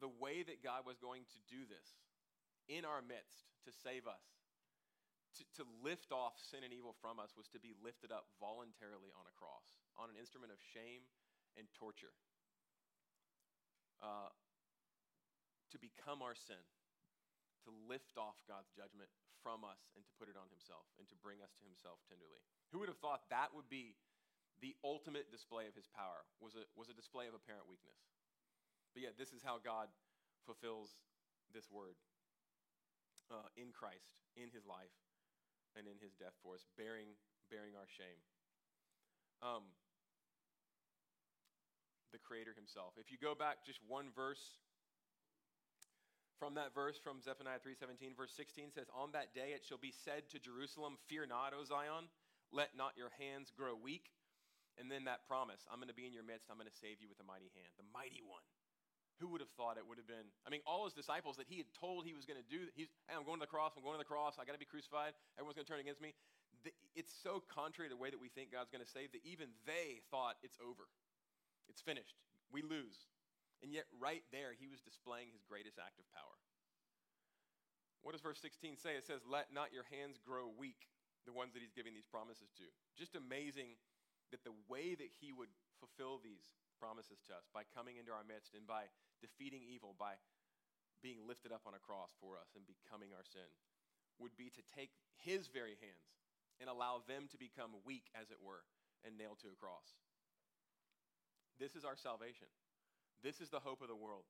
the 0.00 0.08
way 0.08 0.46
that 0.46 0.62
God 0.62 0.86
was 0.86 0.96
going 1.02 1.26
to 1.26 1.38
do 1.50 1.66
this 1.66 1.86
in 2.70 2.86
our 2.86 3.02
midst 3.02 3.50
to 3.66 3.72
save 3.72 4.06
us 4.06 4.22
to, 5.38 5.62
to 5.62 5.64
lift 5.86 6.10
off 6.10 6.34
sin 6.38 6.66
and 6.66 6.74
evil 6.74 6.94
from 6.98 7.22
us 7.22 7.38
was 7.38 7.46
to 7.54 7.62
be 7.62 7.76
lifted 7.78 8.10
up 8.10 8.26
voluntarily 8.42 9.14
on 9.14 9.24
a 9.30 9.34
cross, 9.38 9.78
on 9.94 10.10
an 10.10 10.18
instrument 10.18 10.50
of 10.50 10.58
shame 10.74 11.06
and 11.54 11.70
torture. 11.78 12.14
Uh, 14.02 14.30
to 15.70 15.78
become 15.78 16.22
our 16.22 16.34
sin, 16.34 16.60
to 17.68 17.72
lift 17.84 18.16
off 18.16 18.40
God's 18.48 18.72
judgment 18.72 19.12
from 19.44 19.62
us 19.62 19.92
and 19.92 20.02
to 20.02 20.12
put 20.16 20.32
it 20.32 20.40
on 20.40 20.48
himself 20.48 20.88
and 20.96 21.04
to 21.12 21.16
bring 21.20 21.44
us 21.44 21.52
to 21.60 21.64
himself 21.68 22.00
tenderly. 22.08 22.40
Who 22.72 22.80
would 22.80 22.88
have 22.88 22.98
thought 22.98 23.28
that 23.28 23.52
would 23.52 23.68
be 23.68 23.92
the 24.64 24.74
ultimate 24.82 25.30
display 25.30 25.70
of 25.70 25.76
his 25.76 25.86
power, 25.86 26.26
was 26.42 26.58
a, 26.58 26.66
was 26.74 26.90
a 26.90 26.96
display 26.96 27.30
of 27.30 27.34
apparent 27.36 27.70
weakness. 27.70 28.00
But 28.90 29.06
yet, 29.06 29.14
this 29.14 29.30
is 29.30 29.44
how 29.44 29.62
God 29.62 29.86
fulfills 30.42 30.90
this 31.54 31.70
word 31.70 31.94
uh, 33.30 33.46
in 33.54 33.70
Christ, 33.70 34.18
in 34.34 34.50
his 34.50 34.66
life, 34.66 34.90
and 35.78 35.86
in 35.86 36.00
his 36.02 36.16
death 36.18 36.34
for 36.42 36.58
us, 36.58 36.66
bearing, 36.74 37.14
bearing 37.52 37.78
our 37.78 37.86
shame. 37.86 38.18
Um, 39.44 39.70
the 42.10 42.18
Creator 42.18 42.56
himself. 42.56 42.96
If 42.96 43.12
you 43.12 43.20
go 43.20 43.36
back 43.36 43.62
just 43.62 43.78
one 43.86 44.10
verse 44.16 44.58
from 46.38 46.54
that 46.54 46.74
verse 46.74 46.98
from 46.98 47.20
Zephaniah 47.20 47.58
3:17 47.58 48.16
verse 48.16 48.32
16 48.32 48.72
says 48.72 48.86
on 48.94 49.12
that 49.12 49.34
day 49.34 49.52
it 49.52 49.64
shall 49.66 49.78
be 49.78 49.92
said 49.92 50.30
to 50.30 50.38
Jerusalem 50.38 50.96
fear 51.06 51.26
not 51.26 51.52
O 51.52 51.64
Zion 51.64 52.08
let 52.52 52.76
not 52.76 52.96
your 52.96 53.10
hands 53.18 53.50
grow 53.50 53.74
weak 53.74 54.14
and 54.78 54.90
then 54.90 55.04
that 55.04 55.26
promise 55.26 55.66
I'm 55.66 55.82
going 55.82 55.92
to 55.92 55.98
be 55.98 56.06
in 56.06 56.14
your 56.14 56.26
midst 56.26 56.48
I'm 56.50 56.56
going 56.56 56.70
to 56.70 56.80
save 56.80 57.02
you 57.02 57.08
with 57.08 57.20
a 57.20 57.26
mighty 57.26 57.50
hand 57.54 57.74
the 57.76 57.86
mighty 57.92 58.22
one 58.22 58.46
who 59.18 59.26
would 59.34 59.42
have 59.42 59.50
thought 59.58 59.76
it 59.76 59.86
would 59.86 59.98
have 59.98 60.06
been? 60.06 60.30
I 60.46 60.50
mean, 60.50 60.62
all 60.62 60.86
his 60.86 60.94
disciples 60.94 61.36
that 61.42 61.50
he 61.50 61.58
had 61.58 61.66
told 61.74 62.06
he 62.06 62.14
was 62.14 62.22
going 62.22 62.38
to 62.38 62.46
do, 62.46 62.70
he's, 62.78 62.86
hey, 63.10 63.18
I'm 63.18 63.26
going 63.26 63.42
to 63.42 63.46
the 63.46 63.50
cross, 63.50 63.74
I'm 63.74 63.82
going 63.82 63.98
to 63.98 64.02
the 64.02 64.06
cross, 64.06 64.38
I 64.38 64.46
got 64.46 64.54
to 64.54 64.62
be 64.62 64.68
crucified, 64.68 65.12
everyone's 65.34 65.58
going 65.58 65.66
to 65.66 65.72
turn 65.74 65.82
against 65.82 65.98
me. 65.98 66.14
It's 66.94 67.14
so 67.22 67.42
contrary 67.46 67.90
to 67.90 67.94
the 67.94 68.00
way 68.00 68.10
that 68.10 68.18
we 68.18 68.30
think 68.30 68.50
God's 68.50 68.70
going 68.70 68.82
to 68.82 68.90
save 68.90 69.14
that 69.14 69.22
even 69.22 69.54
they 69.66 70.02
thought 70.10 70.38
it's 70.42 70.58
over. 70.58 70.90
It's 71.70 71.82
finished. 71.82 72.18
We 72.50 72.62
lose. 72.62 73.06
And 73.62 73.74
yet, 73.74 73.90
right 73.98 74.22
there, 74.30 74.54
he 74.54 74.70
was 74.70 74.78
displaying 74.80 75.34
his 75.34 75.42
greatest 75.42 75.82
act 75.82 75.98
of 75.98 76.06
power. 76.14 76.38
What 78.06 78.14
does 78.14 78.22
verse 78.22 78.38
16 78.38 78.78
say? 78.78 78.94
It 78.94 79.02
says, 79.02 79.26
Let 79.26 79.50
not 79.50 79.74
your 79.74 79.86
hands 79.90 80.22
grow 80.22 80.46
weak, 80.46 80.86
the 81.26 81.34
ones 81.34 81.52
that 81.54 81.62
he's 81.62 81.74
giving 81.74 81.92
these 81.92 82.06
promises 82.06 82.54
to. 82.62 82.66
Just 82.94 83.18
amazing 83.18 83.74
that 84.30 84.46
the 84.46 84.54
way 84.70 84.94
that 84.94 85.10
he 85.18 85.34
would 85.34 85.50
fulfill 85.82 86.22
these 86.22 86.54
promises 86.78 87.18
to 87.26 87.34
us 87.34 87.50
by 87.50 87.66
coming 87.74 87.98
into 87.98 88.14
our 88.14 88.22
midst 88.22 88.54
and 88.54 88.62
by 88.62 88.86
defeating 89.18 89.66
evil, 89.66 89.98
by 89.98 90.14
being 91.02 91.26
lifted 91.26 91.50
up 91.50 91.66
on 91.66 91.74
a 91.74 91.82
cross 91.82 92.14
for 92.22 92.38
us 92.38 92.54
and 92.54 92.62
becoming 92.66 93.10
our 93.10 93.26
sin, 93.26 93.50
would 94.22 94.34
be 94.38 94.50
to 94.54 94.62
take 94.74 94.94
his 95.18 95.50
very 95.50 95.78
hands 95.82 96.14
and 96.58 96.70
allow 96.70 97.02
them 97.06 97.30
to 97.30 97.38
become 97.38 97.78
weak, 97.86 98.10
as 98.18 98.30
it 98.30 98.42
were, 98.42 98.66
and 99.06 99.14
nailed 99.14 99.38
to 99.42 99.50
a 99.50 99.58
cross. 99.58 99.94
This 101.58 101.74
is 101.74 101.86
our 101.86 101.98
salvation. 101.98 102.50
This 103.22 103.42
is 103.42 103.50
the 103.50 103.62
hope 103.62 103.82
of 103.82 103.90
the 103.90 103.98
world. 103.98 104.26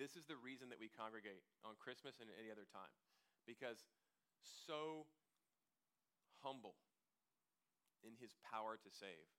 This 0.00 0.16
is 0.16 0.24
the 0.26 0.40
reason 0.40 0.72
that 0.72 0.80
we 0.80 0.90
congregate 0.90 1.44
on 1.62 1.78
Christmas 1.78 2.18
and 2.18 2.30
any 2.34 2.50
other 2.50 2.66
time. 2.66 2.90
Because 3.46 3.84
so 4.42 5.06
humble 6.42 6.74
in 8.02 8.18
his 8.18 8.34
power 8.42 8.74
to 8.74 8.90
save 8.90 9.30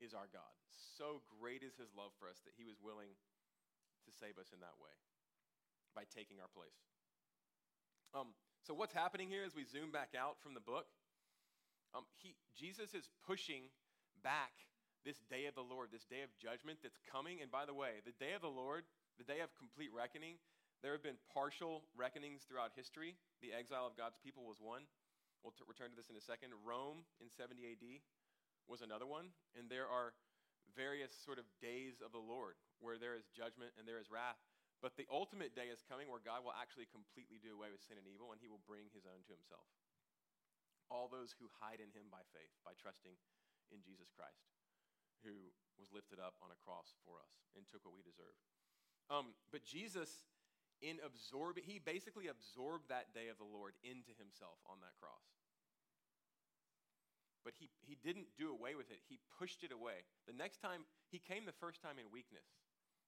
is 0.00 0.16
our 0.16 0.28
God. 0.32 0.56
So 0.68 1.20
great 1.38 1.60
is 1.60 1.76
his 1.76 1.92
love 1.92 2.16
for 2.16 2.26
us 2.28 2.40
that 2.48 2.56
he 2.56 2.64
was 2.64 2.80
willing 2.80 3.12
to 4.08 4.10
save 4.10 4.40
us 4.40 4.50
in 4.50 4.60
that 4.64 4.80
way 4.80 4.94
by 5.94 6.08
taking 6.08 6.40
our 6.40 6.50
place. 6.50 6.80
Um, 8.16 8.34
so, 8.64 8.74
what's 8.74 8.92
happening 8.92 9.28
here 9.28 9.44
as 9.44 9.54
we 9.54 9.64
zoom 9.64 9.90
back 9.90 10.14
out 10.16 10.40
from 10.40 10.54
the 10.54 10.64
book? 10.64 10.86
Um, 11.94 12.04
he, 12.16 12.34
Jesus 12.56 12.94
is 12.94 13.08
pushing 13.26 13.68
back 14.24 14.52
this 15.02 15.18
day 15.26 15.50
of 15.50 15.54
the 15.58 15.66
Lord, 15.66 15.90
this 15.90 16.06
day 16.06 16.22
of 16.22 16.30
judgment 16.38 16.78
that's 16.82 16.98
coming. 17.10 17.42
And 17.42 17.50
by 17.50 17.66
the 17.66 17.74
way, 17.74 18.02
the 18.06 18.16
day 18.22 18.34
of 18.34 18.42
the 18.42 18.52
Lord, 18.52 18.86
the 19.18 19.26
day 19.26 19.42
of 19.42 19.50
complete 19.58 19.90
reckoning, 19.90 20.38
there 20.82 20.94
have 20.94 21.02
been 21.02 21.18
partial 21.30 21.86
reckonings 21.94 22.42
throughout 22.42 22.74
history. 22.74 23.14
The 23.38 23.54
exile 23.54 23.86
of 23.86 23.94
God's 23.94 24.18
people 24.18 24.42
was 24.42 24.58
one. 24.58 24.86
We'll 25.42 25.54
t- 25.54 25.66
return 25.66 25.90
to 25.94 25.98
this 25.98 26.10
in 26.10 26.18
a 26.18 26.22
second. 26.22 26.54
Rome 26.62 27.06
in 27.22 27.30
70 27.30 27.62
AD 27.62 27.86
was 28.66 28.82
another 28.82 29.06
one. 29.06 29.30
And 29.54 29.70
there 29.70 29.86
are 29.86 30.14
various 30.74 31.14
sort 31.14 31.38
of 31.38 31.46
days 31.62 32.02
of 32.02 32.10
the 32.14 32.22
Lord 32.22 32.58
where 32.78 32.98
there 32.98 33.14
is 33.14 33.30
judgment 33.30 33.74
and 33.78 33.86
there 33.86 34.02
is 34.02 34.10
wrath. 34.10 34.38
But 34.82 34.98
the 34.98 35.06
ultimate 35.06 35.54
day 35.54 35.70
is 35.70 35.86
coming 35.86 36.10
where 36.10 36.22
God 36.22 36.42
will 36.42 36.54
actually 36.58 36.90
completely 36.90 37.38
do 37.38 37.54
away 37.54 37.70
with 37.70 37.82
sin 37.86 37.98
and 37.98 38.06
evil 38.10 38.34
and 38.34 38.42
he 38.42 38.50
will 38.50 38.62
bring 38.66 38.90
his 38.90 39.06
own 39.06 39.22
to 39.30 39.34
himself. 39.34 39.66
All 40.90 41.06
those 41.06 41.30
who 41.38 41.46
hide 41.62 41.78
in 41.78 41.94
him 41.94 42.10
by 42.10 42.26
faith, 42.34 42.50
by 42.66 42.74
trusting 42.74 43.14
in 43.70 43.78
Jesus 43.86 44.10
Christ, 44.10 44.50
who 45.22 45.50
was 45.80 45.90
lifted 45.90 46.20
up 46.22 46.38
on 46.44 46.52
a 46.52 46.58
cross 46.62 46.94
for 47.02 47.18
us 47.18 47.32
and 47.56 47.66
took 47.66 47.82
what 47.82 47.96
we 47.96 48.04
deserved. 48.04 48.38
Um, 49.10 49.34
but 49.50 49.66
Jesus, 49.66 50.30
in 50.78 51.02
absorbing, 51.02 51.66
he 51.66 51.82
basically 51.82 52.28
absorbed 52.30 52.90
that 52.92 53.10
day 53.14 53.32
of 53.32 53.38
the 53.38 53.48
Lord 53.48 53.74
into 53.82 54.14
himself 54.14 54.62
on 54.68 54.78
that 54.82 54.94
cross. 54.98 55.26
But 57.42 57.58
he, 57.58 57.66
he 57.82 57.98
didn't 57.98 58.30
do 58.38 58.54
away 58.54 58.78
with 58.78 58.94
it, 58.94 59.02
he 59.10 59.18
pushed 59.38 59.66
it 59.66 59.74
away. 59.74 60.06
The 60.30 60.36
next 60.36 60.62
time, 60.62 60.86
he 61.10 61.18
came 61.18 61.42
the 61.42 61.58
first 61.58 61.82
time 61.82 61.98
in 61.98 62.06
weakness 62.14 62.46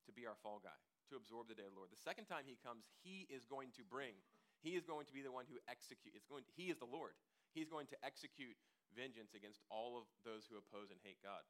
to 0.07 0.13
be 0.13 0.27
our 0.27 0.35
fall 0.43 0.59
guy, 0.59 0.75
to 1.11 1.17
absorb 1.17 1.47
the 1.47 1.55
day 1.55 1.65
of 1.65 1.73
the 1.73 1.79
Lord. 1.79 1.95
The 1.95 2.03
second 2.03 2.27
time 2.27 2.45
he 2.45 2.59
comes, 2.59 2.91
he 3.07 3.31
is 3.31 3.47
going 3.47 3.71
to 3.79 3.87
bring, 3.87 4.19
he 4.59 4.75
is 4.75 4.83
going 4.83 5.07
to 5.07 5.15
be 5.15 5.23
the 5.23 5.31
one 5.31 5.47
who 5.47 5.63
executes. 5.71 6.19
It's 6.19 6.27
going, 6.27 6.43
he 6.59 6.69
is 6.69 6.83
the 6.83 6.91
Lord. 6.91 7.15
He's 7.55 7.71
going 7.71 7.87
to 7.95 7.99
execute 8.03 8.59
vengeance 8.93 9.39
against 9.39 9.63
all 9.71 9.95
of 9.95 10.05
those 10.27 10.51
who 10.51 10.59
oppose 10.59 10.91
and 10.91 10.99
hate 11.07 11.23
God. 11.23 11.47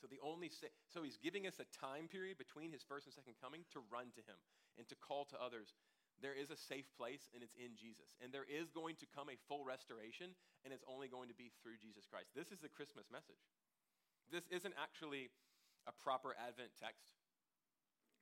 So 0.00 0.06
the 0.10 0.20
only 0.20 0.50
so 0.50 1.02
he's 1.02 1.16
giving 1.16 1.46
us 1.46 1.62
a 1.62 1.68
time 1.72 2.08
period 2.10 2.36
between 2.36 2.72
his 2.72 2.82
first 2.82 3.06
and 3.06 3.14
second 3.14 3.34
coming 3.40 3.64
to 3.72 3.80
run 3.88 4.10
to 4.18 4.22
him 4.22 4.36
and 4.76 4.88
to 4.88 4.96
call 4.98 5.24
to 5.30 5.38
others 5.40 5.72
there 6.22 6.36
is 6.36 6.50
a 6.50 6.58
safe 6.58 6.86
place, 6.94 7.26
and 7.34 7.42
it's 7.42 7.58
in 7.58 7.74
Jesus. 7.74 8.14
And 8.22 8.30
there 8.30 8.46
is 8.46 8.70
going 8.70 8.94
to 9.02 9.06
come 9.10 9.26
a 9.26 9.38
full 9.50 9.66
restoration, 9.66 10.36
and 10.62 10.70
it's 10.70 10.86
only 10.86 11.10
going 11.10 11.26
to 11.26 11.34
be 11.34 11.50
through 11.62 11.82
Jesus 11.82 12.06
Christ. 12.06 12.30
This 12.38 12.54
is 12.54 12.62
the 12.62 12.70
Christmas 12.70 13.10
message. 13.10 13.40
This 14.30 14.46
isn't 14.54 14.74
actually 14.78 15.34
a 15.90 15.92
proper 15.92 16.38
Advent 16.38 16.70
text. 16.78 17.10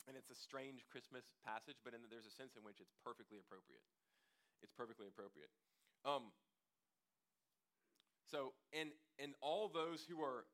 And 0.08 0.18
it's 0.18 0.32
a 0.32 0.38
strange 0.38 0.82
Christmas 0.90 1.30
passage, 1.46 1.78
but 1.86 1.94
in, 1.94 2.02
there's 2.10 2.26
a 2.26 2.34
sense 2.34 2.58
in 2.58 2.66
which 2.66 2.82
it's 2.82 2.96
perfectly 3.06 3.38
appropriate. 3.38 3.84
It's 4.64 4.74
perfectly 4.74 5.06
appropriate. 5.06 5.52
Um, 6.02 6.34
so, 8.26 8.56
and, 8.74 8.90
and 9.22 9.38
all 9.38 9.70
those 9.70 10.02
who 10.02 10.18
are, 10.24 10.48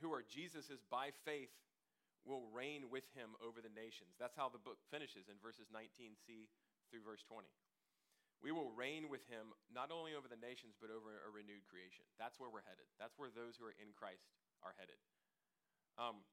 who 0.00 0.12
are 0.12 0.24
Jesus's 0.24 0.82
by 0.88 1.12
faith 1.24 1.52
will 2.24 2.48
reign 2.52 2.92
with 2.92 3.08
him 3.16 3.32
over 3.40 3.64
the 3.64 3.72
nations. 3.72 4.16
That's 4.20 4.36
how 4.36 4.52
the 4.52 4.60
book 4.60 4.80
finishes 4.92 5.28
in 5.28 5.40
verses 5.40 5.72
19c 5.72 6.48
through 6.92 7.04
verse 7.04 7.24
20. 7.24 7.48
We 8.40 8.52
will 8.52 8.72
reign 8.72 9.12
with 9.12 9.24
him 9.28 9.52
not 9.68 9.92
only 9.92 10.16
over 10.16 10.28
the 10.28 10.40
nations, 10.40 10.76
but 10.80 10.88
over 10.88 11.20
a 11.24 11.30
renewed 11.32 11.64
creation. 11.68 12.08
That's 12.16 12.40
where 12.40 12.48
we're 12.48 12.64
headed. 12.64 12.88
That's 12.96 13.16
where 13.20 13.28
those 13.28 13.60
who 13.60 13.68
are 13.68 13.76
in 13.76 13.92
Christ 13.92 14.32
are 14.64 14.72
headed. 14.80 14.96
Um, 16.00 16.24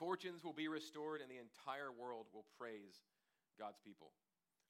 Fortunes 0.00 0.42
will 0.42 0.56
be 0.56 0.68
restored, 0.72 1.20
and 1.20 1.28
the 1.28 1.38
entire 1.38 1.92
world 1.92 2.26
will 2.32 2.48
praise 2.56 3.04
God's 3.60 3.78
people. 3.84 4.16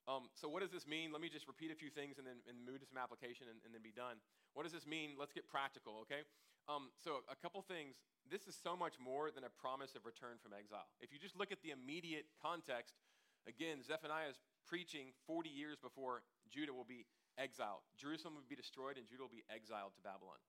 Um, 0.03 0.27
so, 0.35 0.51
what 0.51 0.59
does 0.59 0.69
this 0.69 0.83
mean? 0.83 1.15
Let 1.15 1.23
me 1.23 1.31
just 1.31 1.47
repeat 1.47 1.71
a 1.71 1.79
few 1.79 1.87
things 1.87 2.19
and 2.19 2.27
then 2.27 2.43
and 2.51 2.59
move 2.59 2.83
to 2.83 2.87
some 2.87 2.99
application 2.99 3.47
and, 3.47 3.57
and, 3.63 3.71
then 3.71 3.79
be 3.79 3.95
done. 3.95 4.19
What 4.51 4.67
does 4.67 4.75
this 4.75 4.83
mean? 4.83 5.15
Let's 5.15 5.31
get 5.31 5.47
practical, 5.47 6.03
okay? 6.03 6.27
Um, 6.71 6.95
so, 7.03 7.27
a 7.27 7.35
couple 7.35 7.59
things. 7.61 7.99
This 8.31 8.47
is 8.47 8.55
so 8.55 8.79
much 8.79 8.95
more 8.95 9.35
than 9.35 9.43
a 9.43 9.51
promise 9.51 9.99
of 9.99 10.07
return 10.07 10.39
from 10.39 10.55
exile. 10.55 10.87
If 11.03 11.11
you 11.11 11.19
just 11.19 11.35
look 11.35 11.51
at 11.51 11.59
the 11.59 11.75
immediate 11.75 12.23
context, 12.39 12.95
again, 13.43 13.83
Zephaniah 13.83 14.31
is 14.31 14.39
preaching 14.63 15.11
40 15.27 15.51
years 15.51 15.75
before 15.75 16.23
Judah 16.47 16.71
will 16.71 16.87
be 16.87 17.03
exiled. 17.35 17.83
Jerusalem 17.99 18.39
will 18.39 18.47
be 18.47 18.55
destroyed, 18.55 18.95
and 18.95 19.03
Judah 19.03 19.27
will 19.27 19.35
be 19.35 19.43
exiled 19.51 19.91
to 19.99 20.01
Babylon. 20.01 20.39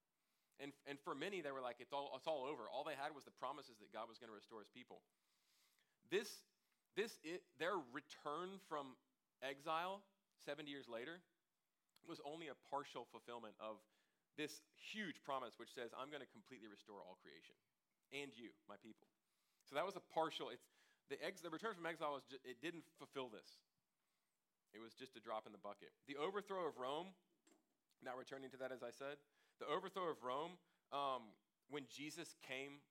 And, 0.63 0.71
and 0.87 1.03
for 1.03 1.19
many, 1.19 1.43
they 1.43 1.51
were 1.51 1.65
like, 1.65 1.83
it's 1.83 1.91
all, 1.91 2.15
it's 2.15 2.31
all 2.31 2.47
over. 2.47 2.71
All 2.71 2.87
they 2.87 2.95
had 2.95 3.11
was 3.11 3.27
the 3.27 3.35
promises 3.35 3.83
that 3.83 3.91
God 3.91 4.07
was 4.07 4.23
going 4.23 4.31
to 4.31 4.39
restore 4.39 4.63
his 4.63 4.71
people. 4.71 5.03
This, 6.15 6.31
this 6.95 7.19
it, 7.27 7.43
their 7.59 7.75
return 7.91 8.63
from 8.71 8.95
exile 9.43 10.07
70 10.47 10.71
years 10.71 10.87
later 10.87 11.19
was 12.07 12.23
only 12.23 12.53
a 12.53 12.57
partial 12.71 13.09
fulfillment 13.11 13.59
of 13.59 13.83
this 14.35 14.63
huge 14.75 15.23
promise, 15.23 15.57
which 15.57 15.73
says, 15.73 15.95
I'm 15.95 16.11
going 16.11 16.25
to 16.25 16.31
completely 16.31 16.67
restore 16.67 17.03
all 17.03 17.17
creation 17.23 17.55
and 18.13 18.31
you, 18.35 18.55
my 18.67 18.79
people. 18.79 19.09
So 19.65 19.75
that 19.79 19.87
was 19.87 19.97
a 19.97 20.05
partial, 20.13 20.53
it's, 20.53 20.67
the, 21.09 21.19
ex, 21.23 21.41
the 21.41 21.51
return 21.51 21.75
from 21.75 21.87
exile, 21.87 22.15
was 22.17 22.27
just, 22.29 22.43
it 22.45 22.61
didn't 22.61 22.85
fulfill 22.99 23.33
this. 23.33 23.63
It 24.75 24.83
was 24.83 24.93
just 24.93 25.15
a 25.15 25.23
drop 25.23 25.47
in 25.47 25.53
the 25.55 25.63
bucket. 25.63 25.95
The 26.11 26.19
overthrow 26.19 26.67
of 26.67 26.77
Rome, 26.77 27.15
now 28.03 28.19
returning 28.19 28.51
to 28.53 28.59
that 28.61 28.75
as 28.75 28.83
I 28.83 28.91
said, 28.91 29.23
the 29.63 29.71
overthrow 29.71 30.11
of 30.11 30.19
Rome, 30.21 30.59
um, 30.91 31.31
when 31.71 31.87
Jesus 31.87 32.35
came 32.43 32.83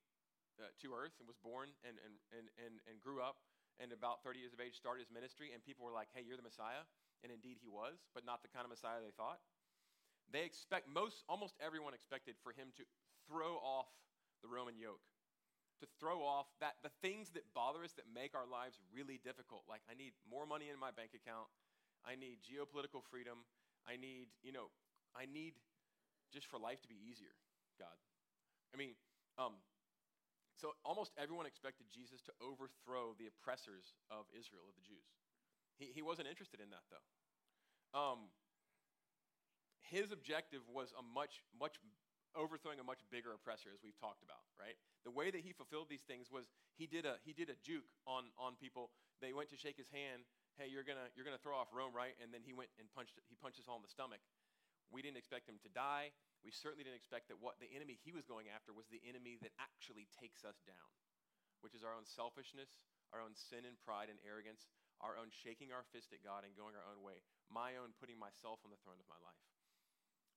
uh, 0.58 0.72
to 0.80 0.96
earth 0.96 1.20
and 1.20 1.28
was 1.28 1.38
born 1.44 1.76
and, 1.84 2.00
and, 2.02 2.16
and, 2.32 2.48
and, 2.58 2.74
and 2.88 2.96
grew 3.04 3.20
up 3.20 3.44
and 3.82 3.90
about 3.90 4.22
30 4.22 4.38
years 4.38 4.54
of 4.54 4.62
age 4.62 4.78
started 4.78 5.02
his 5.02 5.10
ministry, 5.10 5.50
and 5.50 5.66
people 5.66 5.82
were 5.82 5.96
like, 5.96 6.10
hey, 6.14 6.22
you're 6.22 6.38
the 6.38 6.46
Messiah. 6.46 6.86
And 7.24 7.32
indeed 7.32 7.56
he 7.64 7.72
was, 7.72 8.04
but 8.12 8.28
not 8.28 8.44
the 8.44 8.52
kind 8.52 8.68
of 8.68 8.70
Messiah 8.70 9.00
they 9.00 9.16
thought. 9.16 9.40
They 10.32 10.46
expect, 10.46 10.88
most, 10.90 11.24
almost 11.28 11.54
everyone 11.60 11.94
expected 11.94 12.36
for 12.42 12.54
him 12.54 12.74
to 12.78 12.84
throw 13.28 13.58
off 13.62 13.90
the 14.42 14.50
Roman 14.50 14.78
yoke, 14.78 15.04
to 15.82 15.88
throw 16.00 16.24
off 16.24 16.48
that, 16.60 16.80
the 16.82 16.94
things 17.02 17.30
that 17.36 17.44
bother 17.54 17.84
us 17.84 17.94
that 18.00 18.08
make 18.10 18.34
our 18.34 18.48
lives 18.48 18.80
really 18.90 19.20
difficult. 19.22 19.64
Like, 19.70 19.82
I 19.90 19.94
need 19.94 20.14
more 20.26 20.46
money 20.46 20.72
in 20.74 20.80
my 20.80 20.90
bank 20.90 21.12
account. 21.14 21.48
I 22.04 22.16
need 22.16 22.44
geopolitical 22.44 23.04
freedom. 23.04 23.46
I 23.88 23.96
need, 24.00 24.32
you 24.42 24.52
know, 24.52 24.72
I 25.16 25.28
need 25.28 25.54
just 26.34 26.48
for 26.48 26.58
life 26.58 26.82
to 26.82 26.90
be 26.90 26.98
easier, 26.98 27.36
God. 27.78 27.94
I 28.74 28.78
mean, 28.78 28.98
um, 29.38 29.54
so 30.58 30.74
almost 30.82 31.14
everyone 31.20 31.46
expected 31.46 31.86
Jesus 31.94 32.24
to 32.26 32.34
overthrow 32.42 33.14
the 33.20 33.30
oppressors 33.30 33.94
of 34.10 34.26
Israel, 34.34 34.66
of 34.66 34.76
the 34.80 34.86
Jews. 34.86 35.06
He, 35.78 35.92
he 35.94 36.02
wasn't 36.02 36.30
interested 36.32 36.58
in 36.58 36.72
that, 36.72 36.86
though. 36.90 37.06
Um, 37.94 38.34
his 39.90 40.12
objective 40.12 40.62
was 40.72 40.94
a 40.96 41.04
much, 41.04 41.44
much 41.58 41.80
overthrowing 42.34 42.82
a 42.82 42.86
much 42.86 43.06
bigger 43.14 43.34
oppressor, 43.34 43.70
as 43.74 43.82
we've 43.86 43.98
talked 43.98 44.26
about, 44.26 44.42
right? 44.58 44.78
The 45.06 45.14
way 45.14 45.30
that 45.30 45.46
he 45.46 45.54
fulfilled 45.54 45.88
these 45.90 46.06
things 46.06 46.34
was 46.34 46.50
he 46.74 46.90
did 46.90 47.06
a 47.06 47.22
he 47.22 47.34
did 47.34 47.50
a 47.50 47.58
juke 47.62 47.88
on 48.10 48.34
on 48.42 48.58
people. 48.58 48.90
They 49.22 49.34
went 49.34 49.54
to 49.54 49.58
shake 49.58 49.78
his 49.78 49.90
hand. 49.94 50.26
Hey, 50.58 50.70
you're 50.70 50.86
gonna 50.86 51.14
you're 51.14 51.26
gonna 51.26 51.42
throw 51.42 51.58
off 51.58 51.70
Rome, 51.74 51.94
right? 51.94 52.18
And 52.22 52.34
then 52.34 52.42
he 52.42 52.54
went 52.54 52.74
and 52.82 52.90
punched 52.92 53.18
he 53.30 53.38
punched 53.38 53.62
us 53.62 53.70
all 53.70 53.78
in 53.78 53.86
the 53.86 53.92
stomach. 53.92 54.22
We 54.90 55.02
didn't 55.02 55.18
expect 55.18 55.50
him 55.50 55.58
to 55.66 55.72
die. 55.74 56.14
We 56.46 56.52
certainly 56.52 56.84
didn't 56.84 57.00
expect 57.00 57.32
that 57.32 57.40
what 57.40 57.58
the 57.58 57.72
enemy 57.72 57.98
he 58.02 58.12
was 58.12 58.28
going 58.28 58.52
after 58.52 58.76
was 58.76 58.90
the 58.92 59.02
enemy 59.08 59.40
that 59.42 59.56
actually 59.58 60.12
takes 60.12 60.44
us 60.44 60.60
down, 60.68 60.90
which 61.64 61.74
is 61.74 61.82
our 61.82 61.96
own 61.96 62.06
selfishness, 62.06 62.84
our 63.16 63.24
own 63.24 63.34
sin 63.34 63.64
and 63.64 63.80
pride 63.80 64.12
and 64.12 64.20
arrogance, 64.28 64.68
our 65.00 65.16
own 65.16 65.32
shaking 65.32 65.72
our 65.72 65.88
fist 65.96 66.12
at 66.12 66.22
God 66.22 66.44
and 66.44 66.54
going 66.54 66.76
our 66.76 66.86
own 66.86 67.00
way, 67.02 67.24
my 67.48 67.80
own 67.80 67.96
putting 67.96 68.20
myself 68.20 68.62
on 68.68 68.76
the 68.76 68.82
throne 68.84 69.00
of 69.00 69.08
my 69.08 69.18
life. 69.24 69.53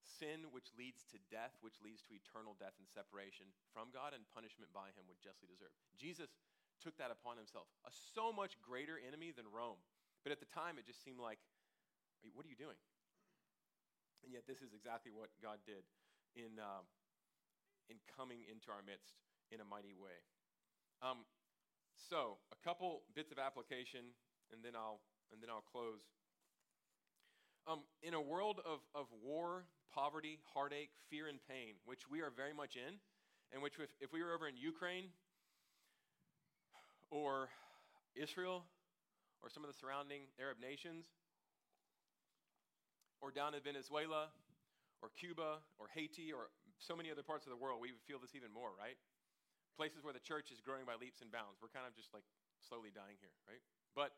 Sin, 0.07 0.55
which 0.55 0.71
leads 0.79 1.03
to 1.11 1.19
death, 1.29 1.59
which 1.61 1.83
leads 1.83 2.07
to 2.07 2.14
eternal 2.14 2.55
death 2.55 2.79
and 2.79 2.87
separation 2.87 3.51
from 3.75 3.90
God 3.90 4.14
and 4.14 4.23
punishment 4.31 4.71
by 4.71 4.95
Him, 4.95 5.11
would 5.11 5.19
justly 5.19 5.51
deserve. 5.51 5.75
Jesus 5.99 6.31
took 6.79 6.95
that 7.03 7.11
upon 7.11 7.35
Himself, 7.37 7.66
a 7.83 7.90
so 7.90 8.31
much 8.31 8.55
greater 8.62 9.03
enemy 9.03 9.35
than 9.35 9.51
Rome. 9.51 9.83
But 10.23 10.31
at 10.31 10.38
the 10.38 10.51
time, 10.51 10.79
it 10.79 10.87
just 10.87 11.03
seemed 11.03 11.19
like, 11.19 11.42
what 12.35 12.47
are 12.47 12.51
you 12.51 12.59
doing? 12.59 12.79
And 14.23 14.31
yet, 14.31 14.47
this 14.47 14.62
is 14.62 14.75
exactly 14.75 15.11
what 15.11 15.31
God 15.42 15.59
did 15.66 15.87
in, 16.35 16.59
uh, 16.59 16.83
in 17.90 17.99
coming 18.14 18.42
into 18.47 18.71
our 18.71 18.83
midst 18.83 19.19
in 19.51 19.62
a 19.62 19.66
mighty 19.66 19.95
way. 19.95 20.19
Um, 21.03 21.23
so, 21.95 22.38
a 22.51 22.59
couple 22.66 23.03
bits 23.14 23.31
of 23.31 23.38
application, 23.38 24.14
and 24.51 24.62
then 24.62 24.75
I'll, 24.75 25.01
and 25.31 25.42
then 25.42 25.51
I'll 25.51 25.64
close. 25.64 26.03
Um, 27.66 27.83
in 28.03 28.14
a 28.14 28.21
world 28.21 28.61
of, 28.64 28.81
of 28.95 29.07
war, 29.23 29.66
poverty, 29.94 30.38
heartache, 30.55 30.90
fear, 31.11 31.29
and 31.29 31.38
pain, 31.49 31.75
which 31.85 32.09
we 32.11 32.20
are 32.20 32.31
very 32.31 32.53
much 32.53 32.77
in, 32.77 32.99
and 33.53 33.62
which 33.62 33.75
if, 33.79 33.90
if 34.01 34.12
we 34.12 34.22
were 34.22 34.35
over 34.35 34.49
in 34.49 34.57
Ukraine 34.57 35.09
or 37.11 37.49
Israel 38.14 38.64
or 39.42 39.49
some 39.51 39.62
of 39.62 39.70
the 39.70 39.77
surrounding 39.79 40.27
Arab 40.40 40.59
nations, 40.61 41.07
or 43.20 43.31
down 43.31 43.55
in 43.55 43.61
Venezuela 43.64 44.29
or 45.01 45.09
Cuba 45.16 45.64
or 45.79 45.88
Haiti 45.92 46.33
or 46.33 46.53
so 46.79 46.94
many 46.96 47.09
other 47.09 47.25
parts 47.25 47.49
of 47.49 47.53
the 47.53 47.57
world, 47.57 47.81
we 47.81 47.92
would 47.92 48.05
feel 48.05 48.20
this 48.20 48.37
even 48.37 48.53
more, 48.53 48.77
right? 48.77 48.96
Places 49.77 50.05
where 50.05 50.12
the 50.12 50.20
church 50.20 50.53
is 50.53 50.61
growing 50.61 50.85
by 50.85 50.96
leaps 51.01 51.25
and 51.25 51.33
bounds. 51.33 51.61
We're 51.61 51.72
kind 51.72 51.88
of 51.88 51.96
just 51.96 52.12
like 52.12 52.25
slowly 52.61 52.92
dying 52.92 53.16
here, 53.20 53.33
right? 53.49 53.61
But, 53.96 54.12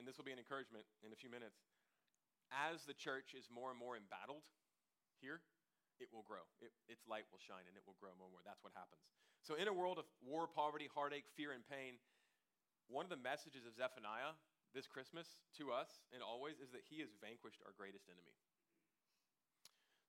and 0.00 0.08
this 0.08 0.16
will 0.16 0.24
be 0.24 0.32
an 0.32 0.40
encouragement 0.40 0.88
in 1.04 1.12
a 1.12 1.18
few 1.18 1.28
minutes, 1.28 1.60
as 2.52 2.84
the 2.84 2.96
church 2.96 3.36
is 3.36 3.48
more 3.52 3.72
and 3.72 3.76
more 3.80 3.96
embattled 3.96 4.44
here, 5.22 5.40
it 6.02 6.10
will 6.10 6.26
grow. 6.26 6.42
It, 6.58 6.74
its 6.90 7.06
light 7.06 7.30
will 7.30 7.38
shine 7.38 7.62
and 7.70 7.78
it 7.78 7.86
will 7.86 7.96
grow 8.02 8.10
more 8.18 8.26
and 8.26 8.34
more. 8.34 8.42
That's 8.42 8.66
what 8.66 8.74
happens. 8.74 9.06
So, 9.46 9.54
in 9.54 9.70
a 9.70 9.74
world 9.74 10.02
of 10.02 10.06
war, 10.18 10.50
poverty, 10.50 10.90
heartache, 10.90 11.30
fear, 11.38 11.54
and 11.54 11.62
pain, 11.62 12.02
one 12.90 13.06
of 13.06 13.12
the 13.14 13.22
messages 13.22 13.62
of 13.62 13.78
Zephaniah 13.78 14.34
this 14.74 14.88
Christmas 14.88 15.38
to 15.60 15.70
us 15.70 16.02
and 16.16 16.24
always 16.24 16.56
is 16.58 16.72
that 16.72 16.82
He 16.88 17.04
has 17.04 17.12
vanquished 17.20 17.60
our 17.62 17.76
greatest 17.76 18.08
enemy. 18.08 18.34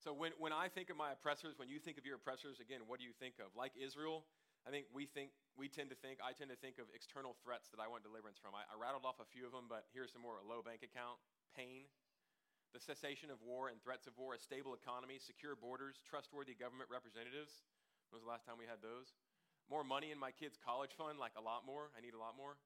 So 0.00 0.12
when, 0.12 0.36
when 0.36 0.52
I 0.52 0.68
think 0.68 0.92
of 0.92 1.00
my 1.00 1.16
oppressors, 1.16 1.56
when 1.56 1.72
you 1.72 1.80
think 1.80 1.96
of 1.96 2.04
your 2.04 2.20
oppressors, 2.20 2.60
again, 2.60 2.84
what 2.84 3.00
do 3.00 3.08
you 3.08 3.16
think 3.16 3.40
of? 3.40 3.56
Like 3.56 3.72
Israel, 3.72 4.28
I 4.64 4.72
think 4.72 4.88
we 4.92 5.08
think 5.08 5.32
we 5.56 5.68
tend 5.68 5.88
to 5.92 5.98
think, 6.00 6.20
I 6.20 6.36
tend 6.36 6.52
to 6.52 6.60
think 6.60 6.76
of 6.76 6.88
external 6.92 7.36
threats 7.40 7.72
that 7.72 7.80
I 7.80 7.88
want 7.88 8.04
deliverance 8.04 8.36
from. 8.36 8.52
I, 8.52 8.68
I 8.68 8.76
rattled 8.76 9.08
off 9.08 9.20
a 9.20 9.28
few 9.28 9.48
of 9.48 9.52
them, 9.52 9.68
but 9.68 9.88
here's 9.92 10.12
some 10.12 10.24
more: 10.24 10.40
a 10.40 10.44
low 10.44 10.60
bank 10.60 10.84
account, 10.84 11.20
pain, 11.56 11.88
the 12.74 12.82
cessation 12.82 13.30
of 13.30 13.38
war 13.40 13.70
and 13.70 13.78
threats 13.78 14.10
of 14.10 14.18
war, 14.18 14.34
a 14.34 14.40
stable 14.42 14.74
economy, 14.74 15.22
secure 15.22 15.54
borders, 15.54 16.02
trustworthy 16.02 16.58
government 16.58 16.90
representatives. 16.90 17.62
When 18.10 18.18
was 18.18 18.26
the 18.26 18.32
last 18.34 18.44
time 18.44 18.58
we 18.58 18.66
had 18.66 18.82
those? 18.82 19.14
More 19.70 19.86
money 19.86 20.10
in 20.10 20.18
my 20.18 20.34
kids' 20.34 20.58
college 20.58 20.92
fund, 20.98 21.16
like 21.22 21.38
a 21.38 21.44
lot 21.44 21.62
more. 21.64 21.94
I 21.94 22.02
need 22.02 22.12
a 22.12 22.20
lot 22.20 22.34
more. 22.34 22.58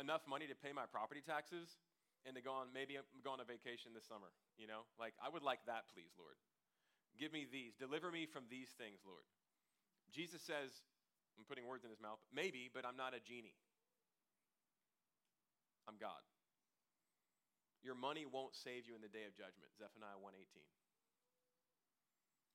Enough 0.00 0.24
money 0.26 0.48
to 0.48 0.56
pay 0.56 0.72
my 0.72 0.88
property 0.88 1.20
taxes 1.20 1.76
and 2.26 2.34
to 2.34 2.42
go 2.42 2.50
on 2.50 2.74
maybe 2.74 2.98
go 3.22 3.30
on 3.30 3.38
a 3.38 3.46
vacation 3.46 3.94
this 3.94 4.04
summer 4.10 4.34
you 4.58 4.66
know? 4.66 4.88
Like 4.98 5.14
i 5.22 5.28
would 5.28 5.44
like 5.44 5.60
that 5.70 5.86
please 5.94 6.10
lord. 6.18 6.36
Give 7.16 7.32
me 7.32 7.48
these. 7.48 7.72
Deliver 7.80 8.12
me 8.12 8.26
from 8.26 8.44
these 8.50 8.68
things 8.76 9.00
lord. 9.06 9.24
Jesus 10.12 10.42
says 10.42 10.82
i'm 11.38 11.44
putting 11.44 11.68
words 11.68 11.84
in 11.84 11.90
his 11.90 12.00
mouth 12.00 12.18
maybe 12.34 12.68
but 12.72 12.84
i'm 12.84 12.96
not 12.96 13.14
a 13.14 13.20
genie. 13.20 13.56
I'm 15.88 15.96
god 16.00 16.24
your 17.84 17.94
money 17.94 18.24
won't 18.24 18.54
save 18.54 18.86
you 18.86 18.94
in 18.94 19.02
the 19.02 19.12
day 19.12 19.24
of 19.28 19.36
judgment. 19.36 19.72
Zephaniah 19.76 20.18
118 20.20 20.64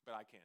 but 0.06 0.18
i 0.18 0.26
can. 0.26 0.44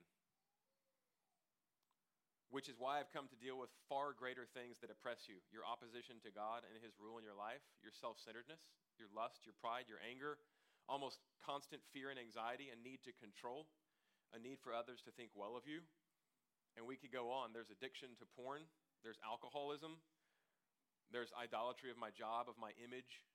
Which 2.54 2.70
is 2.70 2.78
why 2.78 3.02
I've 3.02 3.10
come 3.10 3.26
to 3.28 3.42
deal 3.42 3.58
with 3.58 3.74
far 3.90 4.14
greater 4.14 4.46
things 4.46 4.78
that 4.80 4.92
oppress 4.92 5.26
you. 5.26 5.42
Your 5.50 5.66
opposition 5.66 6.22
to 6.22 6.30
God 6.30 6.62
and 6.62 6.78
His 6.78 6.94
rule 6.96 7.18
in 7.18 7.26
your 7.26 7.36
life, 7.36 7.60
your 7.82 7.92
self 7.92 8.22
centeredness, 8.22 8.62
your 8.96 9.10
lust, 9.10 9.42
your 9.42 9.58
pride, 9.58 9.90
your 9.90 10.00
anger, 10.00 10.38
almost 10.86 11.18
constant 11.42 11.82
fear 11.90 12.08
and 12.14 12.22
anxiety, 12.22 12.70
a 12.70 12.78
need 12.78 13.02
to 13.02 13.12
control, 13.18 13.66
a 14.30 14.38
need 14.38 14.62
for 14.62 14.70
others 14.70 15.02
to 15.04 15.12
think 15.12 15.34
well 15.34 15.58
of 15.58 15.66
you. 15.66 15.82
And 16.78 16.86
we 16.86 16.94
could 16.94 17.10
go 17.10 17.34
on. 17.34 17.50
There's 17.50 17.72
addiction 17.72 18.14
to 18.22 18.28
porn, 18.38 18.62
there's 19.02 19.18
alcoholism, 19.26 19.98
there's 21.10 21.34
idolatry 21.34 21.90
of 21.90 21.98
my 21.98 22.14
job, 22.14 22.46
of 22.46 22.54
my 22.62 22.70
image, 22.78 23.26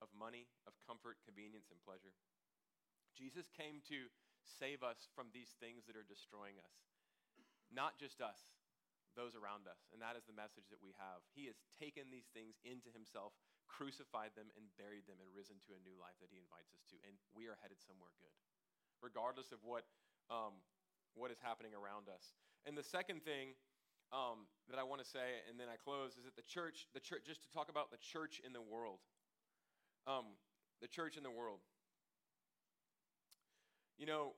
of 0.00 0.08
money, 0.16 0.48
of 0.66 0.76
comfort, 0.84 1.20
convenience, 1.24 1.68
and 1.68 1.80
pleasure. 1.80 2.12
Jesus 3.14 3.52
came 3.52 3.84
to 3.88 4.08
save 4.44 4.80
us 4.80 5.08
from 5.12 5.28
these 5.30 5.52
things 5.60 5.84
that 5.84 5.96
are 5.96 6.06
destroying 6.06 6.56
us. 6.60 6.74
Not 7.70 8.00
just 8.00 8.18
us, 8.18 8.56
those 9.14 9.34
around 9.38 9.66
us. 9.66 9.86
And 9.92 10.02
that 10.02 10.18
is 10.18 10.26
the 10.26 10.36
message 10.36 10.66
that 10.70 10.82
we 10.82 10.94
have. 10.98 11.22
He 11.34 11.46
has 11.50 11.58
taken 11.78 12.10
these 12.10 12.30
things 12.30 12.58
into 12.66 12.90
himself, 12.90 13.34
crucified 13.66 14.34
them, 14.34 14.50
and 14.58 14.70
buried 14.78 15.06
them, 15.06 15.18
and 15.22 15.30
risen 15.30 15.58
to 15.66 15.74
a 15.74 15.80
new 15.82 15.94
life 15.98 16.18
that 16.22 16.30
he 16.30 16.42
invites 16.42 16.74
us 16.74 16.82
to. 16.90 16.98
And 17.06 17.14
we 17.34 17.46
are 17.46 17.58
headed 17.58 17.78
somewhere 17.78 18.14
good, 18.18 18.34
regardless 19.02 19.54
of 19.54 19.62
what, 19.62 19.86
um, 20.30 20.58
what 21.14 21.30
is 21.30 21.38
happening 21.42 21.74
around 21.74 22.10
us. 22.10 22.34
And 22.66 22.74
the 22.74 22.86
second 22.86 23.22
thing 23.22 23.54
um, 24.10 24.50
that 24.66 24.78
I 24.78 24.84
want 24.86 25.02
to 25.02 25.08
say, 25.08 25.42
and 25.46 25.58
then 25.58 25.70
I 25.70 25.78
close, 25.78 26.18
is 26.18 26.26
that 26.26 26.34
the 26.34 26.46
church, 26.46 26.90
the 26.94 27.02
church, 27.02 27.22
just 27.26 27.46
to 27.46 27.50
talk 27.50 27.70
about 27.70 27.94
the 27.94 28.02
church 28.02 28.42
in 28.42 28.50
the 28.50 28.62
world, 28.62 28.98
um, 30.06 30.36
the 30.80 30.88
church 30.88 31.16
in 31.16 31.22
the 31.22 31.30
world. 31.30 31.60
You 33.98 34.06
know, 34.06 34.32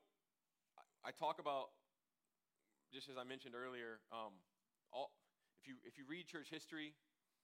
I 1.06 1.10
talk 1.14 1.38
about, 1.38 1.70
just 2.90 3.10
as 3.10 3.18
I 3.18 3.22
mentioned 3.22 3.54
earlier, 3.54 4.02
um, 4.10 4.34
all, 4.90 5.14
if, 5.62 5.70
you, 5.70 5.78
if 5.86 5.98
you 5.98 6.04
read 6.06 6.26
church 6.26 6.50
history, 6.50 6.94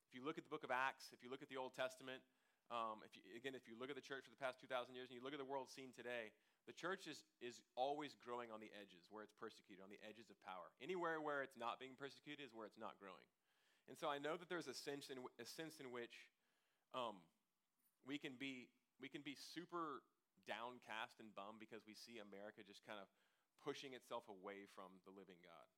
if 0.06 0.14
you 0.14 0.26
look 0.26 0.38
at 0.38 0.42
the 0.42 0.50
book 0.50 0.66
of 0.66 0.74
Acts, 0.74 1.14
if 1.14 1.22
you 1.22 1.30
look 1.30 1.42
at 1.42 1.50
the 1.50 1.58
Old 1.58 1.74
Testament, 1.78 2.22
um, 2.68 3.00
if 3.06 3.16
you, 3.16 3.22
again, 3.32 3.56
if 3.56 3.64
you 3.64 3.78
look 3.78 3.88
at 3.88 3.96
the 3.96 4.04
church 4.04 4.28
for 4.28 4.34
the 4.34 4.42
past 4.42 4.60
2,000 4.60 4.92
years 4.92 5.08
and 5.08 5.16
you 5.16 5.24
look 5.24 5.32
at 5.32 5.40
the 5.40 5.46
world 5.46 5.72
scene 5.72 5.94
today, 5.96 6.34
the 6.68 6.76
church 6.76 7.08
is, 7.08 7.24
is 7.40 7.64
always 7.78 8.12
growing 8.20 8.52
on 8.52 8.60
the 8.60 8.68
edges 8.76 9.08
where 9.08 9.24
it's 9.24 9.32
persecuted, 9.32 9.80
on 9.80 9.88
the 9.88 10.02
edges 10.04 10.28
of 10.28 10.36
power. 10.44 10.68
Anywhere 10.84 11.16
where 11.16 11.40
it's 11.40 11.56
not 11.56 11.80
being 11.80 11.96
persecuted 11.96 12.44
is 12.44 12.52
where 12.52 12.68
it's 12.68 12.76
not 12.76 13.00
growing. 13.00 13.24
And 13.88 13.96
so 13.96 14.12
I 14.12 14.20
know 14.20 14.36
that 14.36 14.52
there's 14.52 14.68
a 14.68 14.76
sense 14.76 15.08
in, 15.08 15.16
a 15.40 15.48
sense 15.48 15.80
in 15.80 15.88
which 15.88 16.28
um, 16.92 17.24
we, 18.08 18.16
can 18.16 18.40
be, 18.40 18.72
we 18.96 19.12
can 19.12 19.20
be 19.20 19.36
super 19.36 20.00
downcast 20.48 21.20
and 21.20 21.28
bummed 21.36 21.60
because 21.60 21.84
we 21.84 21.92
see 21.92 22.16
America 22.18 22.64
just 22.64 22.80
kind 22.88 22.96
of 22.96 23.06
pushing 23.60 23.92
itself 23.92 24.24
away 24.32 24.64
from 24.72 24.88
the 25.04 25.12
living 25.12 25.38
God 25.44 25.68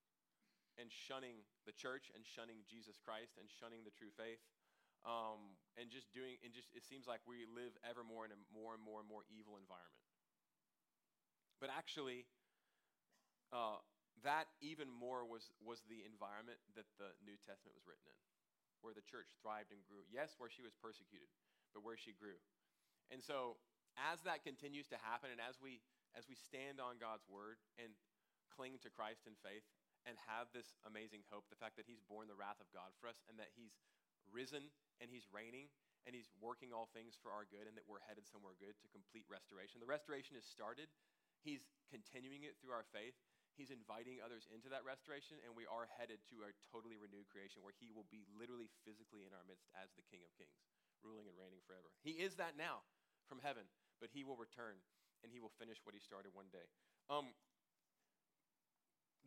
and 0.78 0.88
shunning 0.88 1.42
the 1.66 1.74
church 1.74 2.14
and 2.14 2.22
shunning 2.22 2.62
Jesus 2.70 2.96
Christ 3.02 3.34
and 3.36 3.50
shunning 3.50 3.82
the 3.82 3.92
true 3.92 4.14
faith. 4.14 4.40
Um, 5.00 5.56
and 5.80 5.88
just 5.88 6.12
doing, 6.12 6.36
and 6.44 6.52
just 6.52 6.68
it 6.76 6.84
seems 6.84 7.08
like 7.08 7.24
we 7.24 7.48
live 7.48 7.72
ever 7.88 8.04
more 8.04 8.28
in 8.28 8.36
a 8.36 8.40
more 8.52 8.76
and 8.76 8.84
more 8.84 9.00
and 9.00 9.08
more 9.08 9.24
evil 9.32 9.56
environment. 9.56 10.04
But 11.56 11.72
actually, 11.72 12.28
uh, 13.48 13.80
that 14.28 14.52
even 14.60 14.92
more 14.92 15.24
was, 15.24 15.48
was 15.64 15.80
the 15.88 16.04
environment 16.04 16.60
that 16.76 16.84
the 17.00 17.16
New 17.24 17.40
Testament 17.40 17.72
was 17.72 17.88
written 17.88 18.04
in, 18.12 18.18
where 18.84 18.92
the 18.92 19.00
church 19.00 19.32
thrived 19.40 19.72
and 19.72 19.80
grew. 19.88 20.04
Yes, 20.12 20.36
where 20.36 20.52
she 20.52 20.60
was 20.60 20.76
persecuted, 20.76 21.32
but 21.72 21.86
where 21.86 21.98
she 21.98 22.14
grew. 22.14 22.38
And 23.10 23.22
so, 23.22 23.58
as 23.98 24.22
that 24.22 24.46
continues 24.46 24.86
to 24.94 24.98
happen, 25.02 25.34
and 25.34 25.42
as 25.42 25.58
we, 25.58 25.82
as 26.14 26.30
we 26.30 26.38
stand 26.38 26.78
on 26.78 27.02
God's 27.02 27.26
word 27.26 27.58
and 27.74 27.90
cling 28.54 28.78
to 28.86 28.90
Christ 28.90 29.26
in 29.26 29.34
faith 29.42 29.66
and 30.06 30.14
have 30.30 30.48
this 30.54 30.78
amazing 30.86 31.26
hope, 31.28 31.50
the 31.50 31.58
fact 31.58 31.74
that 31.76 31.90
He's 31.90 32.02
borne 32.06 32.30
the 32.30 32.38
wrath 32.38 32.62
of 32.62 32.70
God 32.70 32.94
for 33.02 33.10
us 33.10 33.20
and 33.26 33.36
that 33.42 33.52
He's 33.58 33.74
risen 34.30 34.70
and 35.02 35.10
He's 35.10 35.26
reigning 35.30 35.68
and 36.06 36.14
He's 36.14 36.30
working 36.38 36.70
all 36.72 36.88
things 36.94 37.18
for 37.18 37.34
our 37.34 37.44
good 37.50 37.66
and 37.66 37.74
that 37.76 37.84
we're 37.84 38.02
headed 38.06 38.24
somewhere 38.24 38.56
good 38.56 38.78
to 38.80 38.88
complete 38.94 39.26
restoration. 39.28 39.82
The 39.82 39.90
restoration 39.90 40.38
is 40.38 40.46
started, 40.46 40.88
He's 41.42 41.66
continuing 41.88 42.44
it 42.44 42.56
through 42.60 42.76
our 42.76 42.86
faith. 42.94 43.16
He's 43.58 43.74
inviting 43.74 44.24
others 44.24 44.48
into 44.48 44.72
that 44.72 44.86
restoration, 44.88 45.36
and 45.44 45.52
we 45.52 45.68
are 45.68 45.84
headed 46.00 46.22
to 46.32 46.48
a 46.48 46.54
totally 46.72 46.96
renewed 46.96 47.28
creation 47.28 47.60
where 47.60 47.76
He 47.76 47.92
will 47.92 48.08
be 48.08 48.24
literally 48.32 48.72
physically 48.88 49.28
in 49.28 49.36
our 49.36 49.44
midst 49.44 49.68
as 49.76 49.92
the 49.92 50.06
King 50.06 50.24
of 50.24 50.32
Kings, 50.38 50.56
ruling 51.02 51.28
and 51.28 51.36
reigning 51.36 51.62
forever. 51.64 51.90
He 52.00 52.18
is 52.20 52.36
that 52.36 52.54
now 52.56 52.84
from 53.28 53.40
heaven, 53.40 53.68
but 53.98 54.12
He 54.12 54.24
will 54.24 54.38
return 54.38 54.78
and 55.22 55.28
He 55.32 55.40
will 55.40 55.52
finish 55.60 55.80
what 55.84 55.92
He 55.94 56.02
started 56.02 56.32
one 56.32 56.48
day. 56.52 56.66
Um, 57.08 57.34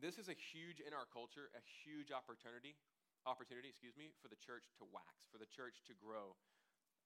this 0.01 0.17
is 0.17 0.27
a 0.27 0.35
huge 0.35 0.81
in 0.81 0.91
our 0.91 1.05
culture, 1.05 1.53
a 1.53 1.63
huge 1.85 2.09
opportunity, 2.09 2.75
opportunity, 3.23 3.69
excuse 3.69 3.95
me, 3.95 4.11
for 4.19 4.27
the 4.27 4.39
church 4.39 4.67
to 4.81 4.83
wax, 4.89 5.29
for 5.29 5.37
the 5.37 5.47
church 5.47 5.85
to 5.87 5.93
grow, 5.95 6.35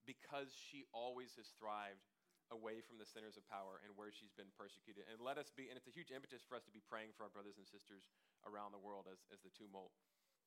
because 0.07 0.55
she 0.55 0.87
always 0.95 1.35
has 1.35 1.51
thrived 1.59 2.07
away 2.47 2.79
from 2.79 2.95
the 2.95 3.03
centers 3.03 3.35
of 3.35 3.43
power 3.51 3.83
and 3.83 3.91
where 3.99 4.07
she's 4.07 4.31
been 4.31 4.47
persecuted. 4.55 5.03
And 5.11 5.19
let 5.19 5.35
us 5.35 5.51
be, 5.51 5.67
and 5.67 5.75
it's 5.75 5.91
a 5.91 5.91
huge 5.91 6.15
impetus 6.15 6.47
for 6.47 6.55
us 6.55 6.63
to 6.63 6.71
be 6.71 6.79
praying 6.79 7.11
for 7.11 7.27
our 7.27 7.33
brothers 7.33 7.59
and 7.59 7.67
sisters 7.67 8.07
around 8.47 8.71
the 8.71 8.79
world 8.79 9.11
as, 9.11 9.19
as 9.35 9.43
the 9.43 9.51
tumult 9.51 9.91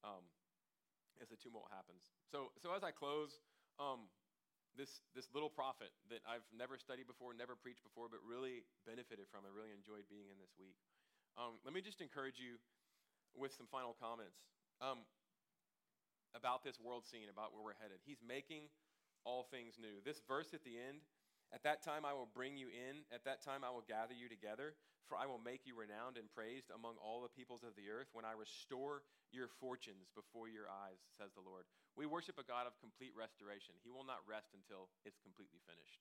um, 0.00 0.24
as 1.20 1.28
the 1.28 1.36
tumult 1.36 1.68
happens. 1.68 2.08
So, 2.32 2.48
so 2.56 2.72
as 2.72 2.80
I 2.80 2.90
close, 2.90 3.44
um, 3.80 4.06
this, 4.76 5.00
this 5.16 5.26
little 5.32 5.50
prophet 5.50 5.90
that 6.12 6.20
I've 6.28 6.44
never 6.52 6.76
studied 6.76 7.08
before, 7.08 7.32
never 7.32 7.56
preached 7.56 7.82
before, 7.82 8.06
but 8.12 8.20
really 8.22 8.62
benefited 8.84 9.26
from 9.32 9.48
and 9.48 9.52
really 9.56 9.72
enjoyed 9.72 10.06
being 10.12 10.28
in 10.28 10.38
this 10.38 10.52
week. 10.60 10.76
Um, 11.40 11.56
let 11.64 11.72
me 11.72 11.80
just 11.80 12.04
encourage 12.04 12.36
you 12.36 12.60
with 13.32 13.56
some 13.56 13.66
final 13.72 13.96
comments 13.96 14.36
um, 14.84 15.02
about 16.36 16.62
this 16.62 16.76
world 16.78 17.08
scene, 17.08 17.32
about 17.32 17.56
where 17.56 17.64
we're 17.64 17.80
headed. 17.80 17.98
He's 18.04 18.20
making 18.20 18.68
all 19.24 19.48
things 19.48 19.80
new. 19.80 20.04
This 20.04 20.20
verse 20.28 20.52
at 20.52 20.62
the 20.62 20.76
end 20.76 21.00
at 21.50 21.66
that 21.66 21.82
time 21.82 22.06
I 22.06 22.14
will 22.14 22.30
bring 22.30 22.54
you 22.56 22.70
in. 22.70 23.02
At 23.10 23.26
that 23.26 23.42
time 23.42 23.66
I 23.66 23.70
will 23.74 23.84
gather 23.86 24.14
you 24.14 24.30
together. 24.30 24.78
For 25.10 25.18
I 25.18 25.26
will 25.26 25.42
make 25.42 25.66
you 25.66 25.74
renowned 25.74 26.14
and 26.14 26.30
praised 26.30 26.70
among 26.70 26.94
all 27.02 27.18
the 27.18 27.34
peoples 27.34 27.66
of 27.66 27.74
the 27.74 27.90
earth 27.90 28.06
when 28.14 28.22
I 28.22 28.38
restore 28.38 29.02
your 29.34 29.50
fortunes 29.58 30.06
before 30.14 30.46
your 30.46 30.70
eyes, 30.70 31.02
says 31.18 31.34
the 31.34 31.42
Lord. 31.42 31.66
We 31.98 32.06
worship 32.06 32.38
a 32.38 32.46
God 32.46 32.70
of 32.70 32.78
complete 32.78 33.10
restoration. 33.18 33.74
He 33.82 33.90
will 33.90 34.06
not 34.06 34.22
rest 34.22 34.54
until 34.54 34.86
it's 35.02 35.18
completely 35.18 35.58
finished. 35.66 35.98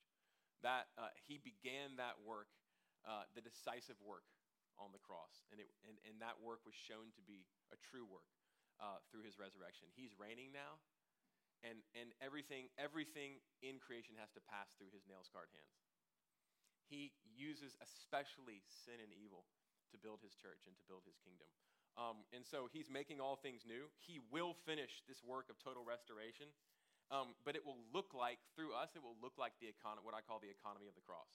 That 0.62 0.94
uh, 0.94 1.10
He 1.26 1.42
began 1.42 1.98
that 1.98 2.22
work, 2.22 2.54
uh, 3.02 3.26
the 3.34 3.42
decisive 3.42 3.98
work 3.98 4.30
on 4.78 4.94
the 4.94 5.02
cross. 5.02 5.42
And, 5.50 5.58
it, 5.58 5.66
and, 5.82 5.98
and 6.06 6.22
that 6.22 6.38
work 6.38 6.62
was 6.62 6.78
shown 6.78 7.10
to 7.18 7.22
be 7.26 7.50
a 7.74 7.78
true 7.82 8.06
work 8.06 8.30
uh, 8.78 9.02
through 9.10 9.26
His 9.26 9.42
resurrection. 9.42 9.90
He's 9.98 10.14
reigning 10.14 10.54
now 10.54 10.78
and, 11.60 11.84
and 11.92 12.12
everything, 12.24 12.72
everything 12.80 13.40
in 13.60 13.76
creation 13.80 14.16
has 14.16 14.32
to 14.32 14.42
pass 14.44 14.72
through 14.76 14.92
his 14.92 15.04
nail 15.04 15.24
scarred 15.24 15.52
hands. 15.52 15.76
He 16.88 17.14
uses 17.30 17.78
especially 17.78 18.64
sin 18.66 18.98
and 18.98 19.14
evil 19.14 19.46
to 19.94 19.96
build 19.98 20.22
his 20.24 20.34
church 20.34 20.66
and 20.66 20.74
to 20.74 20.84
build 20.90 21.06
his 21.06 21.18
kingdom. 21.22 21.46
Um, 21.98 22.22
and 22.30 22.46
so 22.46 22.70
he's 22.70 22.90
making 22.90 23.18
all 23.18 23.38
things 23.38 23.66
new. 23.66 23.90
He 23.98 24.22
will 24.30 24.54
finish 24.66 25.02
this 25.10 25.22
work 25.26 25.50
of 25.50 25.58
total 25.58 25.82
restoration, 25.82 26.50
um, 27.10 27.34
but 27.42 27.58
it 27.58 27.66
will 27.66 27.78
look 27.90 28.14
like, 28.14 28.38
through 28.54 28.74
us, 28.74 28.94
it 28.94 29.02
will 29.02 29.18
look 29.18 29.34
like 29.34 29.58
the 29.58 29.66
economy, 29.66 30.06
what 30.06 30.14
I 30.14 30.22
call 30.22 30.38
the 30.38 30.50
economy 30.50 30.86
of 30.86 30.94
the 30.94 31.02
cross. 31.02 31.30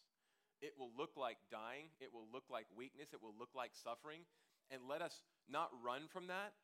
It 0.64 0.72
will 0.80 0.92
look 0.96 1.20
like 1.20 1.36
dying. 1.52 1.92
It 2.00 2.16
will 2.16 2.28
look 2.32 2.48
like 2.48 2.66
weakness. 2.72 3.12
It 3.12 3.20
will 3.20 3.36
look 3.36 3.52
like 3.52 3.76
suffering. 3.76 4.24
And 4.72 4.88
let 4.88 5.04
us 5.04 5.20
not 5.52 5.70
run 5.84 6.08
from 6.08 6.32
that, 6.32 6.56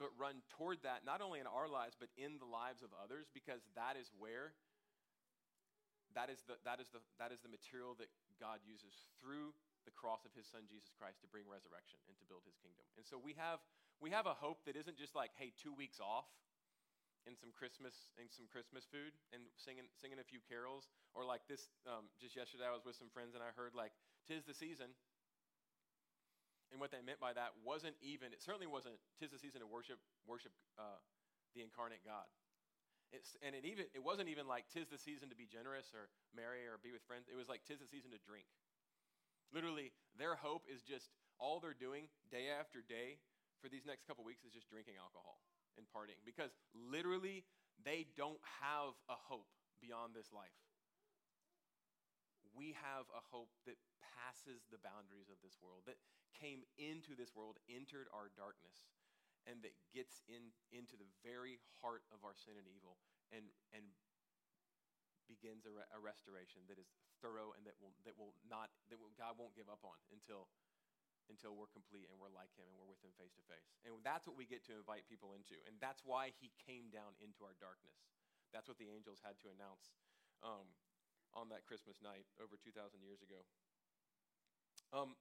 but 0.00 0.10
run 0.16 0.40
toward 0.56 0.82
that, 0.82 1.04
not 1.04 1.20
only 1.20 1.40
in 1.40 1.46
our 1.46 1.68
lives, 1.68 1.96
but 1.98 2.08
in 2.16 2.38
the 2.38 2.48
lives 2.48 2.80
of 2.82 2.90
others, 2.96 3.28
because 3.32 3.64
that 3.76 3.96
is 3.96 4.10
where 4.16 4.56
that 6.14 6.28
is 6.28 6.44
the, 6.44 6.60
that 6.68 6.76
is 6.80 6.92
the, 6.92 7.00
that 7.16 7.32
is 7.32 7.40
the 7.40 7.48
material 7.48 7.96
that 7.96 8.12
God 8.36 8.60
uses 8.64 8.92
through 9.20 9.56
the 9.88 9.94
cross 9.94 10.22
of 10.28 10.32
his 10.36 10.46
son 10.46 10.68
Jesus 10.68 10.92
Christ 10.94 11.24
to 11.24 11.28
bring 11.28 11.48
resurrection 11.48 11.98
and 12.06 12.14
to 12.20 12.24
build 12.28 12.44
his 12.46 12.56
kingdom. 12.60 12.84
And 13.00 13.04
so 13.04 13.18
we 13.18 13.34
have, 13.40 13.64
we 13.98 14.12
have 14.14 14.28
a 14.28 14.36
hope 14.36 14.62
that 14.68 14.76
isn't 14.78 15.00
just 15.00 15.16
like, 15.16 15.34
hey, 15.34 15.50
two 15.56 15.74
weeks 15.74 15.98
off 15.98 16.28
and 17.26 17.34
some 17.38 17.54
Christmas 17.54 18.12
and 18.18 18.28
some 18.30 18.46
Christmas 18.50 18.86
food 18.86 19.14
and 19.32 19.46
singing, 19.56 19.88
singing 19.98 20.20
a 20.20 20.26
few 20.26 20.42
carols. 20.44 20.90
Or 21.16 21.26
like 21.26 21.42
this, 21.48 21.72
um, 21.88 22.12
just 22.20 22.36
yesterday 22.36 22.68
I 22.68 22.74
was 22.74 22.86
with 22.86 22.98
some 22.98 23.10
friends 23.10 23.34
and 23.34 23.42
I 23.42 23.50
heard 23.56 23.74
like, 23.74 23.96
tis 24.28 24.46
the 24.46 24.54
season, 24.54 24.94
and 26.72 26.80
what 26.80 26.90
they 26.90 27.04
meant 27.04 27.20
by 27.20 27.36
that 27.36 27.52
wasn't 27.60 27.94
even, 28.00 28.32
it 28.32 28.40
certainly 28.40 28.66
wasn't, 28.66 28.96
tis 29.20 29.30
the 29.30 29.38
season 29.38 29.60
to 29.60 29.68
worship, 29.68 30.00
worship 30.24 30.56
uh, 30.80 30.98
the 31.52 31.60
incarnate 31.60 32.00
God. 32.02 32.24
It's, 33.12 33.36
and 33.44 33.52
it, 33.52 33.68
even, 33.68 33.84
it 33.92 34.00
wasn't 34.00 34.32
even 34.32 34.48
like 34.48 34.64
tis 34.72 34.88
the 34.88 34.96
season 34.96 35.28
to 35.28 35.36
be 35.36 35.44
generous 35.44 35.92
or 35.92 36.08
merry 36.32 36.64
or 36.64 36.80
be 36.80 36.96
with 36.96 37.04
friends. 37.04 37.28
It 37.28 37.36
was 37.36 37.46
like 37.52 37.60
tis 37.68 37.84
the 37.84 37.90
season 37.92 38.08
to 38.16 38.20
drink. 38.24 38.48
Literally, 39.52 39.92
their 40.16 40.32
hope 40.32 40.64
is 40.64 40.80
just 40.80 41.12
all 41.36 41.60
they're 41.60 41.76
doing 41.76 42.08
day 42.32 42.48
after 42.48 42.80
day 42.80 43.20
for 43.60 43.68
these 43.68 43.84
next 43.84 44.08
couple 44.08 44.24
weeks 44.24 44.48
is 44.48 44.52
just 44.56 44.72
drinking 44.72 44.96
alcohol 44.96 45.44
and 45.76 45.84
partying 45.92 46.18
because 46.24 46.56
literally 46.72 47.44
they 47.84 48.08
don't 48.16 48.40
have 48.64 48.96
a 49.12 49.16
hope 49.28 49.52
beyond 49.84 50.16
this 50.16 50.32
life. 50.32 50.56
We 52.52 52.76
have 52.78 53.08
a 53.12 53.24
hope 53.32 53.52
that 53.64 53.80
passes 54.00 54.68
the 54.68 54.80
boundaries 54.80 55.32
of 55.32 55.40
this 55.40 55.56
world, 55.58 55.88
that 55.88 56.00
came 56.36 56.68
into 56.76 57.16
this 57.16 57.32
world, 57.32 57.56
entered 57.66 58.12
our 58.12 58.28
darkness, 58.36 58.92
and 59.48 59.64
that 59.64 59.74
gets 59.90 60.22
in, 60.28 60.54
into 60.70 60.94
the 60.94 61.08
very 61.24 61.58
heart 61.82 62.04
of 62.14 62.22
our 62.22 62.36
sin 62.36 62.54
and 62.54 62.68
evil 62.68 63.00
and, 63.32 63.50
and 63.74 63.82
begins 65.26 65.64
a, 65.66 65.72
re- 65.72 65.88
a 65.96 65.98
restoration 65.98 66.62
that 66.68 66.78
is 66.78 66.92
thorough 67.24 67.56
and 67.56 67.64
that 67.66 67.74
will, 67.82 67.96
that 68.06 68.14
will 68.14 68.36
not, 68.46 68.70
that 68.92 69.00
will, 69.00 69.10
God 69.16 69.40
won't 69.40 69.56
give 69.56 69.72
up 69.72 69.82
on 69.82 69.98
until 70.12 70.52
until 71.30 71.54
we're 71.54 71.70
complete 71.70 72.10
and 72.10 72.18
we're 72.18 72.32
like 72.34 72.50
him 72.58 72.66
and 72.66 72.74
we're 72.74 72.90
with 72.90 72.98
him 73.00 73.14
face 73.14 73.30
to 73.38 73.44
face. 73.46 73.70
And 73.86 73.94
that's 74.02 74.26
what 74.26 74.34
we 74.34 74.42
get 74.42 74.66
to 74.66 74.74
invite 74.74 75.06
people 75.06 75.38
into. 75.38 75.54
And 75.70 75.78
that's 75.78 76.02
why 76.02 76.34
he 76.42 76.50
came 76.66 76.90
down 76.90 77.14
into 77.22 77.46
our 77.46 77.54
darkness. 77.62 77.94
That's 78.50 78.66
what 78.66 78.76
the 78.76 78.90
angels 78.90 79.22
had 79.22 79.38
to 79.46 79.48
announce 79.54 79.94
um, 80.42 80.66
on 81.32 81.48
that 81.50 81.64
Christmas 81.64 82.00
night 82.04 82.28
over 82.38 82.56
2,000 82.60 82.76
years 83.02 83.20
ago. 83.24 83.40
Um, 84.92 85.16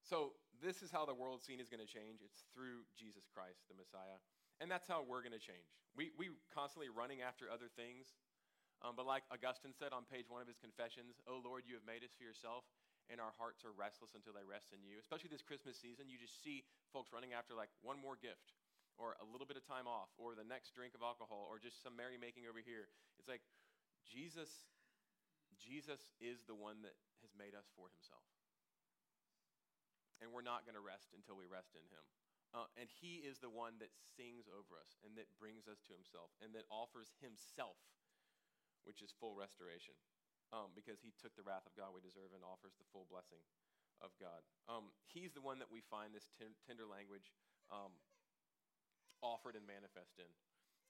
so, 0.00 0.34
this 0.60 0.84
is 0.84 0.92
how 0.92 1.08
the 1.08 1.16
world 1.16 1.40
scene 1.40 1.60
is 1.60 1.68
going 1.72 1.80
to 1.80 1.88
change. 1.88 2.20
It's 2.20 2.44
through 2.52 2.84
Jesus 2.92 3.24
Christ, 3.32 3.64
the 3.68 3.76
Messiah. 3.76 4.20
And 4.60 4.68
that's 4.68 4.84
how 4.84 5.00
we're 5.00 5.24
going 5.24 5.36
to 5.36 5.40
change. 5.40 5.64
We, 5.96 6.12
we 6.20 6.28
constantly 6.52 6.92
running 6.92 7.24
after 7.24 7.48
other 7.48 7.72
things. 7.72 8.12
Um, 8.80 8.96
but 8.96 9.04
like 9.04 9.24
Augustine 9.32 9.76
said 9.76 9.92
on 9.92 10.08
page 10.08 10.28
one 10.28 10.40
of 10.40 10.48
his 10.48 10.60
Confessions, 10.60 11.20
Oh 11.28 11.40
Lord, 11.40 11.68
you 11.68 11.76
have 11.76 11.84
made 11.84 12.00
us 12.00 12.12
for 12.16 12.24
yourself 12.24 12.64
and 13.12 13.20
our 13.20 13.34
hearts 13.36 13.66
are 13.66 13.74
restless 13.74 14.16
until 14.16 14.32
they 14.32 14.46
rest 14.46 14.72
in 14.72 14.80
you. 14.80 14.96
Especially 14.96 15.28
this 15.28 15.44
Christmas 15.44 15.76
season, 15.76 16.08
you 16.08 16.16
just 16.16 16.40
see 16.40 16.64
folks 16.94 17.12
running 17.12 17.36
after 17.36 17.52
like 17.52 17.68
one 17.84 18.00
more 18.00 18.16
gift 18.16 18.56
or 18.96 19.20
a 19.20 19.26
little 19.26 19.44
bit 19.44 19.58
of 19.60 19.64
time 19.66 19.84
off 19.84 20.08
or 20.16 20.32
the 20.32 20.46
next 20.46 20.72
drink 20.72 20.96
of 20.96 21.04
alcohol 21.04 21.44
or 21.50 21.60
just 21.60 21.82
some 21.84 21.92
merrymaking 21.92 22.48
over 22.48 22.62
here. 22.62 22.88
It's 23.20 23.28
like 23.28 23.44
Jesus 24.06 24.48
Jesus 25.60 26.08
is 26.18 26.48
the 26.48 26.56
one 26.56 26.80
that 26.82 26.96
has 27.20 27.36
made 27.36 27.52
us 27.52 27.68
for 27.76 27.92
himself. 27.92 28.24
And 30.24 30.32
we're 30.32 30.44
not 30.44 30.64
going 30.64 30.76
to 30.76 30.84
rest 30.84 31.12
until 31.12 31.36
we 31.36 31.48
rest 31.48 31.76
in 31.76 31.84
him. 31.88 32.04
Uh, 32.50 32.66
and 32.74 32.90
he 32.90 33.22
is 33.22 33.38
the 33.38 33.52
one 33.52 33.78
that 33.78 33.94
sings 34.18 34.50
over 34.50 34.74
us 34.74 34.98
and 35.06 35.14
that 35.14 35.30
brings 35.38 35.70
us 35.70 35.78
to 35.86 35.94
himself 35.94 36.34
and 36.42 36.50
that 36.50 36.66
offers 36.66 37.14
himself, 37.22 37.78
which 38.82 38.98
is 39.00 39.14
full 39.14 39.38
restoration 39.38 39.94
um, 40.50 40.74
because 40.74 40.98
he 40.98 41.14
took 41.14 41.34
the 41.38 41.46
wrath 41.46 41.62
of 41.62 41.74
God 41.78 41.94
we 41.94 42.02
deserve 42.02 42.34
and 42.34 42.42
offers 42.42 42.74
the 42.74 42.86
full 42.90 43.06
blessing 43.06 43.42
of 44.02 44.10
God. 44.18 44.42
Um, 44.66 44.90
he's 45.06 45.30
the 45.30 45.44
one 45.44 45.62
that 45.62 45.70
we 45.70 45.78
find 45.78 46.10
this 46.10 46.26
t- 46.34 46.50
tender 46.66 46.90
language 46.90 47.30
um, 47.70 47.94
offered 49.22 49.54
and 49.54 49.62
manifest 49.62 50.18
in. 50.18 50.30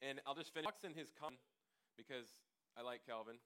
And 0.00 0.16
I'll 0.24 0.38
just 0.38 0.56
finish 0.56 0.72
in 0.80 0.96
his 0.96 1.12
com 1.12 1.36
because 2.00 2.40
I 2.72 2.80
like 2.80 3.04
Calvin. 3.04 3.36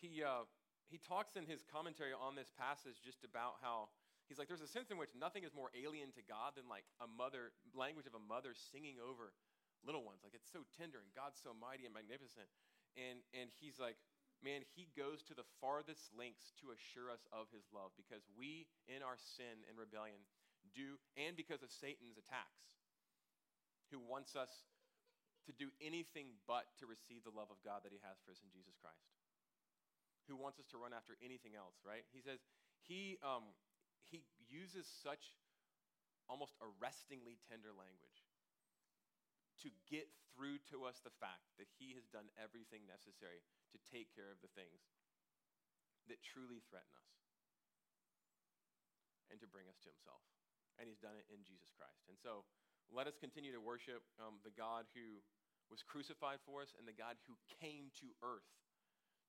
He, 0.00 0.22
uh, 0.22 0.44
he 0.88 0.98
talks 1.00 1.34
in 1.34 1.44
his 1.48 1.64
commentary 1.66 2.12
on 2.12 2.36
this 2.36 2.52
passage 2.54 3.00
just 3.02 3.24
about 3.24 3.58
how 3.64 3.90
he's 4.28 4.38
like, 4.38 4.46
there's 4.46 4.64
a 4.64 4.70
sense 4.70 4.90
in 4.90 4.98
which 4.98 5.14
nothing 5.16 5.42
is 5.42 5.54
more 5.54 5.72
alien 5.74 6.12
to 6.14 6.22
God 6.24 6.54
than 6.54 6.68
like 6.70 6.86
a 7.02 7.08
mother, 7.08 7.54
language 7.72 8.06
of 8.06 8.14
a 8.14 8.22
mother 8.22 8.54
singing 8.54 9.00
over 9.02 9.32
little 9.82 10.02
ones. 10.02 10.22
Like 10.22 10.34
it's 10.34 10.50
so 10.50 10.66
tender 10.76 11.00
and 11.00 11.10
God's 11.14 11.38
so 11.40 11.54
mighty 11.56 11.86
and 11.86 11.94
magnificent. 11.94 12.50
And, 12.94 13.20
and 13.36 13.52
he's 13.60 13.76
like, 13.76 13.96
man, 14.44 14.64
he 14.76 14.88
goes 14.92 15.24
to 15.28 15.34
the 15.34 15.46
farthest 15.60 16.12
lengths 16.12 16.52
to 16.60 16.72
assure 16.72 17.08
us 17.08 17.24
of 17.32 17.48
his 17.52 17.64
love 17.72 17.92
because 17.96 18.24
we, 18.36 18.68
in 18.88 19.00
our 19.00 19.16
sin 19.16 19.64
and 19.68 19.76
rebellion, 19.80 20.20
do, 20.74 21.00
and 21.16 21.38
because 21.38 21.64
of 21.64 21.72
Satan's 21.72 22.20
attacks, 22.20 22.68
who 23.88 24.02
wants 24.02 24.34
us 24.34 24.50
to 25.46 25.54
do 25.54 25.70
anything 25.78 26.34
but 26.50 26.66
to 26.82 26.90
receive 26.90 27.22
the 27.22 27.32
love 27.32 27.54
of 27.54 27.62
God 27.62 27.86
that 27.86 27.94
he 27.94 28.02
has 28.02 28.18
for 28.26 28.34
us 28.34 28.42
in 28.42 28.50
Jesus 28.50 28.74
Christ, 28.82 29.06
who 30.26 30.36
wants 30.36 30.58
us 30.58 30.66
to 30.74 30.78
run 30.78 30.92
after 30.92 31.14
anything 31.22 31.54
else, 31.54 31.78
right? 31.86 32.04
He 32.10 32.20
says 32.20 32.42
he, 32.82 33.18
um, 33.22 33.54
he 34.06 34.22
uses 34.46 34.86
such 34.86 35.34
almost 36.26 36.54
arrestingly 36.58 37.38
tender 37.46 37.70
language 37.70 38.26
to 39.62 39.70
get 39.88 40.10
through 40.34 40.60
to 40.68 40.84
us 40.84 41.00
the 41.00 41.14
fact 41.16 41.48
that 41.56 41.70
he 41.80 41.96
has 41.96 42.04
done 42.12 42.28
everything 42.36 42.84
necessary 42.84 43.40
to 43.72 43.78
take 43.88 44.12
care 44.12 44.28
of 44.28 44.42
the 44.44 44.52
things 44.52 44.84
that 46.10 46.20
truly 46.22 46.60
threaten 46.68 46.92
us 46.92 47.10
and 49.32 49.40
to 49.42 49.48
bring 49.48 49.66
us 49.66 49.80
to 49.82 49.90
himself. 49.90 50.22
And 50.76 50.86
he's 50.86 51.00
done 51.00 51.16
it 51.16 51.26
in 51.32 51.40
Jesus 51.42 51.72
Christ. 51.72 52.04
And 52.06 52.20
so 52.20 52.44
let 52.92 53.08
us 53.08 53.16
continue 53.16 53.50
to 53.50 53.62
worship 53.62 54.04
um, 54.20 54.38
the 54.44 54.52
God 54.54 54.86
who 54.92 55.24
was 55.72 55.82
crucified 55.82 56.38
for 56.46 56.62
us 56.62 56.76
and 56.78 56.86
the 56.86 56.94
God 56.94 57.18
who 57.26 57.34
came 57.58 57.90
to 57.98 58.12
earth 58.22 58.46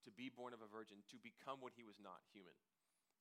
to 0.08 0.12
be 0.16 0.32
born 0.32 0.56
of 0.56 0.64
a 0.64 0.72
virgin, 0.72 1.04
to 1.12 1.20
become 1.20 1.60
what 1.60 1.76
he 1.76 1.84
was 1.84 2.00
not, 2.00 2.24
human, 2.32 2.56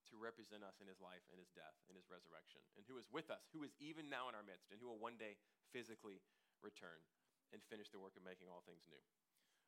to 0.07 0.15
represent 0.15 0.63
us 0.63 0.79
in 0.79 0.87
his 0.87 1.03
life 1.03 1.27
and 1.35 1.43
his 1.43 1.51
death 1.51 1.75
and 1.91 1.99
his 1.99 2.07
resurrection, 2.07 2.63
and 2.79 2.87
who 2.87 2.95
is 2.95 3.11
with 3.11 3.27
us, 3.27 3.51
who 3.51 3.67
is 3.67 3.75
even 3.83 4.07
now 4.07 4.31
in 4.31 4.39
our 4.39 4.47
midst, 4.47 4.71
and 4.71 4.79
who 4.79 4.87
will 4.87 5.03
one 5.03 5.19
day 5.19 5.35
physically 5.75 6.23
return 6.63 7.03
and 7.51 7.59
finish 7.67 7.91
the 7.91 7.99
work 7.99 8.15
of 8.15 8.23
making 8.23 8.47
all 8.47 8.63
things 8.63 8.87
new. 8.87 9.03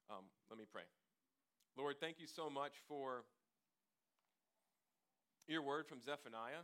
Um, 0.06 0.30
let 0.46 0.62
me 0.62 0.64
pray. 0.70 0.86
Lord, 1.74 1.98
thank 1.98 2.22
you 2.22 2.30
so 2.30 2.46
much 2.46 2.78
for 2.86 3.26
your 5.50 5.62
word 5.62 5.90
from 5.90 5.98
Zephaniah. 5.98 6.62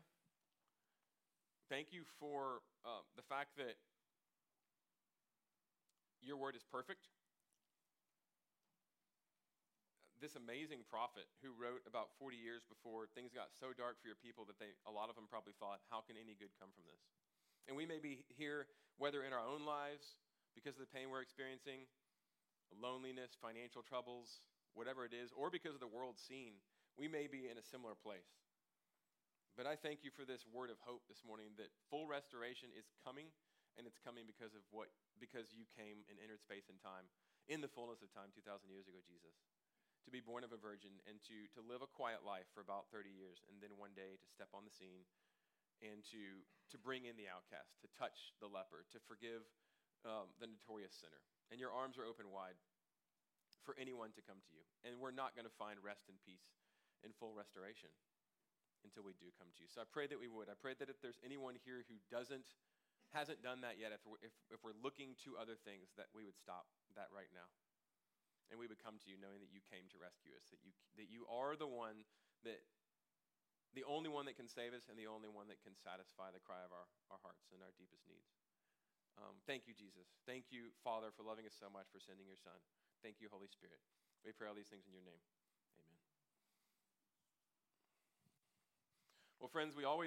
Thank 1.68 1.90
you 1.90 2.06
for 2.22 2.62
uh, 2.86 3.02
the 3.18 3.26
fact 3.26 3.58
that 3.58 3.74
your 6.22 6.36
word 6.36 6.54
is 6.54 6.62
perfect. 6.62 7.10
This 10.22 10.38
amazing 10.38 10.86
prophet 10.86 11.26
who 11.42 11.52
wrote 11.52 11.82
about 11.84 12.14
40 12.16 12.38
years 12.38 12.62
before 12.64 13.10
things 13.12 13.34
got 13.34 13.50
so 13.50 13.74
dark 13.74 13.98
for 13.98 14.06
your 14.06 14.18
people 14.18 14.46
that 14.46 14.56
they, 14.62 14.72
a 14.86 14.92
lot 14.94 15.10
of 15.10 15.18
them 15.18 15.26
probably 15.26 15.52
thought, 15.58 15.82
how 15.90 16.00
can 16.06 16.14
any 16.14 16.38
good 16.38 16.54
come 16.56 16.70
from 16.70 16.86
this? 16.86 17.02
And 17.66 17.74
we 17.74 17.84
may 17.84 17.98
be 17.98 18.24
here, 18.32 18.70
whether 18.96 19.26
in 19.26 19.34
our 19.34 19.42
own 19.42 19.66
lives, 19.66 20.20
because 20.54 20.78
of 20.78 20.86
the 20.86 20.94
pain 20.94 21.10
we're 21.10 21.24
experiencing, 21.24 21.90
loneliness, 22.78 23.34
financial 23.36 23.82
troubles, 23.82 24.40
whatever 24.74 25.02
it 25.04 25.14
is, 25.14 25.34
or 25.34 25.50
because 25.50 25.74
of 25.74 25.82
the 25.82 25.90
world 25.90 26.18
scene, 26.18 26.62
we 26.94 27.10
may 27.10 27.26
be 27.26 27.50
in 27.50 27.58
a 27.58 27.64
similar 27.64 27.98
place. 27.98 28.30
But 29.54 29.70
I 29.70 29.78
thank 29.78 30.02
you 30.02 30.10
for 30.10 30.26
this 30.26 30.42
word 30.50 30.70
of 30.70 30.82
hope 30.82 31.06
this 31.06 31.22
morning 31.22 31.54
that 31.62 31.70
full 31.90 32.10
restoration 32.10 32.74
is 32.74 32.90
coming, 33.06 33.30
and 33.78 33.86
it's 33.86 34.02
coming 34.02 34.26
because 34.26 34.54
of 34.54 34.62
what 34.74 34.90
because 35.22 35.54
you 35.54 35.66
came 35.78 36.02
and 36.10 36.18
entered 36.18 36.42
space 36.42 36.66
and 36.66 36.78
time 36.82 37.06
in 37.46 37.62
the 37.62 37.70
fullness 37.70 38.02
of 38.02 38.10
time 38.10 38.34
2,000 38.34 38.66
years 38.66 38.90
ago, 38.90 38.98
Jesus, 39.06 39.34
to 40.04 40.12
be 40.12 40.20
born 40.20 40.44
of 40.44 40.52
a 40.52 40.60
virgin 40.60 40.92
and 41.08 41.16
to, 41.24 41.36
to 41.56 41.60
live 41.64 41.80
a 41.80 41.90
quiet 41.90 42.22
life 42.22 42.48
for 42.52 42.60
about 42.60 42.92
30 42.92 43.08
years, 43.08 43.40
and 43.48 43.58
then 43.64 43.72
one 43.80 43.96
day 43.96 44.20
to 44.20 44.28
step 44.28 44.52
on 44.52 44.68
the 44.68 44.72
scene 44.72 45.08
and 45.80 46.04
to, 46.12 46.44
to 46.70 46.76
bring 46.76 47.08
in 47.08 47.16
the 47.16 47.28
outcast, 47.28 47.80
to 47.82 47.88
touch 47.96 48.36
the 48.38 48.48
leper, 48.48 48.84
to 48.92 49.00
forgive 49.08 49.44
um, 50.04 50.30
the 50.38 50.48
notorious 50.48 50.94
sinner. 50.94 51.20
And 51.48 51.56
your 51.60 51.72
arms 51.72 51.96
are 51.96 52.06
open 52.06 52.28
wide 52.28 52.56
for 53.64 53.76
anyone 53.80 54.12
to 54.16 54.22
come 54.24 54.40
to 54.44 54.52
you. 54.52 54.64
And 54.84 55.00
we're 55.00 55.14
not 55.14 55.32
going 55.32 55.48
to 55.48 55.56
find 55.56 55.80
rest 55.80 56.08
and 56.12 56.20
peace 56.20 56.44
in 57.04 57.16
full 57.16 57.32
restoration 57.32 57.92
until 58.84 59.04
we 59.04 59.16
do 59.16 59.32
come 59.40 59.48
to 59.56 59.60
you. 59.64 59.68
So 59.72 59.80
I 59.80 59.88
pray 59.88 60.04
that 60.08 60.20
we 60.20 60.28
would. 60.28 60.52
I 60.52 60.56
pray 60.56 60.76
that 60.76 60.92
if 60.92 61.00
there's 61.00 61.20
anyone 61.24 61.56
here 61.64 61.88
who 61.88 61.96
doesn't, 62.12 62.52
hasn't 63.16 63.40
done 63.40 63.64
that 63.64 63.80
yet, 63.80 63.96
if 63.96 64.04
we're, 64.04 64.20
if, 64.20 64.32
if 64.52 64.60
we're 64.60 64.76
looking 64.76 65.16
to 65.24 65.40
other 65.40 65.56
things, 65.56 65.92
that 65.96 66.12
we 66.12 66.28
would 66.28 66.36
stop 66.36 66.68
that 66.92 67.08
right 67.08 67.32
now. 67.32 67.48
And 68.54 68.62
we 68.62 68.70
would 68.70 68.78
come 68.78 69.02
to 69.02 69.10
you 69.10 69.18
knowing 69.18 69.42
that 69.42 69.50
you 69.50 69.58
came 69.66 69.90
to 69.90 69.98
rescue 69.98 70.30
us, 70.38 70.46
that 70.54 70.62
you, 70.62 70.70
that 70.94 71.10
you 71.10 71.26
are 71.26 71.58
the 71.58 71.66
one 71.66 72.06
that, 72.46 72.62
the 73.74 73.82
only 73.82 74.06
one 74.06 74.30
that 74.30 74.38
can 74.38 74.46
save 74.46 74.70
us 74.70 74.86
and 74.86 74.94
the 74.94 75.10
only 75.10 75.26
one 75.26 75.50
that 75.50 75.58
can 75.66 75.74
satisfy 75.74 76.30
the 76.30 76.38
cry 76.38 76.62
of 76.62 76.70
our, 76.70 76.86
our 77.10 77.18
hearts 77.26 77.50
and 77.50 77.58
our 77.66 77.74
deepest 77.74 78.06
needs. 78.06 78.30
Um, 79.18 79.42
thank 79.46 79.66
you, 79.70 79.74
Jesus. 79.74 80.10
Thank 80.26 80.50
you, 80.50 80.74
Father, 80.82 81.14
for 81.14 81.22
loving 81.22 81.46
us 81.46 81.54
so 81.54 81.70
much, 81.70 81.90
for 81.90 82.02
sending 82.02 82.26
your 82.26 82.38
Son. 82.38 82.54
Thank 83.02 83.22
you, 83.22 83.30
Holy 83.30 83.50
Spirit. 83.50 83.78
We 84.26 84.34
pray 84.34 84.50
all 84.50 84.58
these 84.58 84.70
things 84.70 84.86
in 84.86 84.94
your 84.94 85.06
name. 85.06 85.22
Amen. 85.90 86.02
Well, 89.38 89.50
friends, 89.50 89.74
we 89.74 89.86
always 89.86 90.02